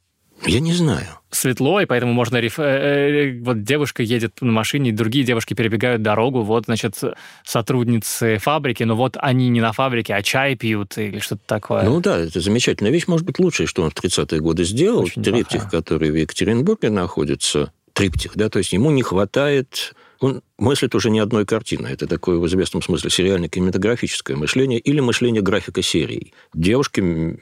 я 0.45 0.61
не 0.61 0.73
знаю. 0.73 1.07
Светло, 1.31 1.81
и 1.81 1.87
поэтому 1.87 2.13
можно... 2.13 2.39
Реф... 2.39 2.59
Э, 2.59 2.63
э, 2.63 3.39
вот 3.41 3.63
девушка 3.63 4.03
едет 4.03 4.41
на 4.41 4.53
машине, 4.53 4.93
другие 4.93 5.25
девушки 5.25 5.55
перебегают 5.55 6.03
дорогу, 6.03 6.43
вот, 6.43 6.67
значит, 6.67 6.99
сотрудницы 7.45 8.39
фабрики, 8.39 8.83
но 8.85 8.97
вот 8.97 9.17
они 9.19 9.49
не 9.49 9.61
на 9.61 9.73
фабрике, 9.73 10.15
а 10.15 10.23
чай 10.23 10.57
пьют 10.57 10.97
или 10.99 11.19
что-то 11.19 11.43
такое. 11.47 11.85
Ну 11.85 12.01
да, 12.01 12.19
это 12.19 12.41
замечательная 12.41 12.93
вещь. 12.93 13.07
Может 13.07 13.27
быть, 13.27 13.39
лучшее, 13.39 13.67
что 13.67 13.83
он 13.83 13.91
в 13.91 13.95
30-е 13.95 14.41
годы 14.41 14.65
сделал. 14.65 15.05
Очень 15.05 15.23
Триптих, 15.23 15.65
неплохая. 15.65 15.83
который 15.83 16.11
в 16.11 16.17
Екатеринбурге 16.17 16.91
находится, 16.91 17.73
триптих, 17.93 18.33
да, 18.35 18.49
то 18.49 18.59
есть 18.59 18.73
ему 18.73 18.91
не 18.91 19.03
хватает 19.03 19.95
он 20.21 20.43
мыслит 20.59 20.95
уже 20.95 21.11
не 21.11 21.19
одной 21.19 21.45
картины. 21.45 21.89
Это 21.89 22.07
такое 22.07 22.39
в 22.39 22.47
известном 22.47 22.83
смысле 22.83 23.11
сериально-кинематографическое 23.11 24.37
мышление 24.37 24.79
или 24.79 25.01
мышление 25.01 25.43
графика 25.43 25.83
серий. 25.83 26.33
Девушки 26.55 27.39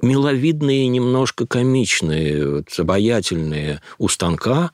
миловидные, 0.00 0.86
немножко 0.88 1.46
комичные, 1.46 2.48
вот, 2.48 2.78
обаятельные 2.78 3.80
у 3.98 4.08
станка. 4.08 4.70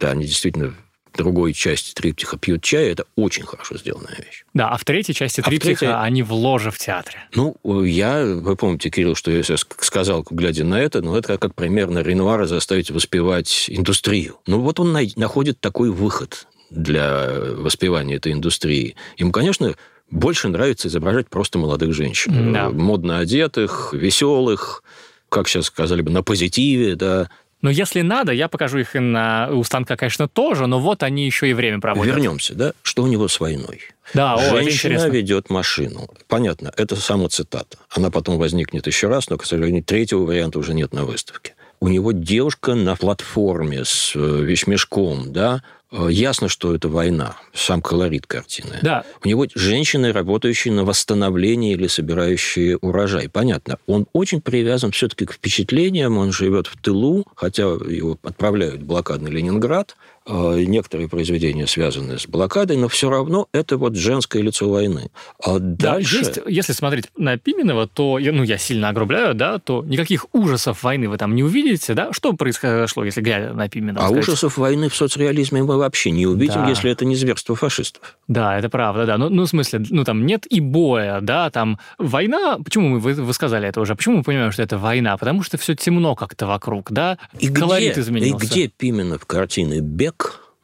Да, 0.00 0.12
они 0.12 0.24
действительно 0.24 0.74
в 1.12 1.16
другой 1.16 1.52
части 1.52 1.92
триптиха 1.92 2.38
пьют 2.38 2.62
чай, 2.62 2.88
это 2.88 3.04
очень 3.16 3.44
хорошо 3.44 3.76
сделанная 3.76 4.16
вещь. 4.16 4.44
Да, 4.54 4.70
а 4.70 4.78
в 4.78 4.84
третьей 4.84 5.14
части 5.14 5.40
а 5.40 5.44
триптиха 5.44 5.80
третьей... 5.80 5.96
они 6.00 6.22
в 6.22 6.32
ложе 6.32 6.70
в 6.70 6.78
театре. 6.78 7.18
Ну, 7.34 7.56
я, 7.84 8.24
вы 8.24 8.56
помните, 8.56 8.90
Кирилл, 8.90 9.14
что 9.14 9.30
я 9.30 9.42
сейчас 9.42 9.66
сказал, 9.80 10.26
глядя 10.30 10.64
на 10.64 10.80
это, 10.80 11.02
ну, 11.02 11.14
это 11.14 11.36
как 11.38 11.54
примерно 11.54 11.98
Ренуара 11.98 12.46
заставить 12.46 12.90
воспевать 12.90 13.66
индустрию. 13.68 14.38
Ну, 14.46 14.60
вот 14.60 14.80
он 14.80 14.96
находит 15.16 15.60
такой 15.60 15.90
выход 15.90 16.46
для 16.70 17.28
воспевания 17.56 18.14
этой 18.14 18.32
индустрии. 18.32 18.96
Ему, 19.18 19.32
конечно, 19.32 19.74
больше 20.12 20.48
нравится 20.48 20.88
изображать 20.88 21.28
просто 21.28 21.58
молодых 21.58 21.92
женщин. 21.92 22.52
Да. 22.52 22.68
Модно 22.68 23.18
одетых, 23.18 23.92
веселых, 23.92 24.84
как 25.28 25.48
сейчас 25.48 25.66
сказали 25.66 26.02
бы, 26.02 26.10
на 26.10 26.22
позитиве, 26.22 26.94
да. 26.94 27.30
Но 27.62 27.70
если 27.70 28.02
надо, 28.02 28.32
я 28.32 28.48
покажу 28.48 28.78
их 28.78 28.94
и 28.96 28.98
на 28.98 29.48
у 29.50 29.64
станка, 29.64 29.96
конечно, 29.96 30.28
тоже, 30.28 30.66
но 30.66 30.80
вот 30.80 31.02
они 31.02 31.24
еще 31.24 31.48
и 31.48 31.54
время 31.54 31.80
проводят. 31.80 32.14
Вернемся, 32.14 32.54
да? 32.54 32.72
Что 32.82 33.04
у 33.04 33.06
него 33.06 33.28
с 33.28 33.40
войной? 33.40 33.80
Да, 34.14 34.34
о, 34.34 34.62
Женщина 34.62 35.08
ведет 35.08 35.48
машину. 35.48 36.08
Понятно, 36.28 36.72
это 36.76 36.96
само 36.96 37.28
цитата. 37.28 37.78
Она 37.88 38.10
потом 38.10 38.36
возникнет 38.36 38.86
еще 38.86 39.08
раз, 39.08 39.30
но, 39.30 39.38
к 39.38 39.46
сожалению, 39.46 39.82
третьего 39.82 40.24
варианта 40.26 40.58
уже 40.58 40.74
нет 40.74 40.92
на 40.92 41.04
выставке. 41.04 41.54
У 41.80 41.88
него 41.88 42.12
девушка 42.12 42.74
на 42.74 42.96
платформе 42.96 43.84
с 43.84 44.12
э, 44.14 44.18
вещмешком, 44.18 45.32
да, 45.32 45.62
Э, 45.62 45.81
ясно, 45.92 46.48
что 46.48 46.74
это 46.74 46.88
война, 46.88 47.36
сам 47.52 47.82
колорит 47.82 48.26
картины. 48.26 48.78
Да. 48.82 49.04
У 49.22 49.28
него 49.28 49.46
женщины, 49.54 50.12
работающие 50.12 50.72
на 50.72 50.84
восстановление 50.84 51.72
или 51.72 51.86
собирающие 51.86 52.78
урожай. 52.78 53.28
Понятно. 53.28 53.78
Он 53.86 54.06
очень 54.12 54.40
привязан 54.40 54.90
все-таки 54.92 55.26
к 55.26 55.32
впечатлениям. 55.32 56.18
Он 56.18 56.32
живет 56.32 56.66
в 56.66 56.80
тылу, 56.80 57.26
хотя 57.34 57.64
его 57.64 58.18
отправляют 58.22 58.82
в 58.82 58.86
блокадный 58.86 59.30
Ленинград. 59.30 59.96
Э, 60.24 60.62
некоторые 60.64 61.08
произведения 61.08 61.66
связаны 61.66 62.16
с 62.16 62.28
блокадой, 62.28 62.76
но 62.76 62.86
все 62.88 63.10
равно 63.10 63.48
это 63.52 63.76
вот 63.76 63.96
женское 63.96 64.40
лицо 64.40 64.68
войны. 64.68 65.10
А 65.44 65.58
дальше... 65.58 66.20
Да, 66.22 66.26
есть, 66.26 66.40
если 66.46 66.72
смотреть 66.72 67.08
на 67.16 67.36
Пименова, 67.38 67.88
то, 67.88 68.20
ну, 68.20 68.44
я 68.44 68.56
сильно 68.56 68.90
огрубляю, 68.90 69.34
да, 69.34 69.58
то 69.58 69.82
никаких 69.84 70.26
ужасов 70.32 70.84
войны 70.84 71.08
вы 71.08 71.18
там 71.18 71.34
не 71.34 71.42
увидите, 71.42 71.94
да? 71.94 72.12
Что 72.12 72.34
произошло, 72.34 73.04
если 73.04 73.20
глядя 73.20 73.52
на 73.52 73.68
Пименова? 73.68 74.06
А 74.06 74.08
сказать? 74.08 74.28
ужасов 74.28 74.58
войны 74.58 74.88
в 74.88 74.94
соцреализме 74.94 75.64
мы 75.64 75.76
вообще 75.76 76.12
не 76.12 76.26
увидим, 76.26 76.62
да. 76.62 76.68
если 76.68 76.92
это 76.92 77.04
не 77.04 77.16
зверство 77.16 77.56
фашистов. 77.56 78.16
Да, 78.28 78.56
это 78.56 78.68
правда, 78.68 79.06
да. 79.06 79.18
Ну, 79.18 79.28
ну, 79.28 79.42
в 79.42 79.48
смысле, 79.48 79.82
ну, 79.90 80.04
там 80.04 80.24
нет 80.24 80.46
и 80.46 80.60
боя, 80.60 81.20
да, 81.20 81.50
там 81.50 81.80
война... 81.98 82.58
Почему 82.64 82.90
мы, 82.90 83.00
вы, 83.00 83.14
вы 83.14 83.32
сказали 83.34 83.66
это 83.66 83.80
уже? 83.80 83.96
Почему 83.96 84.18
мы 84.18 84.22
понимаем, 84.22 84.52
что 84.52 84.62
это 84.62 84.78
война? 84.78 85.16
Потому 85.16 85.42
что 85.42 85.58
все 85.58 85.74
темно 85.74 86.14
как-то 86.14 86.46
вокруг, 86.46 86.92
да? 86.92 87.18
И 87.40 87.48
Колорит 87.48 87.92
где, 87.92 88.00
изменился. 88.02 88.44
И 88.44 88.48
где 88.48 88.68
Пименов 88.68 89.26
картины 89.26 89.80
«Бег», 89.80 90.11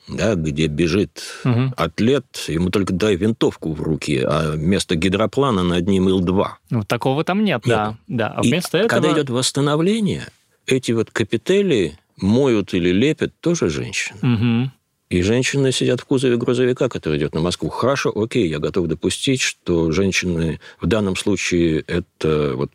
да, 0.09 0.34
где 0.34 0.66
бежит 0.66 1.22
угу. 1.44 1.72
атлет, 1.76 2.44
ему 2.49 2.70
только 2.70 2.92
дай 2.92 3.16
винтовку 3.16 3.72
в 3.72 3.82
руки, 3.82 4.22
а 4.24 4.53
вместо 4.53 4.96
гидроплана 4.96 5.62
над 5.62 5.86
ним 5.86 6.09
Ил-2. 6.09 6.46
Ну, 6.70 6.82
такого 6.84 7.24
там 7.24 7.44
нет, 7.44 7.66
нет. 7.66 7.76
да. 7.76 7.96
да. 8.09 8.28
А 8.28 8.42
вместо 8.42 8.78
И 8.78 8.80
этого... 8.82 9.01
когда 9.01 9.12
идет 9.12 9.30
восстановление, 9.30 10.28
эти 10.66 10.92
вот 10.92 11.11
капители 11.11 11.99
моют 12.16 12.74
или 12.74 12.90
лепят 12.90 13.32
тоже 13.40 13.68
женщины. 13.68 14.18
Угу. 14.22 14.70
И 15.11 15.22
женщины 15.22 15.72
сидят 15.72 16.01
в 16.01 16.05
кузове 16.05 16.36
грузовика, 16.36 16.88
который 16.88 17.18
идет 17.18 17.34
на 17.34 17.40
Москву. 17.40 17.70
Хорошо, 17.70 18.12
окей, 18.14 18.46
я 18.49 18.59
готов 18.59 18.88
допустить, 18.88 19.40
что 19.40 19.90
женщины 19.90 20.61
в 20.80 20.86
данном 20.86 21.16
случае 21.16 21.80
это 21.86 22.53
вот 22.55 22.70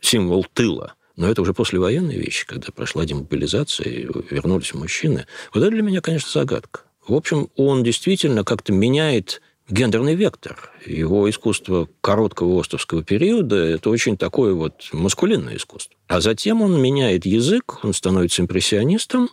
символ 0.00 0.46
тыла. 0.52 0.94
Но 1.18 1.28
это 1.28 1.42
уже 1.42 1.52
послевоенные 1.52 2.16
вещи, 2.16 2.46
когда 2.46 2.70
прошла 2.70 3.04
демобилизация 3.04 3.88
и 3.88 4.06
вернулись 4.30 4.72
мужчины. 4.72 5.26
Вот 5.52 5.62
это 5.62 5.70
для 5.72 5.82
меня, 5.82 6.00
конечно, 6.00 6.30
загадка. 6.30 6.82
В 7.08 7.12
общем, 7.12 7.48
он 7.56 7.82
действительно 7.82 8.44
как-то 8.44 8.72
меняет 8.72 9.42
гендерный 9.68 10.14
вектор. 10.14 10.70
Его 10.86 11.28
искусство 11.28 11.88
короткого 12.02 12.60
островского 12.60 13.02
периода– 13.02 13.56
это 13.56 13.90
очень 13.90 14.16
такое 14.16 14.54
вот 14.54 14.88
маскулинное 14.92 15.56
искусство. 15.56 15.98
А 16.06 16.20
затем 16.20 16.62
он 16.62 16.80
меняет 16.80 17.26
язык, 17.26 17.84
он 17.84 17.94
становится 17.94 18.42
импрессионистом. 18.42 19.28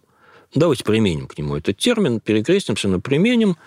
Давайте 0.56 0.84
применим 0.84 1.28
к 1.28 1.38
нему 1.38 1.56
этот 1.56 1.78
термин, 1.78 2.20
перекрестимся 2.20 2.88
на 2.88 3.00
применим. 3.00 3.58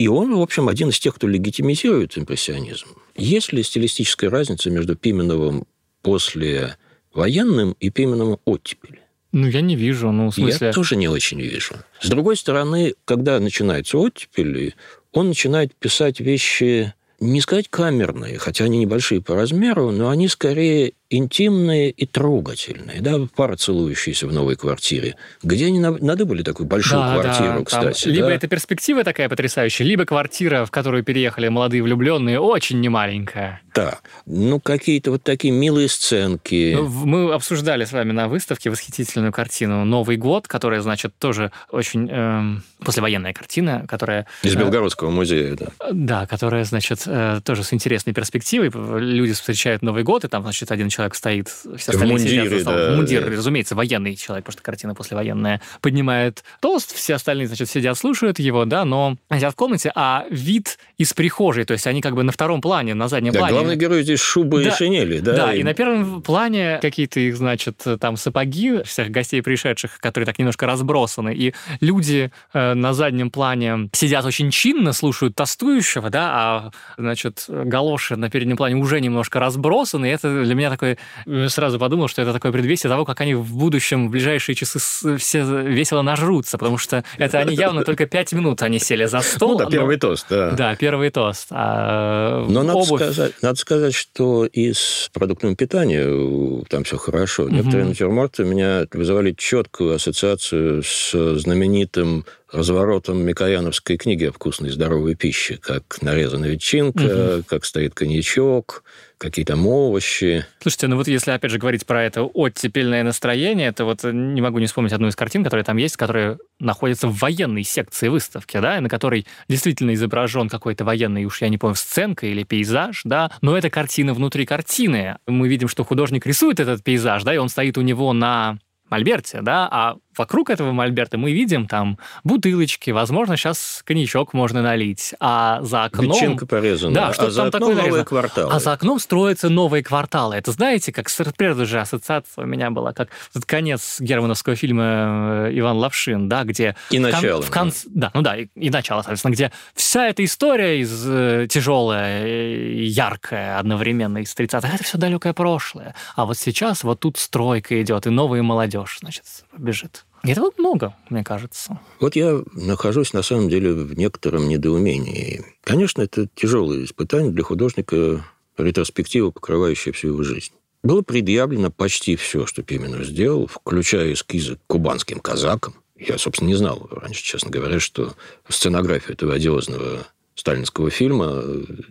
И 0.00 0.08
он, 0.08 0.34
в 0.34 0.40
общем, 0.40 0.68
один 0.68 0.88
из 0.88 0.98
тех, 0.98 1.14
кто 1.14 1.28
легитимизирует 1.28 2.18
импрессионизм. 2.18 2.88
Есть 3.14 3.52
ли 3.52 3.62
стилистическая 3.62 4.30
разница 4.30 4.68
между 4.68 4.96
Пименовым 4.96 5.64
после 6.02 6.76
военным 7.12 7.76
и 7.80 7.90
Пименовым 7.90 8.38
оттепели? 8.44 9.00
Ну, 9.32 9.46
я 9.46 9.60
не 9.60 9.76
вижу, 9.76 10.10
ну, 10.10 10.30
в 10.30 10.34
смысле... 10.34 10.68
Я 10.68 10.72
тоже 10.72 10.96
не 10.96 11.08
очень 11.08 11.40
вижу. 11.40 11.74
С 12.00 12.08
другой 12.08 12.36
стороны, 12.36 12.94
когда 13.04 13.38
начинается 13.40 13.98
оттепель, 13.98 14.74
он 15.12 15.28
начинает 15.28 15.74
писать 15.74 16.20
вещи, 16.20 16.94
не 17.20 17.40
сказать 17.40 17.68
камерные, 17.68 18.38
хотя 18.38 18.64
они 18.64 18.78
небольшие 18.78 19.20
по 19.20 19.34
размеру, 19.34 19.90
но 19.90 20.08
они 20.08 20.28
скорее 20.28 20.94
интимные 21.10 21.90
и 21.90 22.06
трогательные, 22.06 23.00
да, 23.00 23.18
пара 23.34 23.56
целующиеся 23.56 24.26
в 24.26 24.32
новой 24.32 24.56
квартире. 24.56 25.16
Где 25.42 25.66
они 25.66 25.80
надо 25.80 26.26
были 26.26 26.42
такую 26.42 26.66
большую 26.66 27.00
да, 27.00 27.14
квартиру, 27.14 27.58
да, 27.58 27.64
кстати. 27.64 28.04
Там, 28.04 28.12
либо 28.12 28.26
да? 28.28 28.34
это 28.34 28.48
перспектива 28.48 29.04
такая 29.04 29.28
потрясающая, 29.28 29.86
либо 29.86 30.04
квартира, 30.04 30.64
в 30.64 30.70
которую 30.70 31.02
переехали 31.04 31.48
молодые 31.48 31.82
влюбленные, 31.82 32.40
очень 32.40 32.80
немаленькая. 32.80 33.62
Да. 33.74 33.98
Ну, 34.26 34.60
какие-то 34.60 35.12
вот 35.12 35.22
такие 35.22 35.52
милые 35.52 35.88
сценки. 35.88 36.74
Ну, 36.74 36.88
мы 36.88 37.32
обсуждали 37.32 37.84
с 37.84 37.92
вами 37.92 38.12
на 38.12 38.28
выставке 38.28 38.70
восхитительную 38.70 39.32
картину 39.32 39.84
«Новый 39.84 40.16
год», 40.16 40.46
которая, 40.46 40.80
значит, 40.80 41.14
тоже 41.18 41.52
очень 41.70 42.08
э, 42.10 42.60
послевоенная 42.84 43.32
картина, 43.32 43.84
которая... 43.88 44.26
Из 44.42 44.54
э, 44.54 44.58
Белгородского 44.58 45.10
музея, 45.10 45.56
да. 45.56 45.66
Да, 45.92 46.26
которая, 46.26 46.64
значит, 46.64 47.02
э, 47.06 47.40
тоже 47.44 47.62
с 47.62 47.72
интересной 47.72 48.12
перспективой. 48.12 48.70
Люди 49.00 49.32
встречают 49.32 49.82
Новый 49.82 50.02
год, 50.02 50.24
и 50.24 50.28
там, 50.28 50.42
значит, 50.42 50.72
один 50.72 50.88
человек 50.88 50.97
человек 50.98 51.14
стоит, 51.14 51.48
все 51.48 51.92
остальные 51.92 52.06
в 52.06 52.10
мундире, 52.10 52.44
сидят 52.48 52.58
за 52.64 52.64
да. 52.64 52.92
В 52.92 52.96
мундире, 52.96 53.24
разумеется, 53.24 53.74
военный 53.76 54.16
человек, 54.16 54.44
потому 54.44 54.54
что 54.54 54.62
картина 54.62 54.94
послевоенная, 54.94 55.60
поднимает 55.80 56.42
тост, 56.60 56.92
все 56.92 57.14
остальные, 57.14 57.46
значит, 57.46 57.70
сидят, 57.70 57.96
слушают 57.96 58.40
его, 58.40 58.64
да, 58.64 58.84
но 58.84 59.16
сидят 59.32 59.52
в 59.52 59.56
комнате, 59.56 59.92
а 59.94 60.24
вид 60.30 60.78
из 60.96 61.12
прихожей, 61.12 61.64
то 61.64 61.72
есть 61.72 61.86
они 61.86 62.00
как 62.00 62.14
бы 62.14 62.24
на 62.24 62.32
втором 62.32 62.60
плане, 62.60 62.94
на 62.94 63.06
заднем 63.06 63.32
да, 63.32 63.38
плане. 63.38 63.54
главный 63.54 63.76
герой 63.76 64.02
здесь 64.02 64.20
шуба 64.20 64.60
Да, 64.60 64.70
и 64.70 64.72
шинели, 64.72 65.20
да? 65.20 65.36
Да, 65.36 65.54
и 65.54 65.62
на 65.62 65.72
первом 65.72 66.20
плане 66.22 66.78
какие-то 66.82 67.20
их, 67.20 67.36
значит, 67.36 67.84
там 68.00 68.16
сапоги 68.16 68.82
всех 68.82 69.10
гостей 69.10 69.40
пришедших, 69.40 69.98
которые 70.00 70.26
так 70.26 70.38
немножко 70.38 70.66
разбросаны, 70.66 71.32
и 71.32 71.54
люди 71.80 72.32
э, 72.52 72.74
на 72.74 72.92
заднем 72.92 73.30
плане 73.30 73.88
сидят 73.92 74.24
очень 74.24 74.50
чинно, 74.50 74.92
слушают 74.92 75.36
тостующего, 75.36 76.10
да, 76.10 76.30
а, 76.32 76.70
значит, 76.96 77.44
галоши 77.48 78.16
на 78.16 78.30
переднем 78.30 78.56
плане 78.56 78.74
уже 78.76 79.00
немножко 79.00 79.38
разбросаны, 79.38 80.06
и 80.06 80.10
это 80.10 80.42
для 80.42 80.54
меня 80.54 80.70
такой... 80.70 80.87
э, 81.26 81.48
Сразу 81.48 81.78
подумал, 81.78 82.08
что 82.08 82.22
это 82.22 82.32
такое 82.32 82.52
предвестие 82.52 82.88
того, 82.90 83.04
как 83.04 83.20
они 83.20 83.34
в 83.34 83.54
будущем, 83.54 84.08
в 84.08 84.10
ближайшие 84.10 84.54
часы 84.54 84.78
все 85.18 85.42
весело 85.62 86.02
нажрутся, 86.02 86.56
потому 86.58 86.78
что 86.78 87.04
это 87.18 87.38
они 87.38 87.54
явно 87.54 87.84
только 87.84 88.06
пять 88.06 88.32
минут 88.32 88.62
они 88.62 88.78
сели 88.78 89.04
за 89.06 89.20
стол. 89.20 89.52
Ну 89.52 89.58
да, 89.58 89.64
но- 89.64 89.70
первый 89.70 89.96
тост, 89.98 90.26
да. 90.30 90.50
Да, 90.52 90.76
первый 90.76 91.10
тост. 91.10 91.48
А 91.50 92.44
Но 92.48 92.62
надо 92.62 92.78
обувь- 92.78 92.96
сказать, 93.02 93.32
надо 93.42 93.58
сказать, 93.58 93.94
что 93.94 94.46
и 94.46 94.72
с 94.72 95.10
продуктами 95.12 95.54
питания 95.54 96.04
э, 96.06 96.62
там 96.68 96.84
все 96.84 96.96
хорошо. 96.96 97.48
Некоторые 97.48 97.86
натюрморты 97.86 98.44
меня 98.44 98.86
вызывали 98.92 99.32
четкую 99.32 99.94
ассоциацию 99.94 100.82
с 100.82 101.10
знаменитым 101.38 102.24
разворотом 102.50 103.18
Микояновской 103.24 103.96
книги 103.98 104.24
о 104.24 104.32
вкусной 104.32 104.70
здоровой 104.70 105.14
пище, 105.14 105.58
как 105.60 106.00
нарезана 106.00 106.46
ветчинка, 106.46 107.42
как 107.46 107.64
стоит 107.64 107.94
коньячок, 107.94 108.84
какие 109.18 109.44
там 109.44 109.66
овощи. 109.66 110.46
Слушайте, 110.60 110.86
ну 110.86 110.96
вот 110.96 111.08
если 111.08 111.32
опять 111.32 111.50
же 111.50 111.58
говорить 111.58 111.84
про 111.84 112.04
это 112.04 112.22
оттепельное 112.22 113.02
настроение, 113.02 113.72
то 113.72 113.84
вот 113.84 114.04
не 114.04 114.40
могу 114.40 114.58
не 114.58 114.66
вспомнить 114.66 114.92
одну 114.92 115.08
из 115.08 115.16
картин, 115.16 115.44
которая 115.44 115.64
там 115.64 115.76
есть, 115.76 115.96
которая 115.96 116.38
находится 116.60 117.08
в 117.08 117.18
военной 117.18 117.64
секции 117.64 118.08
выставки, 118.08 118.58
да, 118.60 118.80
на 118.80 118.88
которой 118.88 119.26
действительно 119.48 119.92
изображен 119.94 120.48
какой-то 120.48 120.84
военный, 120.84 121.24
уж 121.24 121.42
я 121.42 121.48
не 121.48 121.58
помню, 121.58 121.76
сценка 121.76 122.26
или 122.26 122.44
пейзаж, 122.44 123.02
да, 123.04 123.30
но 123.42 123.56
это 123.56 123.70
картина 123.70 124.14
внутри 124.14 124.46
картины. 124.46 125.18
Мы 125.26 125.48
видим, 125.48 125.68
что 125.68 125.84
художник 125.84 126.24
рисует 126.26 126.60
этот 126.60 126.82
пейзаж, 126.84 127.24
да, 127.24 127.34
и 127.34 127.38
он 127.38 127.48
стоит 127.48 127.76
у 127.76 127.82
него 127.82 128.12
на 128.12 128.58
мольберте, 128.90 129.42
да, 129.42 129.68
а 129.70 129.96
вокруг 130.18 130.50
этого 130.50 130.72
мольберта 130.72 131.18
мы 131.18 131.32
видим 131.32 131.66
там 131.66 131.98
бутылочки, 132.24 132.90
возможно, 132.90 133.36
сейчас 133.36 133.82
коньячок 133.84 134.32
можно 134.32 134.62
налить, 134.62 135.14
а 135.20 135.60
за 135.62 135.84
окном... 135.84 136.10
Ветчинка 136.12 136.46
порезана, 136.46 136.94
Да, 136.94 137.08
а 137.08 137.12
что 137.12 137.30
за 137.30 137.36
там 137.42 137.46
окном 137.48 137.60
такое 137.60 137.74
новые 137.74 137.82
нарезано? 137.90 138.04
кварталы. 138.04 138.52
А 138.54 138.60
за 138.60 138.72
окном 138.72 138.98
строятся 138.98 139.48
новые 139.48 139.82
кварталы. 139.82 140.36
Это 140.36 140.52
знаете, 140.52 140.92
как 140.92 141.08
с 141.08 141.18
же 141.66 141.80
ассоциация 141.80 142.44
у 142.44 142.46
меня 142.46 142.70
была, 142.70 142.92
как 142.92 143.08
этот 143.30 143.44
конец 143.46 143.96
германовского 144.00 144.56
фильма 144.56 145.48
э, 145.48 145.50
«Иван 145.58 145.76
Лапшин», 145.78 146.28
да, 146.28 146.44
где... 146.44 146.76
И 146.90 146.98
в 146.98 147.02
кон- 147.02 147.10
начало, 147.10 147.42
В 147.42 147.50
конце, 147.50 147.88
да, 147.90 148.10
ну 148.14 148.22
да, 148.22 148.36
и, 148.36 148.46
и 148.54 148.70
начало, 148.70 149.02
соответственно, 149.02 149.32
где 149.32 149.52
вся 149.74 150.06
эта 150.08 150.24
история 150.24 150.80
из 150.80 151.04
э, 151.06 151.46
тяжелая, 151.50 152.26
и 152.26 152.84
яркая 152.84 153.58
одновременно 153.58 154.18
из 154.18 154.34
30-х, 154.34 154.68
это 154.74 154.84
все 154.84 154.98
далекое 154.98 155.32
прошлое. 155.32 155.94
А 156.16 156.24
вот 156.24 156.38
сейчас 156.38 156.84
вот 156.84 157.00
тут 157.00 157.16
стройка 157.16 157.80
идет, 157.82 158.06
и 158.06 158.10
новая 158.10 158.42
молодежь, 158.42 158.98
значит, 159.00 159.24
бежит. 159.56 160.04
Этого 160.22 160.50
много, 160.58 160.94
мне 161.10 161.24
кажется. 161.24 161.78
Вот 162.00 162.16
я 162.16 162.42
нахожусь, 162.52 163.12
на 163.12 163.22
самом 163.22 163.48
деле, 163.48 163.72
в 163.72 163.96
некотором 163.96 164.48
недоумении. 164.48 165.44
Конечно, 165.62 166.02
это 166.02 166.28
тяжелое 166.34 166.84
испытание 166.84 167.30
для 167.30 167.44
художника, 167.44 168.24
ретроспектива, 168.56 169.30
покрывающая 169.30 169.92
всю 169.92 170.08
его 170.08 170.22
жизнь. 170.22 170.52
Было 170.82 171.02
предъявлено 171.02 171.70
почти 171.70 172.16
все, 172.16 172.46
что 172.46 172.62
Пименов 172.62 173.04
сделал, 173.04 173.46
включая 173.46 174.12
эскизы 174.12 174.56
к 174.56 174.60
кубанским 174.66 175.20
казакам. 175.20 175.74
Я, 175.96 176.18
собственно, 176.18 176.48
не 176.48 176.54
знал 176.54 176.88
раньше, 176.90 177.22
честно 177.22 177.50
говоря, 177.50 177.80
что 177.80 178.14
сценографию 178.48 179.14
этого 179.14 179.34
одиозного 179.34 180.06
сталинского 180.34 180.90
фильма 180.90 181.42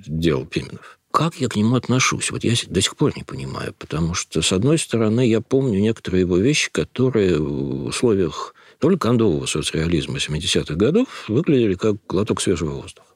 делал 0.06 0.46
Пименов. 0.46 0.97
Как 1.12 1.36
я 1.36 1.48
к 1.48 1.56
нему 1.56 1.76
отношусь? 1.76 2.32
Вот 2.32 2.44
я 2.44 2.54
до 2.68 2.82
сих 2.82 2.96
пор 2.96 3.14
не 3.16 3.24
понимаю, 3.24 3.74
потому 3.78 4.14
что, 4.14 4.42
с 4.42 4.52
одной 4.52 4.78
стороны, 4.78 5.28
я 5.28 5.42
помню 5.42 5.80
некоторые 5.80 6.22
его 6.22 6.38
вещи, 6.38 6.70
которые 6.72 7.40
в 7.40 7.86
условиях 7.86 8.54
довольно 8.80 9.00
кондового 9.00 9.46
соцреализма 9.46 10.18
70-х 10.18 10.76
годов 10.76 11.26
выглядели 11.28 11.76
как 11.76 11.96
глоток 12.08 12.42
свежего 12.42 12.72
воздуха. 12.82 13.08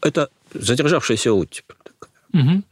Это 0.00 0.28
задержавшаяся 0.54 1.32
оттепель. 1.32 1.74
Мгм. 2.32 2.64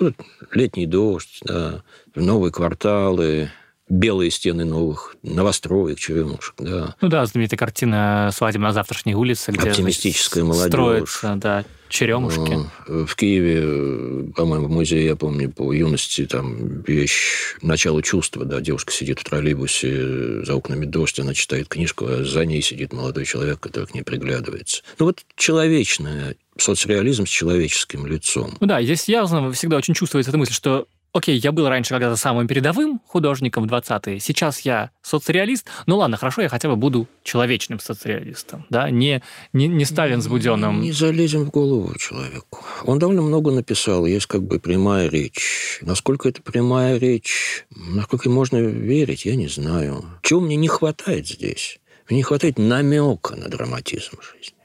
Вот 0.00 0.14
летний 0.52 0.86
дождь, 0.86 1.40
да, 1.44 1.82
новые 2.14 2.52
кварталы, 2.52 3.50
белые 3.88 4.30
стены 4.30 4.64
новых 4.64 5.16
новостроек, 5.22 5.98
черемушек, 5.98 6.54
да. 6.58 6.96
Ну 7.00 7.08
да, 7.08 7.26
знаменитая 7.26 7.58
картина 7.58 8.30
«Свадьба 8.32 8.62
на 8.62 8.72
завтрашней 8.72 9.14
улице», 9.14 9.52
где 9.52 9.70
Оптимистическая 9.70 10.42
значит, 10.42 10.72
молодежь. 10.72 11.10
строятся, 11.10 11.34
да, 11.36 11.64
черемушки. 11.90 12.58
В 12.86 13.14
Киеве, 13.14 14.32
по-моему, 14.32 14.68
в 14.68 14.70
музее, 14.70 15.04
я 15.04 15.16
помню, 15.16 15.50
по 15.50 15.72
юности, 15.72 16.24
там 16.26 16.80
вещь 16.82 17.56
«Начало 17.60 18.02
чувства», 18.02 18.44
да, 18.44 18.60
девушка 18.60 18.92
сидит 18.92 19.20
в 19.20 19.24
троллейбусе, 19.24 19.90
э, 19.92 20.42
за 20.44 20.54
окнами 20.54 20.86
дождь, 20.86 21.20
она 21.20 21.34
читает 21.34 21.68
книжку, 21.68 22.06
а 22.08 22.24
за 22.24 22.44
ней 22.46 22.62
сидит 22.62 22.92
молодой 22.92 23.26
человек, 23.26 23.60
который 23.60 23.86
к 23.86 23.94
ней 23.94 24.02
приглядывается. 24.02 24.82
Ну, 24.98 25.06
вот 25.06 25.24
человечное, 25.36 26.36
соцреализм 26.56 27.26
с 27.26 27.30
человеческим 27.30 28.06
лицом. 28.06 28.56
Ну 28.60 28.66
да, 28.66 28.82
здесь 28.82 29.08
явно 29.08 29.52
всегда 29.52 29.76
очень 29.76 29.94
чувствуется 29.94 30.30
эта 30.30 30.38
мысль, 30.38 30.52
что 30.52 30.86
окей, 31.14 31.38
я 31.38 31.52
был 31.52 31.68
раньше 31.68 31.90
когда-то 31.90 32.16
самым 32.16 32.46
передовым 32.46 33.00
художником 33.06 33.66
в 33.66 33.72
20-е, 33.72 34.20
сейчас 34.20 34.60
я 34.60 34.90
соцреалист, 35.00 35.66
ну 35.86 35.96
ладно, 35.96 36.16
хорошо, 36.16 36.42
я 36.42 36.48
хотя 36.48 36.68
бы 36.68 36.76
буду 36.76 37.08
человечным 37.22 37.78
соцреалистом, 37.78 38.66
да, 38.68 38.90
не, 38.90 39.22
не, 39.52 39.68
не 39.68 39.84
Сталин 39.84 40.20
с 40.20 40.26
Буденным. 40.26 40.82
Не 40.82 40.92
залезем 40.92 41.44
в 41.44 41.50
голову 41.50 41.96
человеку. 41.96 42.64
Он 42.84 42.98
довольно 42.98 43.22
много 43.22 43.52
написал, 43.52 44.04
есть 44.04 44.26
как 44.26 44.42
бы 44.42 44.58
прямая 44.58 45.08
речь. 45.08 45.78
Насколько 45.80 46.28
это 46.28 46.42
прямая 46.42 46.98
речь, 46.98 47.64
насколько 47.70 48.28
можно 48.28 48.56
верить, 48.56 49.24
я 49.24 49.36
не 49.36 49.48
знаю. 49.48 50.04
Чего 50.22 50.40
мне 50.40 50.56
не 50.56 50.68
хватает 50.68 51.26
здесь? 51.28 51.78
Мне 52.08 52.18
не 52.18 52.22
хватает 52.22 52.58
намека 52.58 53.36
на 53.36 53.48
драматизм 53.48 54.18
жизни. 54.20 54.58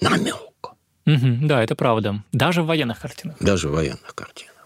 Намека. 0.00 0.74
Мгм, 1.06 1.48
да, 1.48 1.62
это 1.62 1.74
правда. 1.74 2.22
Даже 2.32 2.62
в 2.62 2.66
военных 2.66 3.00
картинах. 3.00 3.36
Даже 3.40 3.68
в 3.68 3.72
военных 3.72 4.14
картинах. 4.14 4.57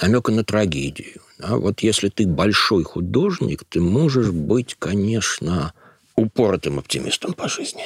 Намека 0.00 0.32
на 0.32 0.44
трагедию. 0.44 1.20
А 1.40 1.56
вот 1.56 1.80
если 1.80 2.08
ты 2.08 2.26
большой 2.26 2.84
художник, 2.84 3.64
ты 3.68 3.80
можешь 3.80 4.30
быть, 4.30 4.76
конечно, 4.78 5.72
упоротым 6.14 6.78
оптимистом 6.78 7.32
по 7.32 7.48
жизни. 7.48 7.84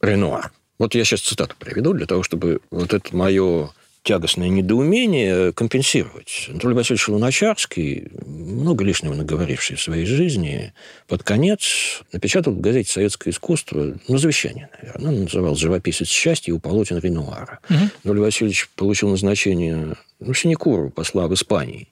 Ренуар. 0.00 0.52
Вот 0.78 0.94
я 0.94 1.04
сейчас 1.04 1.20
цитату 1.20 1.56
приведу 1.58 1.92
для 1.92 2.06
того, 2.06 2.22
чтобы 2.22 2.60
вот 2.70 2.94
это 2.94 3.14
мое 3.14 3.70
тягостное 4.02 4.48
недоумение 4.48 5.52
компенсировать. 5.52 6.46
Анатолий 6.48 6.74
Васильевич 6.74 7.08
Луначарский, 7.08 8.08
много 8.24 8.84
лишнего 8.84 9.14
наговоривший 9.14 9.76
в 9.76 9.82
своей 9.82 10.06
жизни, 10.06 10.72
под 11.06 11.22
конец 11.22 12.02
напечатал 12.12 12.54
в 12.54 12.60
газете 12.60 12.90
«Советское 12.90 13.30
искусство», 13.30 13.98
ну, 14.08 14.18
завещание, 14.18 14.70
наверное, 14.80 15.12
он 15.12 15.22
называл 15.24 15.54
«Живописец 15.56 16.08
счастья» 16.08 16.52
у 16.52 16.58
полотен 16.58 16.98
Ренуара. 16.98 17.60
Мгм. 17.68 17.90
Анатолий 18.04 18.20
Васильевич 18.20 18.68
получил 18.74 19.10
назначение 19.10 19.96
ну, 20.18 20.34
синекуру 20.34 20.90
посла 20.90 21.28
в 21.28 21.34
Испании. 21.34 21.88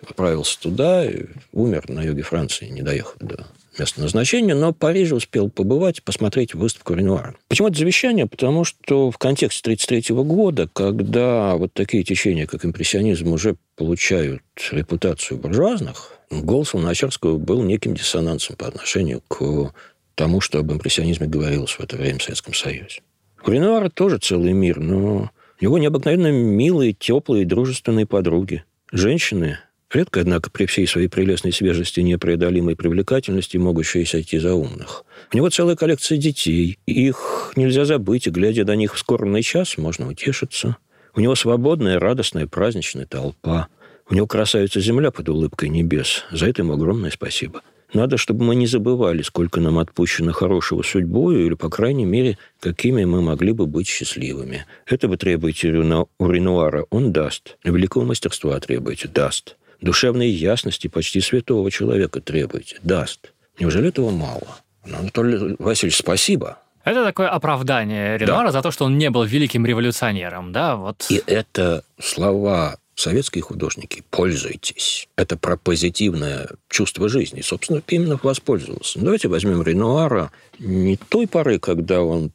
Отправился 0.00 0.60
туда, 0.60 1.04
умер 1.52 1.88
на 1.88 2.02
юге 2.02 2.22
Франции, 2.22 2.68
не 2.68 2.82
доехал 2.82 3.14
до 3.18 3.46
места 3.78 4.00
назначения, 4.00 4.54
но 4.54 4.72
в 4.72 4.76
Париже 4.76 5.14
успел 5.14 5.50
побывать, 5.50 6.02
посмотреть 6.02 6.54
выставку 6.54 6.94
Ренуара. 6.94 7.34
Почему 7.48 7.68
это 7.68 7.78
завещание? 7.78 8.26
Потому 8.26 8.64
что 8.64 9.10
в 9.10 9.18
контексте 9.18 9.60
1933 9.62 10.14
года, 10.24 10.68
когда 10.72 11.56
вот 11.56 11.72
такие 11.72 12.04
течения, 12.04 12.46
как 12.46 12.64
импрессионизм, 12.64 13.32
уже 13.32 13.56
получают 13.76 14.42
репутацию 14.70 15.38
буржуазных, 15.38 16.12
голос 16.30 16.74
Луначарского 16.74 17.38
был 17.38 17.62
неким 17.62 17.94
диссонансом 17.94 18.56
по 18.56 18.66
отношению 18.66 19.22
к 19.28 19.72
тому, 20.14 20.40
что 20.40 20.58
об 20.58 20.72
импрессионизме 20.72 21.26
говорилось 21.26 21.72
в 21.72 21.80
это 21.80 21.96
время 21.96 22.18
в 22.18 22.22
Советском 22.24 22.54
Союзе. 22.54 23.00
У 23.46 23.50
Ренуара 23.50 23.88
тоже 23.88 24.18
целый 24.18 24.52
мир, 24.52 24.80
но 24.80 25.30
у 25.60 25.64
него 25.64 25.78
необыкновенно 25.78 26.32
милые, 26.32 26.92
теплые, 26.92 27.46
дружественные 27.46 28.06
подруги. 28.06 28.64
Женщины, 28.90 29.58
редко, 29.92 30.20
однако, 30.20 30.50
при 30.50 30.66
всей 30.66 30.86
своей 30.86 31.08
прелестной 31.08 31.52
свежести 31.52 32.00
и 32.00 32.04
непреодолимой 32.04 32.76
привлекательности, 32.76 33.56
могущие 33.56 34.06
сойти 34.06 34.38
за 34.38 34.54
умных. 34.54 35.04
У 35.32 35.36
него 35.36 35.50
целая 35.50 35.76
коллекция 35.76 36.18
детей. 36.18 36.78
Их 36.86 37.52
нельзя 37.56 37.84
забыть, 37.84 38.26
и, 38.26 38.30
глядя 38.30 38.64
на 38.64 38.76
них 38.76 38.94
в 38.94 38.98
скорбный 38.98 39.42
час, 39.42 39.78
можно 39.78 40.08
утешиться. 40.08 40.76
У 41.14 41.20
него 41.20 41.34
свободная, 41.34 41.98
радостная, 41.98 42.46
праздничная 42.46 43.06
толпа. 43.06 43.68
У 44.10 44.14
него 44.14 44.26
красавица 44.26 44.80
земля 44.80 45.10
под 45.10 45.28
улыбкой 45.28 45.68
небес. 45.68 46.24
За 46.30 46.46
это 46.46 46.62
ему 46.62 46.74
огромное 46.74 47.10
спасибо. 47.10 47.62
Надо, 47.94 48.18
чтобы 48.18 48.44
мы 48.44 48.54
не 48.54 48.66
забывали, 48.66 49.22
сколько 49.22 49.60
нам 49.60 49.78
отпущено 49.78 50.32
хорошего 50.32 50.82
судьбою, 50.82 51.46
или, 51.46 51.54
по 51.54 51.70
крайней 51.70 52.04
мере, 52.04 52.36
какими 52.60 53.04
мы 53.04 53.22
могли 53.22 53.52
бы 53.52 53.66
быть 53.66 53.88
счастливыми. 53.88 54.66
Это 54.86 55.08
вы 55.08 55.16
требуете 55.16 55.68
у 55.70 56.30
Ренуара, 56.30 56.86
он 56.90 57.12
даст. 57.12 57.56
Великого 57.64 58.04
мастерства 58.04 58.60
требуете, 58.60 59.08
даст. 59.08 59.56
Душевной 59.80 60.28
ясности 60.28 60.88
почти 60.88 61.20
святого 61.20 61.70
человека 61.70 62.20
требуете. 62.20 62.76
Даст. 62.82 63.32
Неужели 63.58 63.88
этого 63.88 64.10
мало? 64.10 64.58
Ну, 64.86 64.98
Анатолий 64.98 65.56
Васильевич, 65.58 65.98
спасибо. 65.98 66.58
Это 66.84 67.04
такое 67.04 67.28
оправдание 67.28 68.16
Ренуара 68.16 68.46
да. 68.46 68.52
за 68.52 68.62
то, 68.62 68.70
что 68.70 68.86
он 68.86 68.96
не 68.96 69.10
был 69.10 69.24
великим 69.24 69.66
революционером, 69.66 70.52
да, 70.52 70.76
вот. 70.76 71.06
И 71.10 71.22
это 71.26 71.84
слова 72.00 72.78
советские 72.94 73.42
художники, 73.42 74.02
пользуйтесь. 74.10 75.08
Это 75.16 75.36
про 75.36 75.56
позитивное 75.56 76.48
чувство 76.68 77.08
жизни. 77.08 77.42
Собственно, 77.42 77.80
Пименов 77.80 78.24
воспользовался. 78.24 78.98
Давайте 78.98 79.28
возьмем 79.28 79.62
Ренуара 79.62 80.32
не 80.58 80.96
той 80.96 81.28
поры, 81.28 81.58
когда 81.58 82.02
он 82.02 82.32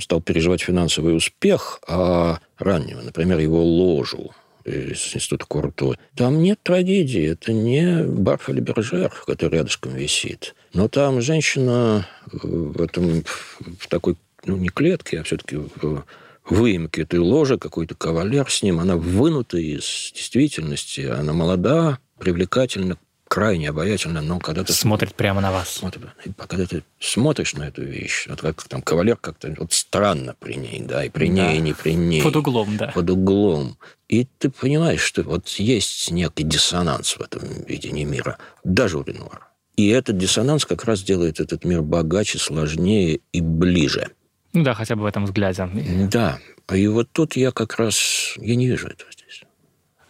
стал 0.00 0.20
переживать 0.20 0.62
финансовый 0.62 1.16
успех, 1.16 1.80
а 1.88 2.38
раннего, 2.58 3.00
например, 3.00 3.38
его 3.38 3.64
ложу 3.64 4.32
из 4.64 5.14
Института 5.14 5.46
Курто. 5.46 5.94
Там 6.14 6.42
нет 6.42 6.60
трагедии. 6.62 7.30
Это 7.30 7.52
не 7.52 8.04
Барфа 8.04 8.52
Бержер, 8.52 9.12
который 9.26 9.58
рядышком 9.58 9.94
висит. 9.94 10.54
Но 10.72 10.88
там 10.88 11.20
женщина 11.20 12.06
в 12.32 12.80
этом 12.80 13.24
в 13.78 13.88
такой, 13.88 14.16
ну, 14.44 14.56
не 14.56 14.68
клетке, 14.68 15.20
а 15.20 15.22
все-таки 15.22 15.56
в 15.56 16.04
выемке 16.48 17.02
этой 17.02 17.18
ложи, 17.20 17.58
какой-то 17.58 17.94
кавалер 17.94 18.50
с 18.50 18.62
ним. 18.62 18.80
Она 18.80 18.96
вынута 18.96 19.58
из 19.58 20.12
действительности. 20.14 21.02
Она 21.02 21.32
молода, 21.32 21.98
привлекательна, 22.18 22.98
крайне 23.34 23.70
обаятельна, 23.70 24.22
но 24.22 24.38
когда 24.38 24.62
ты... 24.62 24.72
Смотрит 24.72 25.16
прямо 25.16 25.40
на 25.40 25.50
вас. 25.50 25.68
Смотрит, 25.68 26.04
когда 26.36 26.66
ты 26.66 26.84
смотришь 27.00 27.54
на 27.54 27.64
эту 27.64 27.82
вещь, 27.82 28.28
вот 28.28 28.40
как 28.40 28.62
там 28.62 28.80
кавалер 28.80 29.16
как-то 29.16 29.52
вот 29.58 29.72
странно 29.72 30.36
при 30.38 30.54
ней, 30.54 30.82
да, 30.82 31.04
и 31.04 31.08
при 31.08 31.26
да. 31.26 31.32
ней, 31.32 31.58
и 31.58 31.60
не 31.60 31.72
при 31.72 31.94
ней. 31.94 32.22
Под 32.22 32.36
углом, 32.36 32.76
да. 32.76 32.92
Под 32.94 33.10
углом. 33.10 33.76
И 34.08 34.24
ты 34.38 34.50
понимаешь, 34.50 35.00
что 35.00 35.24
вот 35.24 35.48
есть 35.48 36.12
некий 36.12 36.44
диссонанс 36.44 37.16
в 37.16 37.22
этом 37.22 37.40
видении 37.66 38.04
мира, 38.04 38.38
даже 38.62 38.98
у 38.98 39.02
Ренуара. 39.02 39.48
И 39.74 39.88
этот 39.88 40.16
диссонанс 40.16 40.64
как 40.64 40.84
раз 40.84 41.02
делает 41.02 41.40
этот 41.40 41.64
мир 41.64 41.82
богаче, 41.82 42.38
сложнее 42.38 43.18
и 43.32 43.40
ближе. 43.40 44.10
Ну 44.52 44.62
да, 44.62 44.74
хотя 44.74 44.94
бы 44.94 45.02
в 45.02 45.06
этом 45.06 45.24
взгляде. 45.24 45.68
Да. 46.08 46.38
И 46.72 46.86
вот 46.86 47.08
тут 47.10 47.34
я 47.34 47.50
как 47.50 47.80
раз... 47.80 48.34
Я 48.36 48.54
не 48.54 48.68
вижу 48.68 48.86
этого. 48.86 49.10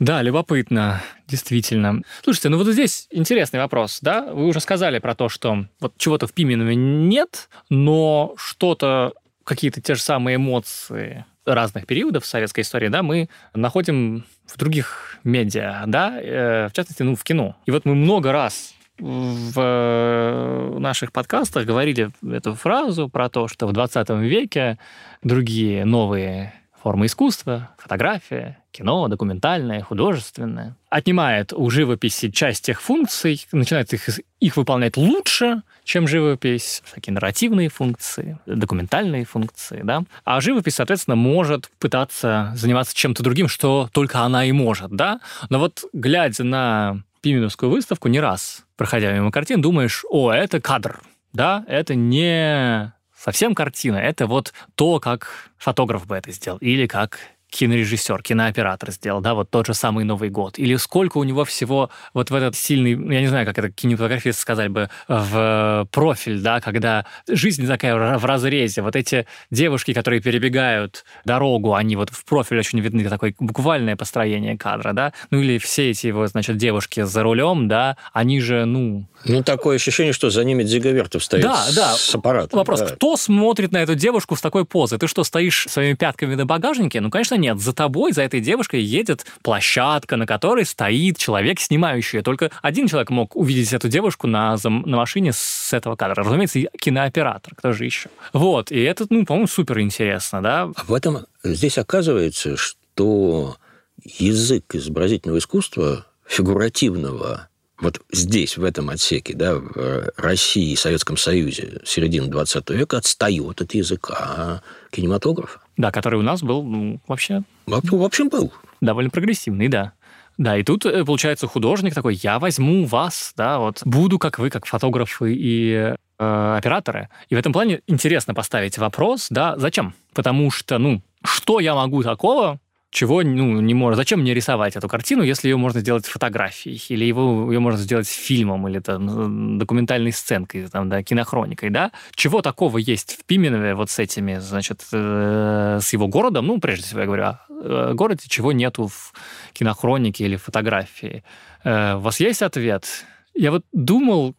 Да, 0.05 0.21
любопытно, 0.21 1.01
действительно. 1.27 2.03
Слушайте, 2.23 2.51
ну 2.51 2.59
вот 2.59 2.67
здесь 2.67 3.09
интересный 3.11 3.59
вопрос, 3.59 4.01
да? 4.03 4.21
Вы 4.35 4.49
уже 4.49 4.61
сказали 4.61 4.99
про 4.99 5.15
то, 5.15 5.31
что 5.31 5.65
вот 5.81 5.95
чего-то 5.97 6.27
в 6.27 6.35
Пименове 6.35 6.75
нет, 6.77 7.49
но 7.71 8.35
что-то, 8.37 9.15
какие-то 9.45 9.81
те 9.81 9.95
же 9.95 10.03
самые 10.03 10.37
эмоции 10.37 11.25
разных 11.47 11.87
периодов 11.87 12.27
советской 12.27 12.61
истории, 12.61 12.89
да, 12.89 13.03
мы 13.03 13.31
находим 13.55 14.27
в 14.45 14.59
других 14.59 15.17
медиа, 15.25 15.85
да, 15.87 16.21
э, 16.21 16.69
в 16.69 16.75
частности, 16.75 17.03
ну, 17.03 17.17
в 17.17 17.25
кино. 17.25 17.57
И 17.65 17.71
вот 17.71 17.87
мы 17.87 17.95
много 17.95 18.31
раз 18.31 18.75
в 18.99 19.55
э, 19.57 20.79
наших 20.81 21.13
подкастах 21.13 21.65
говорили 21.65 22.11
эту 22.31 22.53
фразу 22.53 23.09
про 23.09 23.31
то, 23.31 23.49
что 23.49 23.67
в 23.67 23.73
20 23.73 24.11
веке 24.11 24.79
другие 25.23 25.87
новые 25.87 26.53
формы 26.85 27.07
искусства, 27.07 27.71
фотография, 27.79 28.59
кино, 28.71 29.09
документальное, 29.09 29.81
художественное, 29.81 30.77
отнимает 30.91 31.55
у 31.55 31.71
живописи 31.71 32.31
часть 32.31 32.67
тех 32.67 32.83
функций, 32.83 33.47
начинает 33.53 33.95
их, 33.95 34.07
их 34.39 34.57
выполнять 34.59 34.99
лучше, 34.99 35.63
чем 35.85 36.07
живопись, 36.07 36.83
всякие 36.85 37.15
нарративные 37.15 37.71
функции, 37.71 38.39
документальные 38.45 39.25
функции, 39.25 39.81
да. 39.83 40.05
А 40.25 40.43
живопись, 40.43 40.75
соответственно, 40.75 41.17
может 41.17 41.71
пытаться 41.79 42.53
заниматься 42.55 42.95
чем-то 42.95 43.23
другим, 43.23 43.49
что 43.49 43.89
только 43.91 44.21
она 44.21 44.45
и 44.45 44.53
может, 44.53 44.91
да. 44.91 45.21
Но 45.49 45.61
вот 45.61 45.85
глядя 45.95 46.45
на 46.45 47.01
Пименовскую 47.23 47.73
выставку 47.73 48.09
не 48.09 48.21
раз, 48.21 48.63
проходя 48.77 49.11
мимо 49.11 49.33
картин, 49.33 49.63
думаешь, 49.63 50.05
о, 50.11 50.31
это 50.31 50.61
кадр, 50.61 51.01
да, 51.33 51.65
это 51.67 51.95
не 51.95 52.93
совсем 53.25 53.55
картина, 53.55 53.97
это 53.97 54.27
вот 54.27 54.53
то, 54.75 55.01
как 55.01 55.51
фотограф 55.57 56.07
бы 56.07 56.17
это 56.17 56.31
сделал, 56.31 56.59
или 56.59 56.87
как 56.87 57.19
кинорежиссер, 57.49 58.21
кинооператор 58.23 58.91
сделал, 58.91 59.21
да, 59.21 59.33
вот 59.35 59.49
тот 59.49 59.67
же 59.67 59.75
самый 59.75 60.05
Новый 60.05 60.29
год, 60.29 60.59
или 60.59 60.75
сколько 60.77 61.19
у 61.19 61.25
него 61.25 61.45
всего 61.45 61.89
вот 62.13 62.31
в 62.31 62.35
этот 62.35 62.57
сильный, 62.57 62.91
я 63.15 63.21
не 63.21 63.29
знаю, 63.29 63.47
как 63.47 63.57
это 63.57 63.71
кинематографист 63.71 64.41
сказать 64.41 64.71
бы, 64.71 64.91
в 65.09 65.89
профиль, 65.93 66.41
да, 66.41 66.61
когда 66.61 67.07
жизнь 67.29 67.67
такая 67.67 68.19
в 68.19 68.25
разрезе, 68.25 68.83
вот 68.83 68.97
эти 68.97 69.27
девушки, 69.51 69.93
которые 69.95 70.21
перебегают 70.21 71.05
дорогу, 71.25 71.75
они 71.75 71.95
вот 71.97 72.11
в 72.11 72.25
профиль 72.25 72.59
очень 72.59 72.81
видны, 72.81 73.09
такое 73.09 73.35
буквальное 73.39 73.97
построение 73.97 74.59
кадра, 74.59 74.93
да, 74.93 75.13
ну 75.31 75.41
или 75.41 75.59
все 75.59 75.91
эти 75.91 76.09
его, 76.09 76.27
значит, 76.27 76.57
девушки 76.57 77.03
за 77.03 77.23
рулем, 77.23 77.69
да, 77.69 77.97
они 78.13 78.41
же, 78.41 78.65
ну... 78.65 79.07
Ну, 79.25 79.43
такое 79.43 79.77
ощущение, 79.77 80.13
что 80.13 80.31
за 80.31 80.45
ними 80.45 80.63
Дзиговертов 80.63 81.25
стоит 81.25 81.43
да, 81.43 81.65
с, 81.65 81.75
да. 81.75 81.95
с 81.95 82.15
аппаратом. 82.15 82.59
Вопрос, 82.59 82.81
да. 82.81 82.87
кто 82.87 83.17
смотрит 83.17 83.73
на 83.73 83.79
эту 83.79 83.95
девушку 83.95 84.37
с 84.37 84.41
такой 84.41 84.65
позой? 84.65 84.99
Ты 84.99 85.07
что, 85.09 85.25
стоишь 85.25 85.67
своими 85.69 85.95
пятками 85.95 86.35
на 86.35 86.47
багажнике? 86.47 87.01
Ну, 87.01 87.11
конечно, 87.11 87.35
нет, 87.35 87.61
за 87.61 87.73
тобой, 87.73 88.13
за 88.13 88.23
этой 88.23 88.41
девушкой 88.41 88.83
едет 88.83 89.27
площадка, 89.43 90.17
на 90.17 90.27
которой 90.27 90.65
стоит 90.67 91.19
человек, 91.19 91.61
снимающий. 91.61 92.23
Только 92.23 92.51
один 92.63 92.89
человек 92.89 93.11
мог 93.11 93.37
увидеть 93.37 93.73
эту 93.73 93.89
девушку 93.89 94.27
на, 94.27 94.57
на 94.63 94.97
машине 94.97 95.33
с 95.33 95.73
этого 95.73 95.97
кадра. 95.97 96.23
Разумеется, 96.23 96.61
кинооператор, 96.79 97.55
кто 97.55 97.73
же 97.73 97.85
еще. 97.85 98.09
Вот, 98.33 98.71
и 98.71 98.81
это, 98.81 99.07
ну, 99.11 99.25
по-моему, 99.25 99.47
супер 99.47 99.81
интересно, 99.81 100.43
да. 100.43 100.63
А 100.75 100.85
в 100.87 100.93
этом 100.93 101.27
здесь 101.43 101.79
оказывается, 101.79 102.57
что 102.57 103.57
язык 104.03 104.75
изобразительного 104.75 105.39
искусства 105.39 106.07
фигуративного 106.27 107.49
вот 107.85 108.01
здесь, 108.11 108.57
в 108.57 108.65
этом 108.65 108.91
отсеке, 108.91 109.35
да, 109.35 109.55
в 109.55 110.13
России 110.17 110.73
и 110.73 110.77
Советском 110.77 111.17
Союзе 111.17 111.81
середины 111.85 112.27
20 112.27 112.71
века 112.71 112.97
отстает 112.97 113.61
от 113.61 113.75
языка 113.75 114.63
кинематографа. 114.91 115.61
Да, 115.77 115.91
который 115.91 116.19
у 116.19 116.23
нас 116.23 116.43
был 116.43 116.63
ну, 116.63 117.01
вообще... 117.07 117.43
В 117.67 118.03
общем, 118.03 118.29
был. 118.29 118.53
Довольно 118.81 119.11
прогрессивный, 119.11 119.69
да. 119.69 119.93
Да, 120.37 120.57
и 120.57 120.65
тут, 120.65 120.85
э, 120.85 121.05
получается, 121.05 121.47
художник 121.47 121.95
такой, 121.95 122.17
я 122.17 122.39
возьму 122.39 122.87
вас, 122.87 123.33
да, 123.37 123.59
вот, 123.59 123.83
буду 123.85 124.19
как 124.19 124.39
вы, 124.39 124.51
как 124.51 124.67
фотографы 124.67 125.33
и 125.33 125.95
э, 126.19 126.55
операторы. 126.59 127.09
И 127.29 127.37
в 127.37 127.39
этом 127.39 127.53
плане 127.53 127.83
интересно 127.87 128.35
поставить 128.35 128.77
вопрос, 128.79 129.29
да, 129.31 129.57
зачем? 129.59 129.95
Потому 130.13 130.51
что, 130.51 130.79
ну, 130.79 131.03
что 131.23 131.61
я 131.61 131.75
могу 131.75 132.03
такого, 132.03 132.59
чего 132.95 133.23
ну, 133.23 133.61
не 133.61 133.75
может. 133.75 133.97
Зачем 133.97 134.21
мне 134.21 134.33
рисовать 134.35 134.77
эту 134.77 134.89
картину, 134.89 135.25
если 135.25 135.49
ее 135.49 135.57
можно 135.57 135.81
сделать 135.81 136.07
фотографией, 136.07 136.81
или 136.89 137.05
его, 137.05 137.53
ее 137.53 137.59
можно 137.59 137.81
сделать 137.81 138.09
фильмом, 138.09 138.69
или 138.69 138.79
там, 138.79 139.59
документальной 139.59 140.13
сценкой, 140.13 140.69
там, 140.69 140.89
да, 140.89 141.03
кинохроникой, 141.03 141.71
да? 141.71 141.91
Чего 142.15 142.41
такого 142.41 142.79
есть 142.79 143.19
в 143.19 143.25
Пименове 143.25 143.75
вот 143.75 143.91
с 143.91 143.99
этими, 143.99 144.39
значит, 144.39 144.87
э, 144.93 145.79
с 145.83 145.93
его 145.93 146.07
городом, 146.07 146.47
ну, 146.47 146.61
прежде 146.61 146.85
всего, 146.85 147.01
я 147.01 147.07
говорю 147.07 147.25
о 147.25 147.41
э, 147.51 147.93
городе, 147.95 148.27
чего 148.29 148.53
нету 148.53 148.87
в 148.87 149.13
кинохронике 149.53 150.25
или 150.25 150.37
фотографии? 150.37 151.25
Э, 151.65 151.97
у 151.97 152.01
вас 152.01 152.21
есть 152.21 152.43
ответ? 152.43 152.87
Я 153.35 153.51
вот 153.51 153.65
думал, 153.73 154.35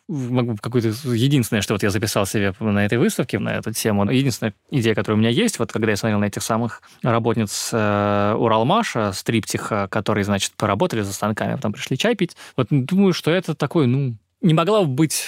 какой-то 0.62 0.88
единственное, 1.14 1.62
что 1.62 1.74
вот 1.74 1.84
я 1.84 1.90
записал 1.90 2.26
себе 2.26 2.54
на 2.60 2.86
этой 2.86 2.98
выставке, 2.98 3.40
на 3.40 3.56
эту 3.58 3.74
тему, 3.74 4.10
единственная 4.10 4.54
идея, 4.72 4.96
которая 4.96 5.18
у 5.18 5.20
меня 5.20 5.30
есть, 5.30 5.60
вот 5.60 5.72
когда 5.72 5.92
я 5.92 5.98
смотрел 5.98 6.20
на 6.20 6.26
этих 6.26 6.42
самых 6.42 6.82
работниц 7.04 7.72
э, 7.74 8.36
Уралмаша, 8.38 9.12
стриптиха, 9.12 9.88
которые, 9.90 10.24
значит, 10.24 10.54
поработали 10.56 11.02
за 11.02 11.12
станками, 11.12 11.54
а 11.54 11.56
потом 11.58 11.74
пришли 11.74 11.98
чай 11.98 12.16
пить, 12.16 12.38
вот 12.56 12.68
думаю, 12.70 13.14
что 13.14 13.32
это 13.32 13.54
такой, 13.54 13.88
ну, 13.88 14.16
не 14.42 14.54
могла 14.54 14.82
бы 14.84 14.88
быть 14.88 15.26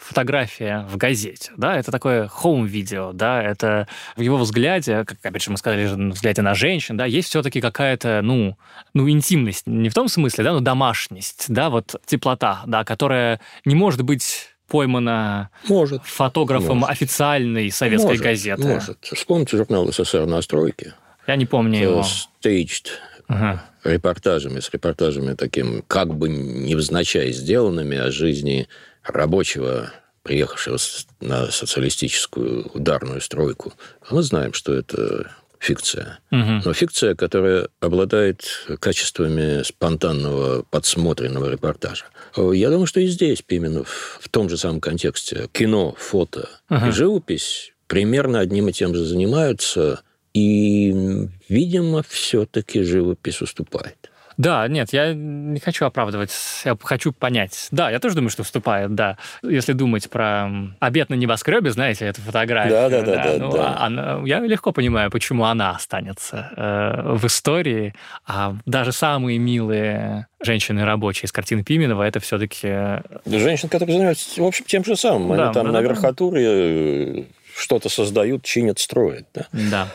фотография 0.00 0.86
в 0.88 0.96
газете, 0.96 1.52
да, 1.56 1.78
это 1.78 1.92
такое 1.92 2.26
хоум-видео, 2.26 3.12
да, 3.12 3.42
это 3.42 3.86
в 4.16 4.20
его 4.20 4.38
взгляде, 4.38 5.04
как, 5.04 5.18
опять 5.22 5.42
же, 5.42 5.50
мы 5.50 5.58
сказали, 5.58 5.86
в 5.86 6.14
взгляде 6.14 6.42
на 6.42 6.54
женщин, 6.54 6.96
да, 6.96 7.04
есть 7.04 7.28
все-таки 7.28 7.60
какая-то, 7.60 8.20
ну, 8.22 8.56
ну, 8.94 9.08
интимность, 9.08 9.66
не 9.66 9.90
в 9.90 9.94
том 9.94 10.08
смысле, 10.08 10.44
да, 10.44 10.52
но 10.52 10.60
домашность, 10.60 11.46
да, 11.48 11.68
вот 11.68 11.96
теплота, 12.06 12.62
да, 12.66 12.84
которая 12.84 13.40
не 13.64 13.74
может 13.74 14.02
быть 14.02 14.48
поймана 14.68 15.50
может, 15.68 16.02
фотографом 16.04 16.78
может. 16.78 16.92
официальной 16.92 17.70
советской 17.70 18.06
может, 18.06 18.22
газеты. 18.22 18.62
Может. 18.62 18.98
Вспомните 19.02 19.56
журнал 19.56 19.92
СССР 19.92 20.26
«Настройки». 20.26 20.94
Я 21.26 21.36
не 21.36 21.44
помню 21.44 21.80
его. 21.80 22.04
Staged. 22.42 22.86
Ага. 23.26 23.64
Репортажами, 23.84 24.60
с 24.60 24.70
репортажами 24.70 25.34
таким, 25.34 25.82
как 25.86 26.14
бы 26.14 26.28
невзначай 26.28 27.32
сделанными 27.32 27.96
о 27.96 28.10
жизни 28.10 28.68
рабочего, 29.04 29.92
приехавшего 30.22 30.78
на 31.20 31.50
социалистическую 31.50 32.70
ударную 32.74 33.20
стройку, 33.20 33.72
мы 34.10 34.22
знаем, 34.22 34.52
что 34.52 34.74
это 34.74 35.30
фикция. 35.58 36.18
Угу. 36.30 36.62
Но 36.64 36.72
фикция, 36.72 37.14
которая 37.14 37.68
обладает 37.80 38.66
качествами 38.80 39.62
спонтанного 39.62 40.64
подсмотренного 40.70 41.50
репортажа. 41.50 42.06
Я 42.36 42.70
думаю, 42.70 42.86
что 42.86 43.00
и 43.00 43.06
здесь 43.06 43.42
Пименов 43.42 44.18
в 44.20 44.28
том 44.28 44.48
же 44.48 44.56
самом 44.56 44.80
контексте 44.80 45.48
кино, 45.52 45.94
фото 45.98 46.48
угу. 46.68 46.86
и 46.86 46.90
живопись 46.90 47.72
примерно 47.86 48.38
одним 48.38 48.68
и 48.68 48.72
тем 48.72 48.94
же 48.94 49.04
занимаются, 49.04 50.02
и, 50.32 51.28
видимо, 51.48 52.04
все-таки 52.08 52.82
живопись 52.82 53.42
уступает. 53.42 54.09
Да, 54.40 54.66
нет, 54.68 54.90
я 54.94 55.12
не 55.12 55.60
хочу 55.60 55.84
оправдывать, 55.84 56.32
я 56.64 56.74
хочу 56.82 57.12
понять. 57.12 57.68
Да, 57.72 57.90
я 57.90 57.98
тоже 57.98 58.14
думаю, 58.14 58.30
что 58.30 58.42
вступает, 58.42 58.94
да. 58.94 59.18
Если 59.42 59.74
думать 59.74 60.08
про 60.08 60.48
обед 60.78 61.10
на 61.10 61.14
небоскребе, 61.14 61.70
знаете, 61.70 62.06
эту 62.06 62.22
фотографию. 62.22 62.72
Да, 62.72 62.88
да, 62.88 63.02
да. 63.02 63.24
да, 63.24 63.36
ну, 63.38 63.52
да. 63.52 63.76
Она, 63.78 64.22
я 64.24 64.40
легко 64.40 64.72
понимаю, 64.72 65.10
почему 65.10 65.44
она 65.44 65.72
останется 65.72 66.52
э, 66.56 67.16
в 67.16 67.26
истории, 67.26 67.94
а 68.26 68.56
даже 68.64 68.92
самые 68.92 69.38
милые 69.38 70.26
женщины 70.40 70.86
рабочие 70.86 71.26
из 71.26 71.32
картины 71.32 71.62
Пименова, 71.62 72.02
это 72.02 72.18
все-таки... 72.20 72.66
Э, 72.66 73.02
Женщины, 73.26 73.68
которые 73.68 73.92
занимаются, 73.92 74.40
в 74.42 74.46
общем, 74.46 74.64
тем 74.64 74.86
же 74.86 74.96
самым. 74.96 75.32
Они 75.32 75.42
да, 75.42 75.52
там 75.52 75.66
да, 75.66 75.72
на 75.72 75.82
верхотуре 75.82 76.44
э, 76.46 77.24
что-то 77.54 77.90
создают, 77.90 78.42
чинят, 78.42 78.78
строят. 78.78 79.26
Да. 79.34 79.46
да. 79.52 79.88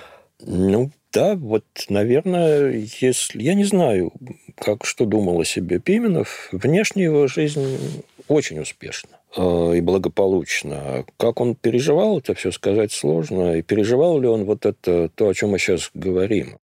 Ну, 0.46 0.92
да, 1.16 1.36
вот, 1.36 1.64
наверное, 1.88 2.86
если... 3.00 3.42
Я 3.42 3.54
не 3.54 3.64
знаю, 3.64 4.12
как, 4.58 4.86
что 4.86 5.06
думал 5.06 5.40
о 5.40 5.46
себе 5.46 5.80
Пименов. 5.80 6.50
Внешне 6.52 7.06
его 7.06 7.28
жизнь 7.28 7.78
очень 8.28 8.60
успешна 8.60 9.12
э, 9.38 9.74
и 9.78 9.82
благополучно. 9.82 11.06
Как 11.16 11.40
он 11.40 11.56
переживал 11.56 12.18
это 12.18 12.34
все 12.34 12.52
сказать 12.52 12.92
сложно. 12.92 13.56
И 13.56 13.62
переживал 13.62 14.20
ли 14.20 14.28
он 14.28 14.44
вот 14.44 14.66
это, 14.66 15.10
то, 15.16 15.30
о 15.30 15.34
чем 15.34 15.52
мы 15.52 15.60
сейчас 15.60 15.90
говорим. 15.94 16.58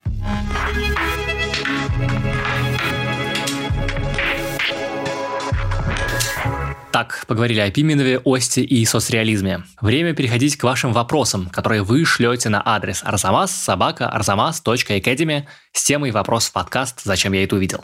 Так, 6.92 7.24
поговорили 7.26 7.60
о 7.60 7.70
Пименове, 7.70 8.20
Осте 8.22 8.62
и 8.62 8.84
соцреализме. 8.84 9.64
Время 9.80 10.12
переходить 10.14 10.58
к 10.58 10.62
вашим 10.62 10.92
вопросам, 10.92 11.48
которые 11.48 11.82
вы 11.82 12.04
шлете 12.04 12.50
на 12.50 12.62
адрес 12.62 13.02
arzamas 13.02 13.46
собака 13.46 14.12
arzamas.academy 14.14 15.44
с 15.72 15.84
темой 15.84 16.10
«Вопрос 16.10 16.48
в 16.48 16.52
подкаст. 16.52 17.00
Зачем 17.02 17.32
я 17.32 17.44
это 17.44 17.56
увидел?». 17.56 17.82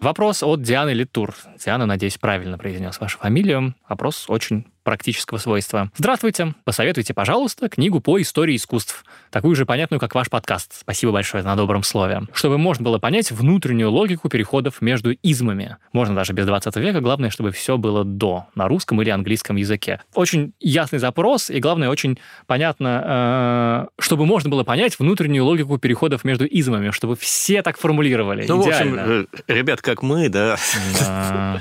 Вопрос 0.00 0.42
от 0.42 0.62
Дианы 0.62 0.90
Литур. 0.90 1.34
Диана, 1.62 1.84
надеюсь, 1.84 2.16
правильно 2.16 2.56
произнес 2.56 2.98
вашу 3.00 3.18
фамилию. 3.18 3.74
Вопрос 3.86 4.24
очень 4.28 4.64
практического 4.84 5.38
свойства. 5.38 5.90
Здравствуйте. 5.96 6.54
Посоветуйте, 6.64 7.14
пожалуйста, 7.14 7.68
книгу 7.68 8.00
по 8.00 8.20
истории 8.20 8.54
искусств. 8.56 9.04
Такую 9.30 9.56
же 9.56 9.66
понятную, 9.66 9.98
как 9.98 10.14
ваш 10.14 10.30
подкаст. 10.30 10.72
Спасибо 10.78 11.12
большое 11.12 11.42
на 11.42 11.56
добром 11.56 11.82
слове. 11.82 12.22
Чтобы 12.32 12.58
можно 12.58 12.84
было 12.84 12.98
понять 12.98 13.32
внутреннюю 13.32 13.90
логику 13.90 14.28
переходов 14.28 14.80
между 14.80 15.12
измами. 15.12 15.78
Можно 15.92 16.14
даже 16.14 16.32
без 16.32 16.46
20 16.46 16.76
века, 16.76 17.00
главное, 17.00 17.30
чтобы 17.30 17.50
все 17.50 17.76
было 17.78 18.04
до, 18.04 18.46
на 18.54 18.68
русском 18.68 19.00
или 19.02 19.10
английском 19.10 19.56
языке. 19.56 20.00
Очень 20.14 20.52
ясный 20.60 20.98
запрос, 20.98 21.50
и 21.50 21.58
главное, 21.58 21.88
очень 21.88 22.18
понятно, 22.46 23.88
э, 23.98 24.02
чтобы 24.02 24.26
можно 24.26 24.50
было 24.50 24.62
понять 24.62 24.98
внутреннюю 24.98 25.44
логику 25.44 25.78
переходов 25.78 26.24
между 26.24 26.44
измами, 26.44 26.90
чтобы 26.90 27.16
все 27.16 27.62
так 27.62 27.78
формулировали. 27.78 28.44
Ну, 28.46 28.62
Идеально. 28.62 28.96
в 28.96 29.00
общем, 29.00 29.28
э, 29.48 29.52
ребят, 29.52 29.80
как 29.80 30.02
мы, 30.02 30.28
да. 30.28 30.56
да. 31.00 31.60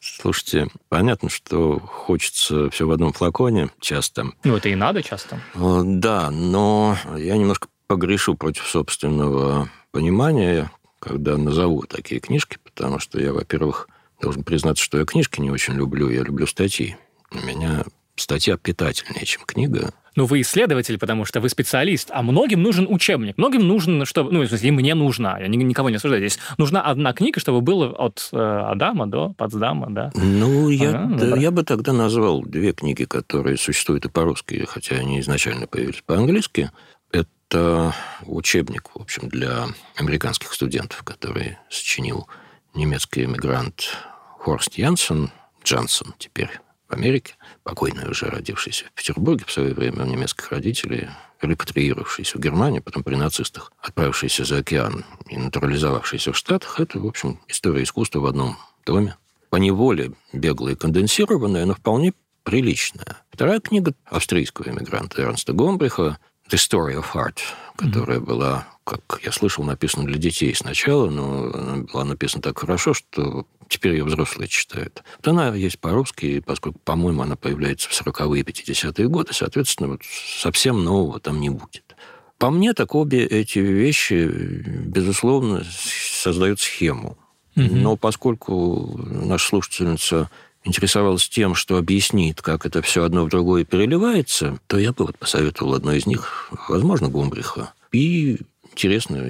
Слушайте, 0.00 0.68
понятно, 0.88 1.28
что 1.28 1.78
хочется 1.78 2.70
все 2.70 2.86
в 2.86 2.90
одном 2.90 3.12
флаконе 3.12 3.70
часто. 3.80 4.32
Ну, 4.44 4.56
это 4.56 4.68
и 4.68 4.74
надо 4.74 5.02
часто. 5.02 5.40
Да, 5.54 6.30
но 6.30 6.96
я 7.16 7.36
немножко 7.36 7.68
погрешу 7.86 8.34
против 8.34 8.66
собственного 8.66 9.70
понимания, 9.90 10.70
когда 11.00 11.36
назову 11.36 11.82
такие 11.82 12.20
книжки, 12.20 12.58
потому 12.62 12.98
что 12.98 13.20
я, 13.20 13.32
во-первых, 13.32 13.88
должен 14.20 14.44
признаться, 14.44 14.82
что 14.82 14.98
я 14.98 15.04
книжки 15.04 15.40
не 15.40 15.50
очень 15.50 15.74
люблю, 15.74 16.10
я 16.10 16.22
люблю 16.22 16.46
статьи. 16.46 16.96
У 17.30 17.38
меня 17.38 17.84
статья 18.20 18.56
питательнее, 18.56 19.24
чем 19.24 19.42
книга. 19.44 19.92
Ну, 20.18 20.26
вы 20.26 20.40
исследователь, 20.40 20.98
потому 20.98 21.24
что 21.24 21.40
вы 21.40 21.48
специалист, 21.48 22.10
а 22.12 22.22
многим 22.22 22.60
нужен 22.60 22.88
учебник. 22.90 23.38
Многим 23.38 23.68
нужен, 23.68 24.04
чтобы... 24.04 24.32
Ну, 24.32 24.42
в 24.42 24.48
смысле, 24.48 24.72
мне 24.72 24.94
нужна, 24.96 25.38
я 25.38 25.46
никого 25.46 25.90
не 25.90 25.96
осуждаю 25.96 26.20
здесь. 26.20 26.40
Нужна 26.58 26.82
одна 26.82 27.12
книга, 27.12 27.38
чтобы 27.38 27.60
было 27.60 27.86
от 27.90 28.28
э, 28.32 28.36
Адама 28.36 29.06
до 29.06 29.32
Потсдама, 29.34 29.86
да? 29.90 30.10
Ну, 30.14 30.70
я, 30.70 30.90
а, 30.90 31.06
да, 31.06 31.36
я 31.36 31.52
бы 31.52 31.62
тогда 31.62 31.92
назвал 31.92 32.42
две 32.42 32.72
книги, 32.72 33.04
которые 33.04 33.56
существуют 33.56 34.06
и 34.06 34.08
по-русски, 34.08 34.64
хотя 34.68 34.96
они 34.96 35.20
изначально 35.20 35.68
появились 35.68 36.02
по-английски. 36.04 36.72
Это 37.12 37.94
учебник, 38.26 38.90
в 38.92 39.00
общем, 39.00 39.28
для 39.28 39.66
американских 39.96 40.52
студентов, 40.52 41.04
который 41.04 41.58
сочинил 41.70 42.26
немецкий 42.74 43.24
эмигрант 43.24 43.96
Хорст 44.38 44.74
Янсен, 44.74 45.30
Джансон 45.62 46.14
теперь 46.18 46.50
в 46.88 46.94
Америке, 46.94 47.34
покойный 47.62 48.08
уже 48.08 48.26
родившийся 48.26 48.86
в 48.86 48.92
Петербурге 48.92 49.44
в 49.46 49.52
свое 49.52 49.74
время 49.74 50.04
у 50.04 50.06
немецких 50.06 50.50
родителей, 50.50 51.08
репатриировавшийся 51.42 52.38
в 52.38 52.40
Германию, 52.40 52.82
потом 52.82 53.02
при 53.02 53.14
нацистах, 53.14 53.72
отправившийся 53.78 54.44
за 54.44 54.58
океан 54.58 55.04
и 55.28 55.36
натурализовавшийся 55.36 56.32
в 56.32 56.36
Штатах, 56.36 56.80
это, 56.80 56.98
в 56.98 57.06
общем, 57.06 57.40
история 57.48 57.82
искусства 57.82 58.20
в 58.20 58.26
одном 58.26 58.56
томе. 58.84 59.16
По 59.50 59.56
неволе 59.56 60.12
беглая 60.32 60.74
и 60.74 60.76
конденсированная, 60.76 61.64
но 61.66 61.74
вполне 61.74 62.12
приличная. 62.42 63.18
Вторая 63.30 63.60
книга 63.60 63.94
австрийского 64.06 64.70
эмигранта 64.70 65.22
Эрнста 65.22 65.52
Гомбриха 65.52 66.18
«The 66.50 66.56
Story 66.56 66.94
of 66.94 67.06
Heart», 67.12 67.38
которая 67.78 68.18
mm-hmm. 68.18 68.26
была 68.26 68.66
как 68.88 69.20
я 69.22 69.32
слышал, 69.32 69.64
написано 69.64 70.06
для 70.06 70.18
детей 70.18 70.54
сначала, 70.54 71.10
но 71.10 71.50
она 71.52 71.84
была 71.92 72.04
написана 72.04 72.42
так 72.42 72.58
хорошо, 72.58 72.94
что 72.94 73.46
теперь 73.68 73.92
ее 73.92 74.04
взрослые 74.04 74.48
читают. 74.48 75.02
Вот 75.18 75.28
она 75.28 75.54
есть 75.54 75.78
по-русски, 75.78 76.40
поскольку, 76.40 76.78
по-моему, 76.78 77.22
она 77.22 77.36
появляется 77.36 77.88
в 77.90 77.92
40-е, 77.92 78.42
50-е 78.42 79.08
годы, 79.08 79.34
соответственно, 79.34 79.90
вот 79.90 80.00
совсем 80.04 80.82
нового 80.82 81.20
там 81.20 81.40
не 81.40 81.50
будет. 81.50 81.96
По 82.38 82.50
мне, 82.50 82.72
так 82.72 82.94
обе 82.94 83.24
эти 83.26 83.58
вещи, 83.58 84.24
безусловно, 84.24 85.64
создают 85.70 86.60
схему. 86.60 87.18
Угу. 87.56 87.66
Но 87.74 87.96
поскольку 87.96 88.98
наша 89.04 89.48
слушательница 89.48 90.30
интересовалась 90.68 91.28
тем, 91.28 91.54
что 91.54 91.76
объяснит, 91.76 92.40
как 92.42 92.66
это 92.66 92.82
все 92.82 93.04
одно 93.04 93.24
в 93.24 93.28
другое 93.28 93.64
переливается, 93.64 94.58
то 94.66 94.78
я 94.78 94.92
бы 94.92 95.06
вот 95.06 95.18
посоветовал 95.18 95.74
одной 95.74 95.98
из 95.98 96.06
них, 96.06 96.48
возможно, 96.68 97.08
Гумбриха. 97.08 97.72
И 97.90 98.38
интересно, 98.72 99.26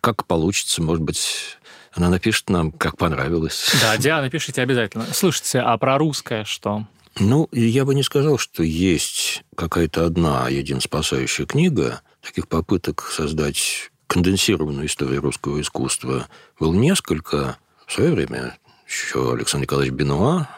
как 0.00 0.26
получится, 0.26 0.82
может 0.82 1.02
быть, 1.02 1.56
она 1.92 2.08
напишет 2.08 2.50
нам, 2.50 2.72
как 2.72 2.96
понравилось. 2.96 3.72
Да, 3.80 3.96
Диана, 3.96 4.30
пишите 4.30 4.62
обязательно. 4.62 5.06
Слушайте, 5.12 5.60
а 5.60 5.76
про 5.78 5.96
русское 5.98 6.44
что? 6.44 6.86
Ну, 7.18 7.48
я 7.52 7.84
бы 7.84 7.94
не 7.94 8.02
сказал, 8.02 8.38
что 8.38 8.62
есть 8.62 9.44
какая-то 9.54 10.06
одна 10.06 10.48
единоспасающая 10.48 11.46
книга. 11.46 12.00
Таких 12.22 12.48
попыток 12.48 13.10
создать 13.14 13.90
конденсированную 14.06 14.86
историю 14.86 15.20
русского 15.20 15.60
искусства 15.60 16.26
было 16.58 16.74
несколько. 16.74 17.58
В 17.86 17.92
свое 17.92 18.12
время 18.12 18.56
еще 18.92 19.32
Александр 19.32 19.64
Николаевич 19.64 19.94
Бенуа 19.94 20.48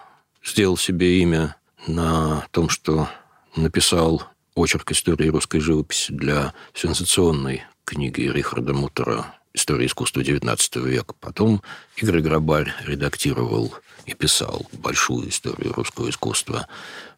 сделал 0.44 0.76
себе 0.76 1.20
имя 1.20 1.56
на 1.86 2.46
том, 2.50 2.68
что 2.68 3.08
написал 3.56 4.24
очерк 4.54 4.90
истории 4.90 5.28
русской 5.28 5.60
живописи 5.60 6.12
для 6.12 6.52
сенсационной 6.74 7.64
книги 7.84 8.22
Рихарда 8.22 8.74
Мутера 8.74 9.34
«История 9.52 9.86
искусства 9.86 10.20
XIX 10.20 10.58
века». 10.88 11.14
Потом 11.20 11.62
Игорь 11.96 12.20
Грабарь 12.20 12.74
редактировал 12.84 13.74
и 14.04 14.14
писал 14.14 14.66
большую 14.72 15.28
историю 15.28 15.72
русского 15.72 16.10
искусства. 16.10 16.66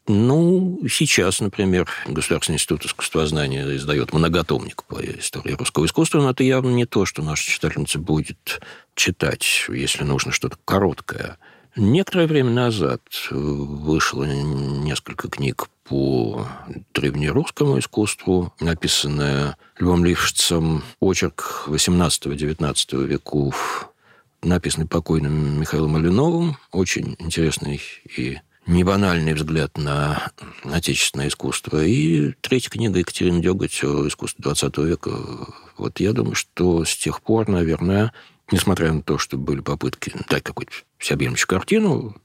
Ну, 0.08 0.80
сейчас, 0.88 1.40
например, 1.40 1.88
Государственный 2.06 2.56
институт 2.56 2.84
искусствознания 2.84 3.64
издает 3.74 4.12
многотомник 4.12 4.84
по 4.84 5.00
истории 5.00 5.54
русского 5.54 5.86
искусства, 5.86 6.20
но 6.20 6.30
это 6.30 6.44
явно 6.44 6.70
не 6.70 6.86
то, 6.86 7.06
что 7.06 7.22
наша 7.22 7.50
читательница 7.50 7.98
будет 7.98 8.60
читать, 8.94 9.44
если 9.68 10.04
нужно 10.04 10.30
что-то 10.30 10.58
короткое. 10.64 11.38
Некоторое 11.74 12.28
время 12.28 12.50
назад 12.50 13.02
вышло 13.30 14.24
несколько 14.24 15.28
книг 15.28 15.68
по 15.84 16.46
древнерусскому 16.94 17.80
искусству, 17.80 18.54
написанная 18.60 19.56
Львом 19.78 20.04
Лившицем, 20.04 20.84
очерк 21.00 21.64
18-19 21.66 23.04
веков, 23.04 23.90
написанный 24.42 24.86
покойным 24.86 25.60
Михаилом 25.60 25.90
Малиновым, 25.90 26.56
очень 26.70 27.16
интересный 27.18 27.80
и 28.16 28.38
небанальный 28.66 29.34
взгляд 29.34 29.76
на 29.78 30.30
отечественное 30.64 31.28
искусство. 31.28 31.84
И 31.84 32.32
третья 32.40 32.70
книга 32.70 32.98
Екатерины 32.98 33.40
Деготь 33.40 33.82
о 33.84 34.06
искусстве 34.08 34.42
20 34.42 34.78
века. 34.78 35.10
Вот 35.78 36.00
я 36.00 36.12
думаю, 36.12 36.34
что 36.34 36.84
с 36.84 36.96
тех 36.96 37.22
пор, 37.22 37.48
наверное, 37.48 38.12
несмотря 38.50 38.92
на 38.92 39.02
то, 39.02 39.18
что 39.18 39.36
были 39.36 39.60
попытки 39.60 40.12
дать 40.28 40.42
какую-то 40.42 40.72
всеобъемлющую 40.98 41.48
картину, 41.48 42.16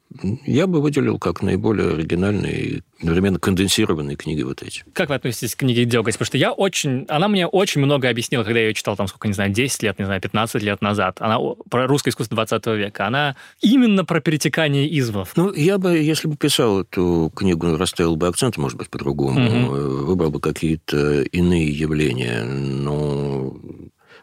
я 0.45 0.67
бы 0.67 0.81
выделил 0.81 1.19
как 1.19 1.41
наиболее 1.41 1.93
оригинальные 1.93 2.61
и 2.61 2.81
одновременно 2.99 3.39
конденсированные 3.39 4.17
книги 4.17 4.41
вот 4.41 4.61
эти. 4.61 4.83
Как 4.93 5.09
вы 5.09 5.15
относитесь 5.15 5.55
к 5.55 5.59
книге 5.59 5.85
Дёготь? 5.85 6.15
Потому 6.15 6.25
что 6.25 6.37
я 6.37 6.51
очень... 6.51 7.05
Она 7.07 7.27
мне 7.27 7.47
очень 7.47 7.81
много 7.81 8.09
объяснила, 8.09 8.43
когда 8.43 8.59
я 8.59 8.67
ее 8.67 8.73
читал, 8.73 8.95
там, 8.95 9.07
сколько, 9.07 9.27
не 9.27 9.33
знаю, 9.33 9.51
10 9.51 9.83
лет, 9.83 9.99
не 9.99 10.05
знаю, 10.05 10.21
15 10.21 10.61
лет 10.61 10.81
назад. 10.81 11.17
Она 11.21 11.39
про 11.69 11.87
русское 11.87 12.11
искусство 12.11 12.35
20 12.35 12.65
века. 12.67 13.07
Она 13.07 13.35
именно 13.61 14.05
про 14.05 14.19
перетекание 14.19 14.87
измов. 14.99 15.31
Ну, 15.35 15.53
я 15.53 15.77
бы, 15.77 15.97
если 15.97 16.27
бы 16.27 16.35
писал 16.35 16.81
эту 16.81 17.31
книгу, 17.35 17.77
расставил 17.77 18.15
бы 18.15 18.27
акцент, 18.27 18.57
может 18.57 18.77
быть, 18.77 18.89
по-другому, 18.89 19.65
угу. 19.65 20.05
выбрал 20.05 20.29
бы 20.29 20.39
какие-то 20.39 21.23
иные 21.23 21.69
явления. 21.69 22.43
Но 22.43 23.55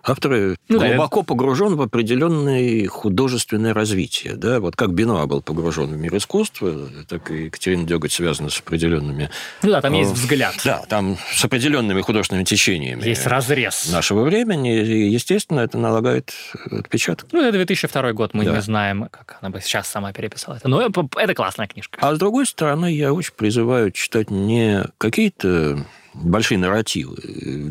Автор 0.09 0.56
ну, 0.68 0.78
глубоко 0.80 1.20
да, 1.20 1.24
погружен 1.24 1.76
в 1.76 1.82
определенное 1.82 2.86
художественное 2.86 3.74
развитие. 3.74 4.34
Да? 4.34 4.61
Вот 4.61 4.74
как 4.74 4.92
Бенуа 4.92 5.26
был 5.26 5.42
погружен 5.42 5.86
в 5.86 5.96
мир 5.96 6.16
искусства, 6.16 6.88
так 7.09 7.30
и 7.30 7.44
Екатерина 7.44 7.86
Деготь 7.86 8.12
связана 8.12 8.48
с 8.48 8.59
определенными... 8.61 9.30
Ну 9.62 9.70
да, 9.70 9.80
там 9.80 9.92
есть 9.92 10.12
взгляд. 10.12 10.54
Да, 10.64 10.82
там 10.88 11.18
с 11.32 11.44
определенными 11.44 12.00
художественными 12.00 12.44
течениями. 12.44 13.06
Есть 13.06 13.26
разрез. 13.26 13.90
Нашего 13.92 14.22
времени, 14.22 14.80
и, 14.80 15.11
естественно, 15.11 15.61
это 15.61 15.78
налагает 15.78 16.32
отпечаток. 16.70 17.28
Ну, 17.32 17.42
это 17.42 17.52
2002 17.52 18.12
год, 18.12 18.34
мы 18.34 18.44
да. 18.44 18.54
не 18.54 18.62
знаем, 18.62 19.09
как 19.11 19.38
она 19.40 19.50
бы 19.50 19.61
сейчас 19.61 19.88
сама 19.88 20.12
переписала 20.12 20.56
это. 20.56 20.68
Но 20.68 20.80
это 20.82 21.34
классная 21.34 21.66
книжка. 21.66 21.98
А 22.00 22.14
с 22.14 22.18
другой 22.18 22.46
стороны, 22.46 22.92
я 22.92 23.12
очень 23.12 23.34
призываю 23.34 23.90
читать 23.90 24.30
не 24.30 24.84
какие-то 24.98 25.84
большие 26.23 26.59
нарративы, 26.59 27.16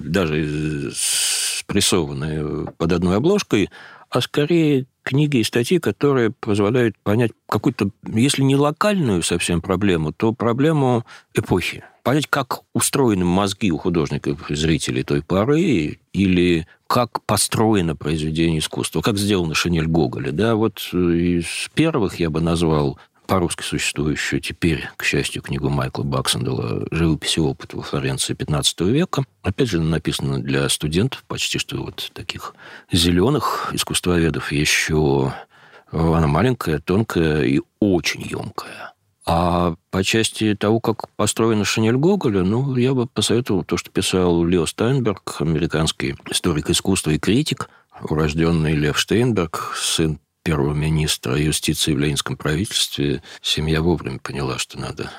даже 0.03 0.91
спрессованные 0.93 2.67
под 2.77 2.91
одной 2.91 3.17
обложкой, 3.17 3.69
а 4.09 4.21
скорее 4.21 4.85
книги 5.03 5.37
и 5.37 5.43
статьи, 5.43 5.79
которые 5.79 6.31
позволяют 6.31 6.97
понять 7.03 7.31
какую-то, 7.47 7.89
если 8.03 8.41
не 8.41 8.55
локальную 8.55 9.23
совсем 9.23 9.61
проблему, 9.61 10.11
то 10.11 10.33
проблему 10.33 11.05
эпохи. 11.33 11.83
Понять, 12.03 12.27
как 12.27 12.61
устроены 12.73 13.25
мозги 13.25 13.71
у 13.71 13.77
художников 13.77 14.49
и 14.49 14.55
зрителей 14.55 15.03
той 15.03 15.21
поры, 15.21 15.99
или 16.13 16.67
как 16.87 17.21
построено 17.25 17.95
произведение 17.95 18.59
искусства, 18.59 19.01
как 19.01 19.17
сделана 19.17 19.53
шинель 19.53 19.87
Гоголя. 19.87 20.31
Да, 20.31 20.55
вот 20.55 20.79
из 20.93 21.69
первых 21.73 22.19
я 22.19 22.29
бы 22.29 22.39
назвал 22.39 22.97
по-русски 23.27 23.61
существующую 23.61 24.41
теперь, 24.41 24.89
к 24.95 25.03
счастью, 25.03 25.41
книгу 25.41 25.69
Майкла 25.69 26.03
Баксендела 26.03 26.87
«Живопись 26.91 27.37
и 27.37 27.41
опыт 27.41 27.73
во 27.73 27.83
Флоренции 27.83 28.35
XV 28.35 28.89
века». 28.89 29.25
Опять 29.43 29.69
же, 29.69 29.81
написано 29.81 30.41
для 30.41 30.67
студентов, 30.69 31.23
почти 31.27 31.59
что 31.59 31.77
вот 31.77 32.11
таких 32.13 32.55
зеленых 32.91 33.69
искусствоведов. 33.73 34.51
Еще 34.51 35.33
она 35.91 36.27
маленькая, 36.27 36.79
тонкая 36.79 37.43
и 37.43 37.61
очень 37.79 38.21
емкая. 38.21 38.93
А 39.25 39.75
по 39.91 40.03
части 40.05 40.55
того, 40.55 40.79
как 40.79 41.09
построена 41.17 41.65
шинель 41.65 41.97
Гоголя, 41.97 42.43
ну, 42.43 42.77
я 42.77 42.93
бы 42.93 43.07
посоветовал 43.07 43.65
то, 43.65 43.75
что 43.75 43.91
писал 43.91 44.45
Лео 44.45 44.65
Стайнберг, 44.65 45.41
американский 45.41 46.15
историк 46.29 46.69
искусства 46.69 47.11
и 47.11 47.19
критик, 47.19 47.69
урожденный 48.01 48.73
Лев 48.73 48.97
Штейнберг, 48.97 49.73
сын 49.75 50.19
первого 50.47 50.73
министра 50.73 51.35
юстиции 51.37 51.91
в 51.91 51.99
ленинском 51.99 52.37
правительстве, 52.37 53.21
семья 53.41 53.81
вовремя 53.81 54.17
поняла, 54.19 54.57
что 54.57 54.79
надо 54.79 55.11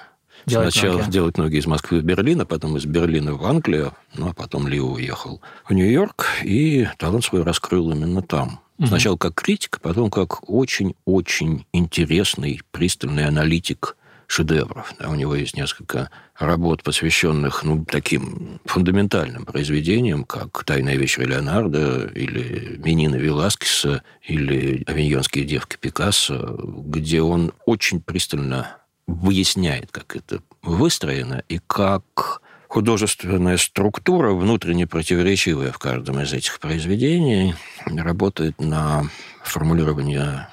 делать 0.46 0.72
сначала 0.72 1.00
ноги. 1.00 1.10
делать 1.10 1.36
ноги 1.36 1.56
из 1.56 1.66
Москвы 1.66 2.00
в 2.00 2.02
Берлин, 2.02 2.40
а 2.40 2.46
потом 2.46 2.78
из 2.78 2.86
Берлина 2.86 3.34
в 3.34 3.44
Англию, 3.44 3.92
ну, 4.14 4.30
а 4.30 4.32
потом 4.32 4.66
Лио 4.66 4.86
уехал 4.86 5.42
в 5.68 5.74
Нью-Йорк, 5.74 6.24
и 6.44 6.88
талант 6.96 7.26
свой 7.26 7.42
раскрыл 7.42 7.92
именно 7.92 8.22
там. 8.22 8.60
Сначала 8.82 9.18
как 9.18 9.34
критик, 9.34 9.80
потом 9.82 10.10
как 10.10 10.48
очень-очень 10.48 11.66
интересный, 11.74 12.62
пристальный 12.70 13.26
аналитик 13.26 13.98
шедевров. 14.28 14.94
Да, 14.98 15.10
у 15.10 15.14
него 15.14 15.34
есть 15.34 15.56
несколько 15.56 16.10
работ, 16.38 16.82
посвященных 16.82 17.64
ну, 17.64 17.84
таким 17.84 18.60
фундаментальным 18.64 19.44
произведениям, 19.44 20.24
как 20.24 20.64
«Тайная 20.64 20.96
вечер 20.96 21.28
Леонардо» 21.28 22.06
или 22.14 22.76
«Минина 22.84 23.16
Веласкеса» 23.16 24.02
или 24.22 24.84
«Авиньонские 24.86 25.44
девки 25.44 25.76
Пикассо», 25.80 26.56
где 26.62 27.22
он 27.22 27.52
очень 27.66 28.00
пристально 28.00 28.76
выясняет, 29.06 29.90
как 29.90 30.14
это 30.16 30.40
выстроено 30.62 31.42
и 31.48 31.60
как 31.66 32.42
художественная 32.68 33.56
структура, 33.56 34.32
внутренне 34.32 34.86
противоречивая 34.86 35.72
в 35.72 35.78
каждом 35.78 36.20
из 36.20 36.32
этих 36.32 36.60
произведений, 36.60 37.54
работает 37.86 38.60
на 38.60 39.04
формулирование 39.42 40.48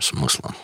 смысла. 0.00 0.54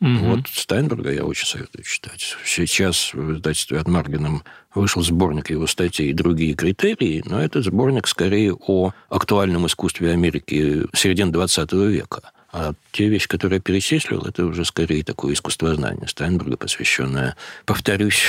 Угу. 0.00 0.18
Вот 0.18 0.40
Стайнберга 0.52 1.10
я 1.10 1.24
очень 1.24 1.46
советую 1.46 1.84
читать. 1.84 2.36
Сейчас 2.44 3.14
в 3.14 3.34
издательстве 3.34 3.78
от 3.78 3.88
Маргином 3.88 4.42
вышел 4.74 5.02
сборник 5.02 5.50
его 5.50 5.66
статей 5.66 6.10
и 6.10 6.12
другие 6.12 6.54
критерии, 6.54 7.22
но 7.24 7.40
этот 7.40 7.64
сборник 7.64 8.06
скорее 8.06 8.54
о 8.54 8.92
актуальном 9.08 9.66
искусстве 9.66 10.12
Америки 10.12 10.84
середины 10.94 11.32
20 11.32 11.72
века. 11.72 12.20
А 12.52 12.72
те 12.92 13.08
вещи, 13.08 13.26
которые 13.26 13.56
я 13.56 13.62
перечислил, 13.62 14.22
это 14.22 14.44
уже 14.44 14.64
скорее 14.64 15.02
такое 15.02 15.34
искусствознание 15.34 16.08
Стайнберга, 16.08 16.56
посвященное, 16.56 17.36
повторюсь, 17.64 18.24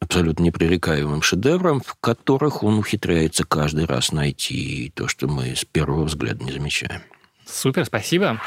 абсолютно 0.00 0.44
непререкаемым 0.44 1.22
шедеврам, 1.22 1.80
в 1.80 1.94
которых 2.00 2.62
он 2.62 2.78
ухитряется 2.78 3.44
каждый 3.44 3.84
раз 3.84 4.12
найти 4.12 4.92
то, 4.94 5.08
что 5.08 5.28
мы 5.28 5.54
с 5.54 5.64
первого 5.64 6.04
взгляда 6.04 6.42
не 6.44 6.52
замечаем. 6.52 7.02
Супер, 7.46 7.84
спасибо. 7.84 8.40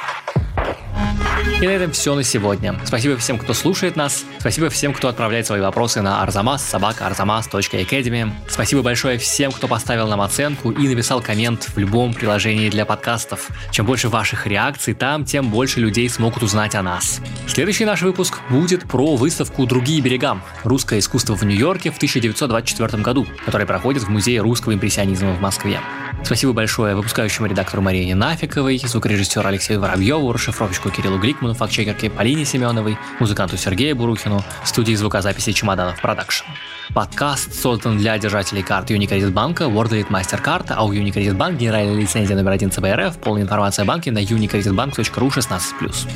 И 1.62 1.68
на 1.68 1.72
этом 1.72 1.92
все 1.92 2.16
на 2.16 2.24
сегодня. 2.24 2.80
Спасибо 2.86 3.18
всем, 3.18 3.38
кто 3.38 3.54
слушает 3.54 3.98
нас. 3.98 4.24
Спасибо 4.40 4.70
всем, 4.70 4.94
кто 4.94 5.10
отправляет 5.10 5.46
свои 5.46 5.60
вопросы 5.60 6.02
на 6.02 6.26
arzamas 6.26 6.60
собака 6.60 7.06
arzamas.academy. 7.06 8.32
Спасибо 8.48 8.82
большое 8.82 9.18
всем, 9.18 9.52
кто 9.52 9.68
поставил 9.68 10.08
нам 10.08 10.22
оценку 10.22 10.72
и 10.72 10.88
написал 10.88 11.22
коммент 11.22 11.64
в 11.76 11.78
любом 11.78 12.14
приложении 12.14 12.70
для 12.70 12.86
подкастов. 12.86 13.50
Чем 13.72 13.86
больше 13.86 14.08
ваших 14.08 14.48
реакций 14.48 14.94
там, 14.94 15.26
тем 15.26 15.50
больше 15.50 15.82
людей 15.82 16.08
смогут 16.10 16.44
узнать 16.44 16.76
о 16.76 16.82
нас. 16.82 17.20
Следующий 17.46 17.84
наш 17.84 18.04
выпуск 18.04 18.40
будет 18.50 18.84
про 18.88 19.18
выставку 19.18 19.66
«Другие 19.66 20.00
берега. 20.00 20.42
Русское 20.64 21.00
искусство 21.00 21.36
в 21.36 21.44
Нью-Йорке» 21.44 21.92
в 21.92 21.98
1924 21.98 23.04
году, 23.04 23.28
которая 23.46 23.68
проходит 23.68 24.04
в 24.04 24.10
Музее 24.10 24.42
русского 24.42 24.74
импрессионизма 24.74 25.34
в 25.34 25.42
Москве. 25.42 25.82
Спасибо 26.24 26.54
большое 26.54 26.96
выпускающему 26.96 27.48
редактору 27.48 27.82
Марине 27.82 28.16
Нафиковой, 28.16 28.78
звукорежиссеру 28.78 29.48
Алексею 29.48 29.80
Воробьеву, 29.80 30.32
расшифровщику 30.32 30.90
Кириллу 30.90 31.18
Гликману, 31.18 31.54
фактчекерке 31.54 32.10
Полине 32.10 32.46
Семеновой, 32.46 32.98
музыканту 33.20 33.58
Сергею 33.58 33.96
Бурухину, 33.96 34.44
студии 34.64 34.94
звукозаписи 34.94 35.52
«Чемоданов 35.54 36.00
Продакшн». 36.02 36.46
Подкаст 36.94 37.54
создан 37.54 37.98
для 37.98 38.18
держателей 38.18 38.64
карт 38.64 38.90
Unicredit 38.90 39.32
банка, 39.32 39.66
WorldRate 39.66 40.08
MasterCard, 40.10 40.66
а 40.70 40.84
у 40.84 40.92
Unicredit 40.92 41.38
Bank 41.38 41.58
генеральная 41.58 41.96
лицензия 41.96 42.36
номер 42.36 42.52
один 42.52 42.72
ЦБРФ, 42.72 43.20
полная 43.20 43.44
информация 43.44 43.84
о 43.84 43.86
банке 43.86 44.12
на 44.12 44.20
unicreditbank.ru 44.20 45.30
16+. 45.30 46.10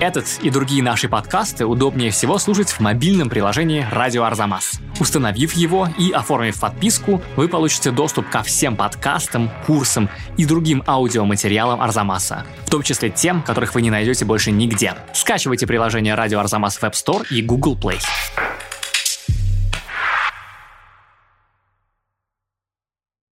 Этот 0.00 0.26
и 0.40 0.48
другие 0.48 0.82
наши 0.82 1.08
подкасты 1.08 1.66
удобнее 1.66 2.10
всего 2.10 2.38
слушать 2.38 2.70
в 2.70 2.80
мобильном 2.80 3.28
приложении 3.28 3.86
«Радио 3.90 4.22
Арзамас». 4.22 4.80
Установив 4.98 5.52
его 5.54 5.88
и 5.98 6.12
оформив 6.12 6.58
подписку, 6.60 7.20
вы 7.36 7.48
получите 7.48 7.90
доступ 7.90 8.28
ко 8.30 8.42
всем 8.42 8.76
подкастам, 8.76 9.50
курсам 9.66 10.08
и 10.36 10.46
другим 10.46 10.82
аудиоматериалам 10.86 11.82
Арзамаса, 11.82 12.46
в 12.66 12.70
том 12.70 12.82
числе 12.82 13.10
тем, 13.10 13.42
которых 13.42 13.74
вы 13.74 13.82
не 13.82 13.90
найдете 13.90 14.24
больше 14.24 14.52
нигде. 14.52 14.94
Скачивайте 15.12 15.66
приложение 15.66 16.14
«Радио 16.14 16.38
Арзамас» 16.38 16.76
в 16.76 16.82
App 16.84 16.92
Store 16.92 17.26
и 17.30 17.42
Google 17.42 17.76
Play. 17.76 17.98